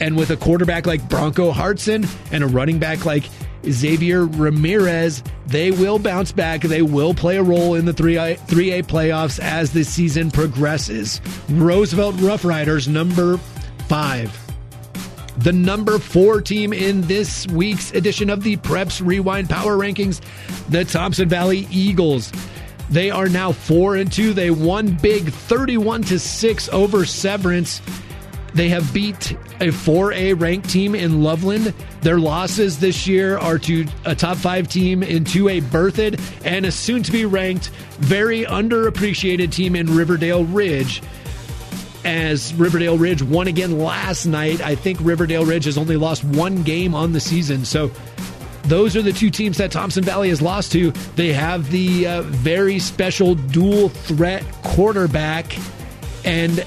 And 0.00 0.16
with 0.16 0.30
a 0.30 0.36
quarterback 0.36 0.86
like 0.86 1.08
Bronco 1.08 1.52
Hartson 1.52 2.06
and 2.32 2.42
a 2.42 2.46
running 2.46 2.78
back 2.78 3.04
like 3.04 3.24
Xavier 3.70 4.26
Ramirez. 4.26 5.22
They 5.46 5.70
will 5.70 5.98
bounce 5.98 6.32
back. 6.32 6.62
They 6.62 6.82
will 6.82 7.14
play 7.14 7.36
a 7.36 7.42
role 7.42 7.74
in 7.74 7.84
the 7.84 7.92
3A, 7.92 8.38
3A 8.40 8.84
playoffs 8.84 9.38
as 9.38 9.72
the 9.72 9.84
season 9.84 10.30
progresses. 10.30 11.20
Roosevelt 11.48 12.20
Rough 12.20 12.44
Riders, 12.44 12.88
number 12.88 13.38
five. 13.88 14.36
The 15.38 15.52
number 15.52 15.98
four 15.98 16.40
team 16.40 16.72
in 16.72 17.02
this 17.02 17.46
week's 17.48 17.92
edition 17.92 18.28
of 18.30 18.42
the 18.42 18.56
Preps 18.58 19.04
Rewind 19.04 19.48
Power 19.48 19.76
Rankings, 19.78 20.20
the 20.68 20.84
Thompson 20.84 21.28
Valley 21.28 21.66
Eagles. 21.70 22.32
They 22.92 23.10
are 23.10 23.26
now 23.26 23.52
four 23.52 23.96
and 23.96 24.12
two. 24.12 24.34
They 24.34 24.50
won 24.50 24.98
big 24.98 25.32
31 25.32 26.02
to 26.04 26.18
6 26.18 26.68
over 26.68 27.06
Severance. 27.06 27.80
They 28.52 28.68
have 28.68 28.92
beat 28.92 29.32
a 29.60 29.68
4A 29.68 30.38
ranked 30.38 30.68
team 30.68 30.94
in 30.94 31.22
Loveland. 31.22 31.72
Their 32.02 32.18
losses 32.18 32.78
this 32.78 33.06
year 33.06 33.38
are 33.38 33.58
to 33.60 33.86
a 34.04 34.14
top 34.14 34.36
five 34.36 34.68
team 34.68 35.02
in 35.02 35.24
2A 35.24 35.62
Berthoud 35.62 36.20
and 36.44 36.66
a 36.66 36.70
soon 36.70 37.02
to 37.02 37.10
be 37.10 37.24
ranked, 37.24 37.68
very 37.98 38.42
underappreciated 38.44 39.50
team 39.52 39.74
in 39.74 39.96
Riverdale 39.96 40.44
Ridge. 40.44 41.02
As 42.04 42.52
Riverdale 42.54 42.98
Ridge 42.98 43.22
won 43.22 43.46
again 43.46 43.78
last 43.78 44.26
night, 44.26 44.60
I 44.60 44.74
think 44.74 44.98
Riverdale 45.00 45.46
Ridge 45.46 45.64
has 45.64 45.78
only 45.78 45.96
lost 45.96 46.24
one 46.24 46.62
game 46.62 46.94
on 46.94 47.14
the 47.14 47.20
season. 47.20 47.64
So 47.64 47.90
those 48.64 48.96
are 48.96 49.02
the 49.02 49.12
two 49.12 49.30
teams 49.30 49.58
that 49.58 49.72
Thompson 49.72 50.04
Valley 50.04 50.28
has 50.28 50.40
lost 50.40 50.72
to. 50.72 50.92
They 51.16 51.32
have 51.32 51.70
the 51.70 52.06
uh, 52.06 52.22
very 52.22 52.78
special 52.78 53.34
dual 53.34 53.88
threat 53.88 54.44
quarterback 54.62 55.56
and 56.24 56.64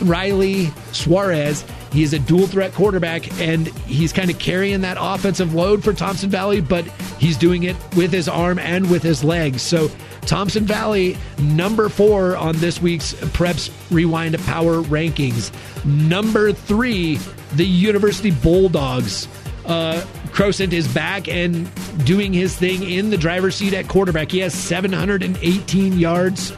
Riley 0.00 0.66
Suarez 0.92 1.64
He 1.92 2.02
is 2.02 2.12
a 2.14 2.18
dual 2.18 2.46
threat 2.46 2.72
quarterback, 2.72 3.38
and 3.40 3.68
he's 3.86 4.12
kind 4.12 4.30
of 4.30 4.38
carrying 4.38 4.80
that 4.80 4.96
offensive 4.98 5.54
load 5.54 5.84
for 5.84 5.92
Thompson 5.92 6.30
Valley, 6.30 6.60
but 6.60 6.84
he's 7.18 7.36
doing 7.36 7.64
it 7.64 7.76
with 7.96 8.10
his 8.10 8.28
arm 8.28 8.58
and 8.58 8.90
with 8.90 9.02
his 9.02 9.22
legs. 9.22 9.60
So 9.60 9.90
Thompson 10.22 10.64
Valley, 10.64 11.18
number 11.38 11.88
four 11.90 12.36
on 12.36 12.56
this 12.56 12.80
week's 12.80 13.12
Preps 13.12 13.70
Rewind 13.90 14.38
Power 14.44 14.82
Rankings. 14.82 15.52
Number 15.84 16.52
three, 16.52 17.18
the 17.56 17.66
University 17.66 18.30
Bulldogs. 18.30 19.28
Uh, 19.66 20.04
Crosent 20.32 20.72
is 20.72 20.88
back 20.88 21.28
and 21.28 21.70
doing 22.04 22.32
his 22.32 22.56
thing 22.56 22.82
in 22.88 23.10
the 23.10 23.18
driver's 23.18 23.56
seat 23.56 23.74
at 23.74 23.88
quarterback. 23.88 24.30
He 24.30 24.38
has 24.38 24.54
718 24.54 25.98
yards 25.98 26.52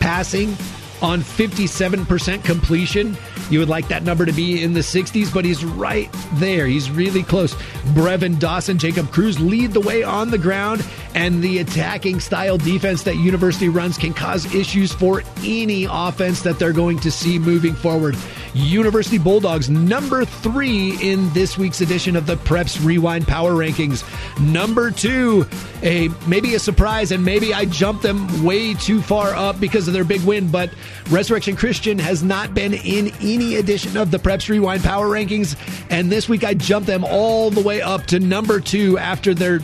passing 0.00 0.54
on 1.00 1.20
57% 1.20 2.44
completion. 2.44 3.16
You 3.50 3.60
would 3.60 3.68
like 3.68 3.88
that 3.88 4.02
number 4.02 4.26
to 4.26 4.32
be 4.32 4.62
in 4.62 4.74
the 4.74 4.80
60s, 4.80 5.32
but 5.32 5.44
he's 5.44 5.64
right 5.64 6.08
there. 6.34 6.66
He's 6.66 6.90
really 6.90 7.22
close. 7.22 7.54
Brevin 7.94 8.38
Dawson, 8.38 8.78
Jacob 8.78 9.10
Cruz 9.10 9.38
lead 9.40 9.72
the 9.72 9.80
way 9.80 10.02
on 10.02 10.30
the 10.30 10.38
ground, 10.38 10.84
and 11.14 11.42
the 11.42 11.58
attacking 11.58 12.20
style 12.20 12.58
defense 12.58 13.04
that 13.04 13.16
University 13.16 13.68
runs 13.68 13.96
can 13.96 14.12
cause 14.12 14.52
issues 14.54 14.92
for 14.92 15.22
any 15.44 15.86
offense 15.90 16.42
that 16.42 16.58
they're 16.58 16.72
going 16.72 16.98
to 17.00 17.10
see 17.10 17.38
moving 17.38 17.74
forward. 17.74 18.16
University 18.54 19.18
Bulldogs, 19.18 19.68
number 19.68 20.24
three 20.24 20.96
in 21.00 21.32
this 21.32 21.58
week's 21.58 21.80
edition 21.80 22.16
of 22.16 22.26
the 22.26 22.36
Preps 22.36 22.84
Rewind 22.84 23.26
Power 23.26 23.52
Rankings. 23.52 24.04
Number 24.40 24.90
two, 24.90 25.46
a 25.82 26.08
maybe 26.26 26.54
a 26.54 26.58
surprise, 26.58 27.12
and 27.12 27.24
maybe 27.24 27.52
I 27.54 27.64
jumped 27.66 28.02
them 28.02 28.44
way 28.44 28.74
too 28.74 29.02
far 29.02 29.34
up 29.34 29.60
because 29.60 29.88
of 29.88 29.94
their 29.94 30.04
big 30.04 30.22
win, 30.22 30.50
but 30.50 30.70
Resurrection 31.10 31.56
Christian 31.56 31.98
has 31.98 32.22
not 32.22 32.54
been 32.54 32.74
in 32.74 33.12
any 33.20 33.56
edition 33.56 33.96
of 33.96 34.10
the 34.10 34.18
Preps 34.18 34.48
Rewind 34.48 34.82
Power 34.82 35.08
Rankings, 35.08 35.56
and 35.90 36.10
this 36.10 36.28
week 36.28 36.44
I 36.44 36.54
jumped 36.54 36.86
them 36.86 37.04
all 37.04 37.50
the 37.50 37.62
way 37.62 37.80
up 37.80 38.06
to 38.06 38.20
number 38.20 38.60
two 38.60 38.98
after 38.98 39.34
their 39.34 39.60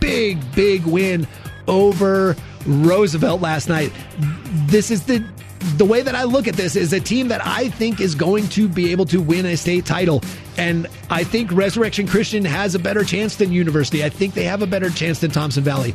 big, 0.00 0.38
big 0.54 0.84
win 0.84 1.26
over 1.66 2.36
Roosevelt 2.66 3.40
last 3.40 3.68
night. 3.68 3.92
This 4.66 4.90
is 4.90 5.04
the 5.04 5.24
the 5.76 5.84
way 5.84 6.02
that 6.02 6.14
I 6.14 6.24
look 6.24 6.48
at 6.48 6.54
this 6.54 6.76
is 6.76 6.92
a 6.92 7.00
team 7.00 7.28
that 7.28 7.44
I 7.44 7.68
think 7.68 8.00
is 8.00 8.14
going 8.14 8.48
to 8.48 8.68
be 8.68 8.92
able 8.92 9.04
to 9.06 9.20
win 9.20 9.46
a 9.46 9.56
state 9.56 9.84
title. 9.84 10.22
And 10.56 10.86
I 11.10 11.24
think 11.24 11.52
Resurrection 11.52 12.06
Christian 12.06 12.44
has 12.44 12.74
a 12.74 12.78
better 12.78 13.04
chance 13.04 13.36
than 13.36 13.52
University. 13.52 14.04
I 14.04 14.08
think 14.08 14.34
they 14.34 14.44
have 14.44 14.62
a 14.62 14.66
better 14.66 14.90
chance 14.90 15.20
than 15.20 15.30
Thompson 15.30 15.64
Valley. 15.64 15.94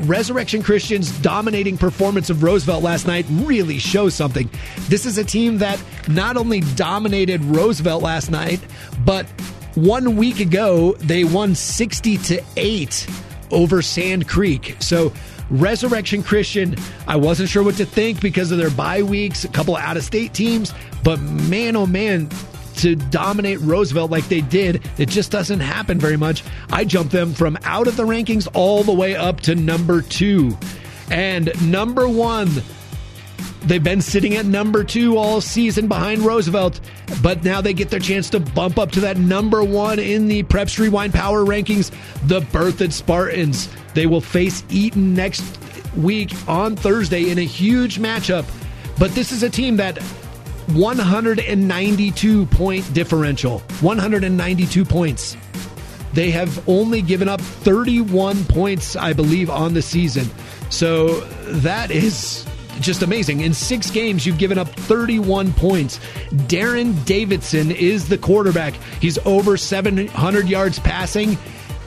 Resurrection 0.00 0.62
Christian's 0.62 1.10
dominating 1.20 1.76
performance 1.76 2.30
of 2.30 2.42
Roosevelt 2.42 2.82
last 2.82 3.06
night 3.06 3.26
really 3.30 3.78
shows 3.78 4.14
something. 4.14 4.48
This 4.88 5.04
is 5.04 5.18
a 5.18 5.24
team 5.24 5.58
that 5.58 5.82
not 6.08 6.36
only 6.36 6.60
dominated 6.74 7.44
Roosevelt 7.44 8.02
last 8.02 8.30
night, 8.30 8.60
but 9.04 9.26
one 9.74 10.16
week 10.16 10.40
ago 10.40 10.92
they 10.92 11.24
won 11.24 11.54
60 11.54 12.16
to 12.18 12.42
8 12.56 13.06
over 13.50 13.82
Sand 13.82 14.28
Creek. 14.28 14.76
So 14.80 15.12
Resurrection 15.52 16.22
Christian, 16.22 16.76
I 17.06 17.16
wasn't 17.16 17.50
sure 17.50 17.62
what 17.62 17.76
to 17.76 17.84
think 17.84 18.20
because 18.20 18.50
of 18.50 18.58
their 18.58 18.70
bye 18.70 19.02
weeks, 19.02 19.44
a 19.44 19.48
couple 19.48 19.76
out 19.76 19.96
of 19.96 20.02
state 20.02 20.32
teams, 20.32 20.72
but 21.04 21.20
man, 21.20 21.76
oh 21.76 21.86
man, 21.86 22.30
to 22.76 22.96
dominate 22.96 23.60
Roosevelt 23.60 24.10
like 24.10 24.26
they 24.28 24.40
did, 24.40 24.82
it 24.98 25.10
just 25.10 25.30
doesn't 25.30 25.60
happen 25.60 25.98
very 25.98 26.16
much. 26.16 26.42
I 26.70 26.84
jumped 26.84 27.12
them 27.12 27.34
from 27.34 27.58
out 27.64 27.86
of 27.86 27.96
the 27.96 28.04
rankings 28.04 28.48
all 28.54 28.82
the 28.82 28.94
way 28.94 29.14
up 29.14 29.40
to 29.42 29.54
number 29.54 30.00
two. 30.00 30.56
And 31.10 31.52
number 31.70 32.08
one, 32.08 32.48
They've 33.64 33.82
been 33.82 34.00
sitting 34.00 34.34
at 34.34 34.44
number 34.44 34.82
two 34.82 35.16
all 35.16 35.40
season 35.40 35.86
behind 35.86 36.22
Roosevelt, 36.22 36.80
but 37.22 37.44
now 37.44 37.60
they 37.60 37.72
get 37.72 37.90
their 37.90 38.00
chance 38.00 38.28
to 38.30 38.40
bump 38.40 38.78
up 38.78 38.90
to 38.92 39.00
that 39.00 39.18
number 39.18 39.62
one 39.62 39.98
in 40.00 40.26
the 40.26 40.42
Preps 40.42 40.78
Rewind 40.78 41.14
Power 41.14 41.44
Rankings. 41.44 41.90
The 42.26 42.40
Berthoud 42.40 42.92
Spartans. 42.92 43.68
They 43.94 44.06
will 44.06 44.20
face 44.20 44.64
Eaton 44.68 45.14
next 45.14 45.44
week 45.96 46.32
on 46.48 46.74
Thursday 46.74 47.30
in 47.30 47.38
a 47.38 47.44
huge 47.44 47.98
matchup. 47.98 48.46
But 48.98 49.12
this 49.12 49.30
is 49.30 49.42
a 49.42 49.50
team 49.50 49.76
that 49.76 49.98
192 50.72 52.46
point 52.46 52.94
differential, 52.94 53.60
192 53.80 54.84
points. 54.84 55.36
They 56.14 56.30
have 56.30 56.68
only 56.68 57.00
given 57.00 57.28
up 57.28 57.40
31 57.40 58.44
points, 58.44 58.96
I 58.96 59.12
believe, 59.12 59.50
on 59.50 59.72
the 59.74 59.82
season. 59.82 60.28
So 60.68 61.20
that 61.60 61.90
is 61.90 62.46
just 62.82 63.02
amazing. 63.02 63.40
In 63.40 63.54
six 63.54 63.90
games, 63.90 64.26
you've 64.26 64.38
given 64.38 64.58
up 64.58 64.68
31 64.68 65.52
points. 65.54 65.98
Darren 66.30 67.04
Davidson 67.04 67.70
is 67.70 68.08
the 68.08 68.18
quarterback. 68.18 68.74
He's 69.00 69.18
over 69.24 69.56
700 69.56 70.48
yards 70.48 70.78
passing. 70.78 71.38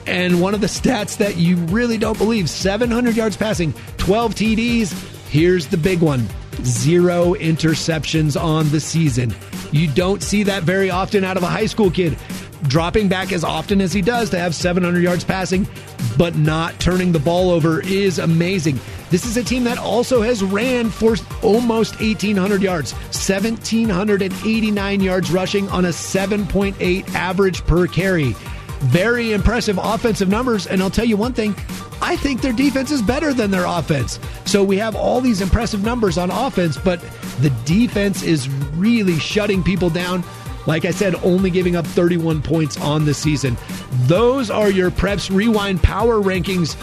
And 0.06 0.40
one 0.40 0.54
of 0.54 0.60
the 0.60 0.68
stats 0.68 1.16
that 1.18 1.36
you 1.36 1.56
really 1.56 1.98
don't 1.98 2.18
believe 2.18 2.48
700 2.48 3.16
yards 3.16 3.36
passing, 3.36 3.74
12 3.98 4.34
TDs. 4.34 5.28
Here's 5.28 5.66
the 5.66 5.76
big 5.76 6.00
one 6.00 6.28
zero 6.62 7.34
interceptions 7.34 8.40
on 8.40 8.68
the 8.70 8.80
season. 8.80 9.34
You 9.72 9.88
don't 9.88 10.22
see 10.22 10.42
that 10.44 10.62
very 10.62 10.90
often 10.90 11.24
out 11.24 11.36
of 11.36 11.42
a 11.42 11.48
high 11.48 11.66
school 11.66 11.90
kid. 11.90 12.16
Dropping 12.62 13.08
back 13.08 13.32
as 13.32 13.44
often 13.44 13.80
as 13.80 13.92
he 13.92 14.00
does 14.00 14.30
to 14.30 14.38
have 14.38 14.54
700 14.54 15.00
yards 15.00 15.24
passing, 15.24 15.68
but 16.16 16.36
not 16.36 16.78
turning 16.80 17.12
the 17.12 17.18
ball 17.18 17.50
over 17.50 17.82
is 17.82 18.18
amazing. 18.18 18.80
This 19.10 19.24
is 19.24 19.36
a 19.36 19.44
team 19.44 19.64
that 19.64 19.78
also 19.78 20.22
has 20.22 20.42
ran 20.42 20.90
for 20.90 21.16
almost 21.42 22.00
1,800 22.00 22.62
yards, 22.62 22.92
1,789 22.92 25.00
yards 25.00 25.30
rushing 25.30 25.68
on 25.68 25.84
a 25.84 25.90
7.8 25.90 27.14
average 27.14 27.64
per 27.66 27.86
carry. 27.86 28.34
Very 28.80 29.32
impressive 29.32 29.78
offensive 29.82 30.28
numbers. 30.28 30.66
And 30.66 30.82
I'll 30.82 30.90
tell 30.90 31.04
you 31.04 31.16
one 31.16 31.32
thing 31.32 31.54
I 32.02 32.16
think 32.16 32.42
their 32.42 32.52
defense 32.52 32.90
is 32.90 33.00
better 33.00 33.32
than 33.32 33.50
their 33.50 33.64
offense. 33.64 34.20
So 34.44 34.62
we 34.62 34.76
have 34.78 34.94
all 34.94 35.20
these 35.20 35.40
impressive 35.40 35.82
numbers 35.82 36.18
on 36.18 36.30
offense, 36.30 36.76
but 36.76 37.00
the 37.40 37.50
defense 37.64 38.22
is 38.22 38.48
really 38.74 39.18
shutting 39.18 39.62
people 39.62 39.88
down. 39.88 40.22
Like 40.66 40.84
I 40.84 40.90
said, 40.90 41.14
only 41.24 41.50
giving 41.50 41.76
up 41.76 41.86
31 41.86 42.42
points 42.42 42.78
on 42.80 43.04
the 43.04 43.14
season. 43.14 43.56
Those 44.02 44.50
are 44.50 44.70
your 44.70 44.90
Preps 44.90 45.34
Rewind 45.34 45.82
Power 45.82 46.16
Rankings 46.16 46.76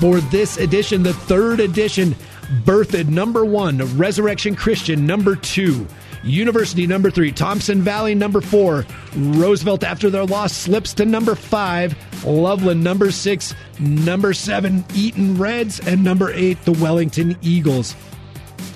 for 0.00 0.20
this 0.20 0.56
edition, 0.56 1.02
the 1.02 1.12
third 1.12 1.60
edition. 1.60 2.16
Berthoud 2.64 3.08
number 3.08 3.44
one, 3.44 3.78
Resurrection 3.96 4.56
Christian 4.56 5.06
number 5.06 5.36
two, 5.36 5.86
University 6.24 6.86
number 6.86 7.10
three, 7.10 7.30
Thompson 7.30 7.80
Valley 7.80 8.14
number 8.14 8.40
four, 8.40 8.84
Roosevelt 9.14 9.84
after 9.84 10.10
their 10.10 10.24
loss 10.24 10.52
slips 10.52 10.92
to 10.94 11.04
number 11.04 11.36
five, 11.36 11.94
Loveland 12.24 12.82
number 12.82 13.12
six, 13.12 13.54
number 13.78 14.32
seven, 14.32 14.84
Eaton 14.94 15.38
Reds, 15.38 15.78
and 15.86 16.02
number 16.02 16.32
eight, 16.32 16.60
the 16.64 16.72
Wellington 16.72 17.36
Eagles. 17.40 17.94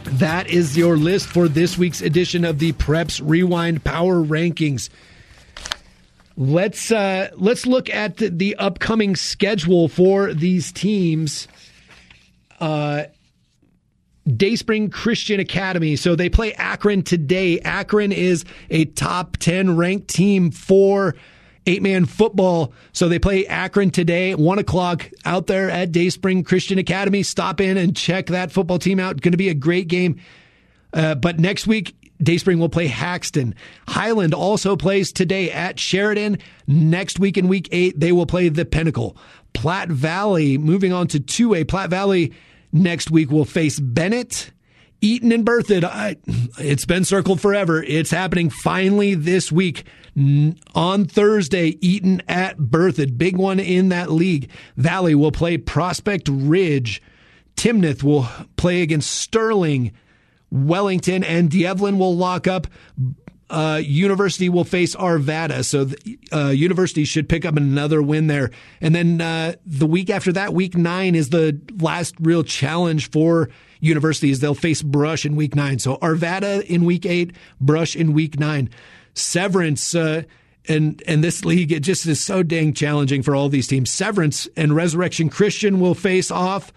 That 0.04 0.48
is 0.48 0.76
your 0.76 0.96
list 0.96 1.26
for 1.26 1.48
this 1.48 1.76
week's 1.76 2.00
edition 2.00 2.44
of 2.44 2.60
the 2.60 2.72
Preps 2.74 3.20
Rewind 3.24 3.82
Power 3.82 4.22
Rankings. 4.22 4.88
Let's 6.36 6.90
uh, 6.90 7.30
let's 7.36 7.66
look 7.66 7.88
at 7.88 8.16
the, 8.16 8.28
the 8.28 8.56
upcoming 8.56 9.14
schedule 9.14 9.88
for 9.88 10.34
these 10.34 10.72
teams. 10.72 11.46
Uh, 12.58 13.04
Dayspring 14.26 14.90
Christian 14.90 15.38
Academy. 15.38 15.96
So 15.96 16.16
they 16.16 16.30
play 16.30 16.54
Akron 16.54 17.02
today. 17.02 17.60
Akron 17.60 18.10
is 18.10 18.44
a 18.70 18.86
top 18.86 19.36
10 19.36 19.76
ranked 19.76 20.08
team 20.08 20.50
for 20.50 21.14
eight 21.66 21.82
man 21.82 22.06
football. 22.06 22.72
So 22.92 23.08
they 23.08 23.18
play 23.18 23.46
Akron 23.46 23.90
today, 23.90 24.34
one 24.34 24.58
o'clock 24.58 25.10
out 25.24 25.46
there 25.46 25.70
at 25.70 25.92
Dayspring 25.92 26.44
Christian 26.44 26.78
Academy. 26.78 27.22
Stop 27.22 27.60
in 27.60 27.76
and 27.76 27.96
check 27.96 28.26
that 28.26 28.50
football 28.50 28.78
team 28.78 28.98
out. 28.98 29.20
Going 29.20 29.32
to 29.32 29.38
be 29.38 29.50
a 29.50 29.54
great 29.54 29.88
game. 29.88 30.20
Uh, 30.92 31.14
but 31.14 31.38
next 31.38 31.66
week, 31.66 31.94
Dayspring 32.24 32.58
will 32.58 32.68
play 32.68 32.88
Haxtun. 32.88 33.54
Highland 33.88 34.34
also 34.34 34.76
plays 34.76 35.12
today 35.12 35.50
at 35.50 35.78
Sheridan. 35.78 36.38
Next 36.66 37.18
week 37.18 37.36
in 37.36 37.48
week 37.48 37.68
eight, 37.72 37.98
they 37.98 38.12
will 38.12 38.26
play 38.26 38.48
the 38.48 38.64
Pinnacle. 38.64 39.16
Platte 39.52 39.90
Valley, 39.90 40.58
moving 40.58 40.92
on 40.92 41.06
to 41.08 41.20
2A. 41.20 41.68
Platte 41.68 41.90
Valley 41.90 42.32
next 42.72 43.10
week 43.10 43.30
will 43.30 43.44
face 43.44 43.78
Bennett. 43.78 44.50
Eaton 45.00 45.32
and 45.32 45.44
Berthoud, 45.44 45.84
I, 45.84 46.16
it's 46.58 46.86
been 46.86 47.04
circled 47.04 47.40
forever. 47.40 47.82
It's 47.82 48.10
happening 48.10 48.48
finally 48.48 49.14
this 49.14 49.52
week 49.52 49.84
on 50.16 51.04
Thursday. 51.04 51.76
Eaton 51.86 52.22
at 52.26 52.56
Berthoud, 52.56 53.18
big 53.18 53.36
one 53.36 53.60
in 53.60 53.90
that 53.90 54.10
league. 54.10 54.50
Valley 54.78 55.14
will 55.14 55.32
play 55.32 55.58
Prospect 55.58 56.28
Ridge. 56.30 57.02
Timnath 57.54 58.02
will 58.02 58.26
play 58.56 58.80
against 58.80 59.10
Sterling. 59.10 59.92
Wellington 60.50 61.24
and 61.24 61.50
D'Evelyn 61.50 61.98
will 61.98 62.16
lock 62.16 62.46
up. 62.46 62.66
Uh, 63.50 63.80
University 63.84 64.48
will 64.48 64.64
face 64.64 64.96
Arvada, 64.96 65.64
so 65.64 65.84
the, 65.84 66.18
uh, 66.32 66.48
University 66.48 67.04
should 67.04 67.28
pick 67.28 67.44
up 67.44 67.56
another 67.56 68.02
win 68.02 68.26
there. 68.26 68.50
And 68.80 68.94
then 68.94 69.20
uh, 69.20 69.54
the 69.66 69.86
week 69.86 70.08
after 70.08 70.32
that, 70.32 70.54
week 70.54 70.76
nine 70.76 71.14
is 71.14 71.28
the 71.28 71.60
last 71.78 72.14
real 72.20 72.42
challenge 72.42 73.10
for 73.10 73.50
University. 73.80 74.30
Is 74.30 74.40
they'll 74.40 74.54
face 74.54 74.82
Brush 74.82 75.26
in 75.26 75.36
week 75.36 75.54
nine. 75.54 75.78
So 75.78 75.98
Arvada 75.98 76.62
in 76.64 76.84
week 76.84 77.04
eight, 77.04 77.32
Brush 77.60 77.94
in 77.94 78.14
week 78.14 78.40
nine. 78.40 78.70
Severance. 79.12 79.94
Uh, 79.94 80.22
and 80.66 81.02
and 81.06 81.22
this 81.22 81.44
league 81.44 81.72
it 81.72 81.80
just 81.80 82.06
is 82.06 82.24
so 82.24 82.42
dang 82.42 82.72
challenging 82.72 83.22
for 83.22 83.36
all 83.36 83.48
these 83.48 83.68
teams. 83.68 83.90
Severance 83.90 84.48
and 84.56 84.74
Resurrection 84.74 85.28
Christian 85.28 85.80
will 85.80 85.94
face 85.94 86.30
off. 86.30 86.72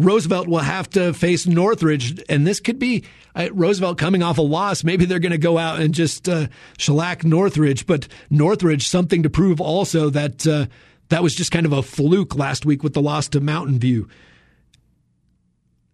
Roosevelt 0.00 0.48
will 0.48 0.58
have 0.58 0.88
to 0.90 1.12
face 1.12 1.46
Northridge, 1.46 2.22
and 2.28 2.46
this 2.46 2.58
could 2.58 2.78
be 2.78 3.04
uh, 3.36 3.48
Roosevelt 3.52 3.98
coming 3.98 4.22
off 4.22 4.38
a 4.38 4.42
loss. 4.42 4.82
Maybe 4.82 5.04
they're 5.04 5.18
going 5.18 5.32
to 5.32 5.38
go 5.38 5.58
out 5.58 5.78
and 5.78 5.92
just 5.92 6.28
uh, 6.28 6.46
shellac 6.78 7.22
Northridge, 7.22 7.86
but 7.86 8.08
Northridge 8.30 8.88
something 8.88 9.22
to 9.22 9.30
prove 9.30 9.60
also 9.60 10.08
that 10.10 10.46
uh, 10.46 10.66
that 11.10 11.22
was 11.22 11.34
just 11.34 11.52
kind 11.52 11.66
of 11.66 11.72
a 11.72 11.82
fluke 11.82 12.34
last 12.34 12.64
week 12.64 12.82
with 12.82 12.94
the 12.94 13.02
loss 13.02 13.28
to 13.28 13.40
Mountain 13.40 13.78
View. 13.78 14.08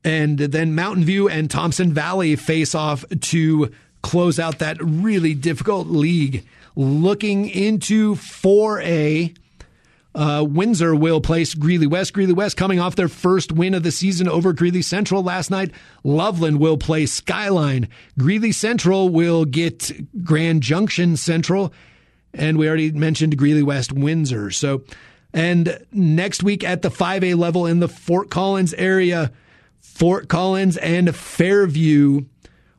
And 0.04 0.38
then 0.38 0.76
Mountain 0.76 1.04
View 1.04 1.28
and 1.28 1.50
Thompson 1.50 1.92
Valley 1.92 2.36
face 2.36 2.76
off 2.76 3.04
to 3.22 3.72
close 4.02 4.38
out 4.38 4.61
that 4.61 4.76
really 4.80 5.34
difficult 5.34 5.88
league. 5.88 6.46
Looking 6.76 7.48
into 7.48 8.14
4A, 8.14 9.36
uh, 10.16 10.42
Windsor 10.42 10.96
will 10.96 11.20
place 11.20 11.54
Greeley 11.54 11.86
West. 11.86 12.14
Greeley 12.14 12.32
West 12.32 12.56
coming 12.56 12.80
off 12.80 12.96
their 12.96 13.06
first 13.06 13.52
win 13.52 13.74
of 13.74 13.82
the 13.82 13.92
season 13.92 14.28
over 14.28 14.54
Greeley 14.54 14.80
Central 14.80 15.22
last 15.22 15.50
night. 15.50 15.70
Loveland 16.02 16.58
will 16.58 16.78
play 16.78 17.04
Skyline. 17.04 17.88
Greeley 18.18 18.50
Central 18.50 19.10
will 19.10 19.44
get 19.44 19.92
Grand 20.24 20.62
Junction 20.62 21.18
Central. 21.18 21.72
And 22.32 22.56
we 22.56 22.66
already 22.66 22.90
mentioned 22.92 23.36
Greeley 23.36 23.62
West 23.62 23.92
Windsor. 23.92 24.50
So, 24.50 24.84
and 25.34 25.78
next 25.92 26.42
week 26.42 26.64
at 26.64 26.80
the 26.80 26.90
5A 26.90 27.36
level 27.36 27.66
in 27.66 27.80
the 27.80 27.88
Fort 27.88 28.30
Collins 28.30 28.72
area, 28.74 29.32
Fort 29.80 30.28
Collins 30.28 30.78
and 30.78 31.14
Fairview 31.14 32.22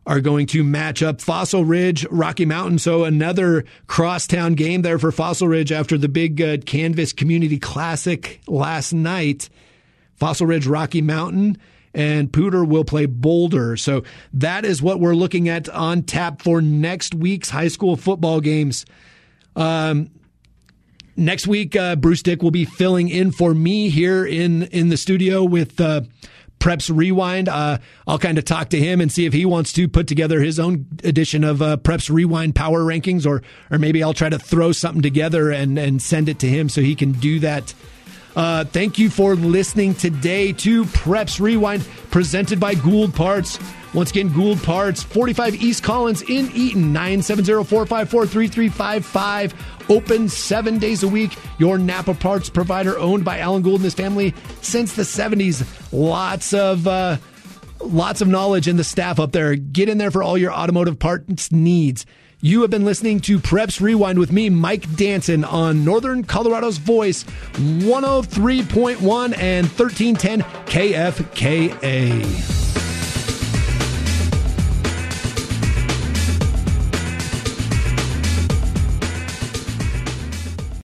are 0.07 0.21
going 0.21 0.47
to 0.47 0.63
match 0.63 1.03
up 1.03 1.19
Fossil 1.19 1.65
Ridge, 1.65 2.05
Rocky 2.09 2.45
Mountain. 2.45 2.79
So 2.79 3.03
another 3.03 3.65
crosstown 3.87 4.55
game 4.55 4.81
there 4.81 4.97
for 4.97 5.11
Fossil 5.11 5.49
Ridge 5.49 5.73
after 5.73 5.97
the 5.97 6.07
big 6.07 6.41
uh, 6.41 6.57
Canvas 6.65 7.11
Community 7.11 7.59
Classic 7.59 8.39
last 8.47 8.93
night. 8.93 9.49
Fossil 10.15 10.47
Ridge, 10.47 10.65
Rocky 10.65 11.01
Mountain, 11.01 11.57
and 11.93 12.31
Poudre 12.31 12.65
will 12.65 12.85
play 12.85 13.05
Boulder. 13.05 13.75
So 13.75 14.03
that 14.33 14.63
is 14.63 14.81
what 14.81 15.01
we're 15.01 15.13
looking 15.13 15.49
at 15.49 15.67
on 15.69 16.03
tap 16.03 16.41
for 16.41 16.61
next 16.61 17.13
week's 17.13 17.49
high 17.49 17.67
school 17.67 17.97
football 17.97 18.39
games. 18.39 18.85
Um, 19.57 20.09
next 21.17 21.47
week, 21.47 21.75
uh, 21.75 21.97
Bruce 21.97 22.23
Dick 22.23 22.41
will 22.41 22.51
be 22.51 22.63
filling 22.63 23.09
in 23.09 23.31
for 23.33 23.53
me 23.53 23.89
here 23.89 24.25
in 24.25 24.63
in 24.63 24.87
the 24.87 24.97
studio 24.97 25.43
with. 25.43 25.81
Uh, 25.81 26.01
Preps 26.59 26.95
Rewind. 26.95 27.49
Uh, 27.49 27.77
I'll 28.07 28.19
kind 28.19 28.37
of 28.37 28.45
talk 28.45 28.69
to 28.69 28.79
him 28.79 29.01
and 29.01 29.11
see 29.11 29.25
if 29.25 29.33
he 29.33 29.45
wants 29.45 29.73
to 29.73 29.87
put 29.87 30.07
together 30.07 30.39
his 30.39 30.59
own 30.59 30.85
edition 31.03 31.43
of 31.43 31.61
uh, 31.61 31.77
Preps 31.77 32.09
Rewind 32.09 32.55
Power 32.55 32.81
Rankings, 32.81 33.25
or 33.25 33.43
or 33.71 33.77
maybe 33.77 34.03
I'll 34.03 34.13
try 34.13 34.29
to 34.29 34.39
throw 34.39 34.71
something 34.71 35.01
together 35.01 35.51
and 35.51 35.77
and 35.77 36.01
send 36.01 36.29
it 36.29 36.39
to 36.39 36.47
him 36.47 36.69
so 36.69 36.81
he 36.81 36.95
can 36.95 37.13
do 37.13 37.39
that. 37.39 37.73
Uh, 38.35 38.63
thank 38.65 38.99
you 38.99 39.09
for 39.09 39.35
listening 39.35 39.95
today 39.95 40.53
to 40.53 40.85
Preps 40.85 41.39
Rewind, 41.39 41.83
presented 42.11 42.59
by 42.59 42.75
Gould 42.75 43.15
Parts. 43.15 43.57
Once 43.97 44.11
again, 44.11 44.31
Gould 44.31 44.61
Parts, 44.61 45.01
45 45.01 45.55
East 45.55 45.81
Collins 45.81 46.21
in 46.21 46.51
Eaton, 46.51 46.93
970 46.93 47.63
454 47.63 48.27
3355. 48.27 49.89
Open 49.89 50.29
seven 50.29 50.77
days 50.77 51.01
a 51.01 51.07
week. 51.07 51.35
Your 51.57 51.79
Napa 51.79 52.13
Parts 52.13 52.47
provider, 52.47 52.99
owned 52.99 53.25
by 53.25 53.39
Alan 53.39 53.63
Gould 53.63 53.77
and 53.77 53.85
his 53.85 53.95
family 53.95 54.35
since 54.61 54.93
the 54.93 55.01
70s. 55.01 55.65
Lots 55.91 56.53
of. 56.53 56.85
Uh, 56.85 57.17
lots 57.79 58.21
of 58.21 58.27
knowledge 58.27 58.67
in 58.67 58.77
the 58.77 58.83
staff 58.83 59.19
up 59.19 59.31
there. 59.31 59.55
Get 59.55 59.89
in 59.89 59.97
there 59.97 60.11
for 60.11 60.21
all 60.21 60.37
your 60.37 60.53
automotive 60.53 60.99
parts 60.99 61.51
needs. 61.51 62.05
You 62.39 62.61
have 62.61 62.69
been 62.69 62.85
listening 62.85 63.19
to 63.21 63.39
Preps 63.39 63.81
Rewind 63.81 64.19
with 64.19 64.31
me, 64.31 64.51
Mike 64.51 64.95
Danson, 64.95 65.43
on 65.43 65.83
Northern 65.83 66.23
Colorado's 66.23 66.77
Voice, 66.77 67.23
103.1 67.23 69.39
and 69.39 69.65
1310 69.65 70.41
KFKA. 70.67 72.57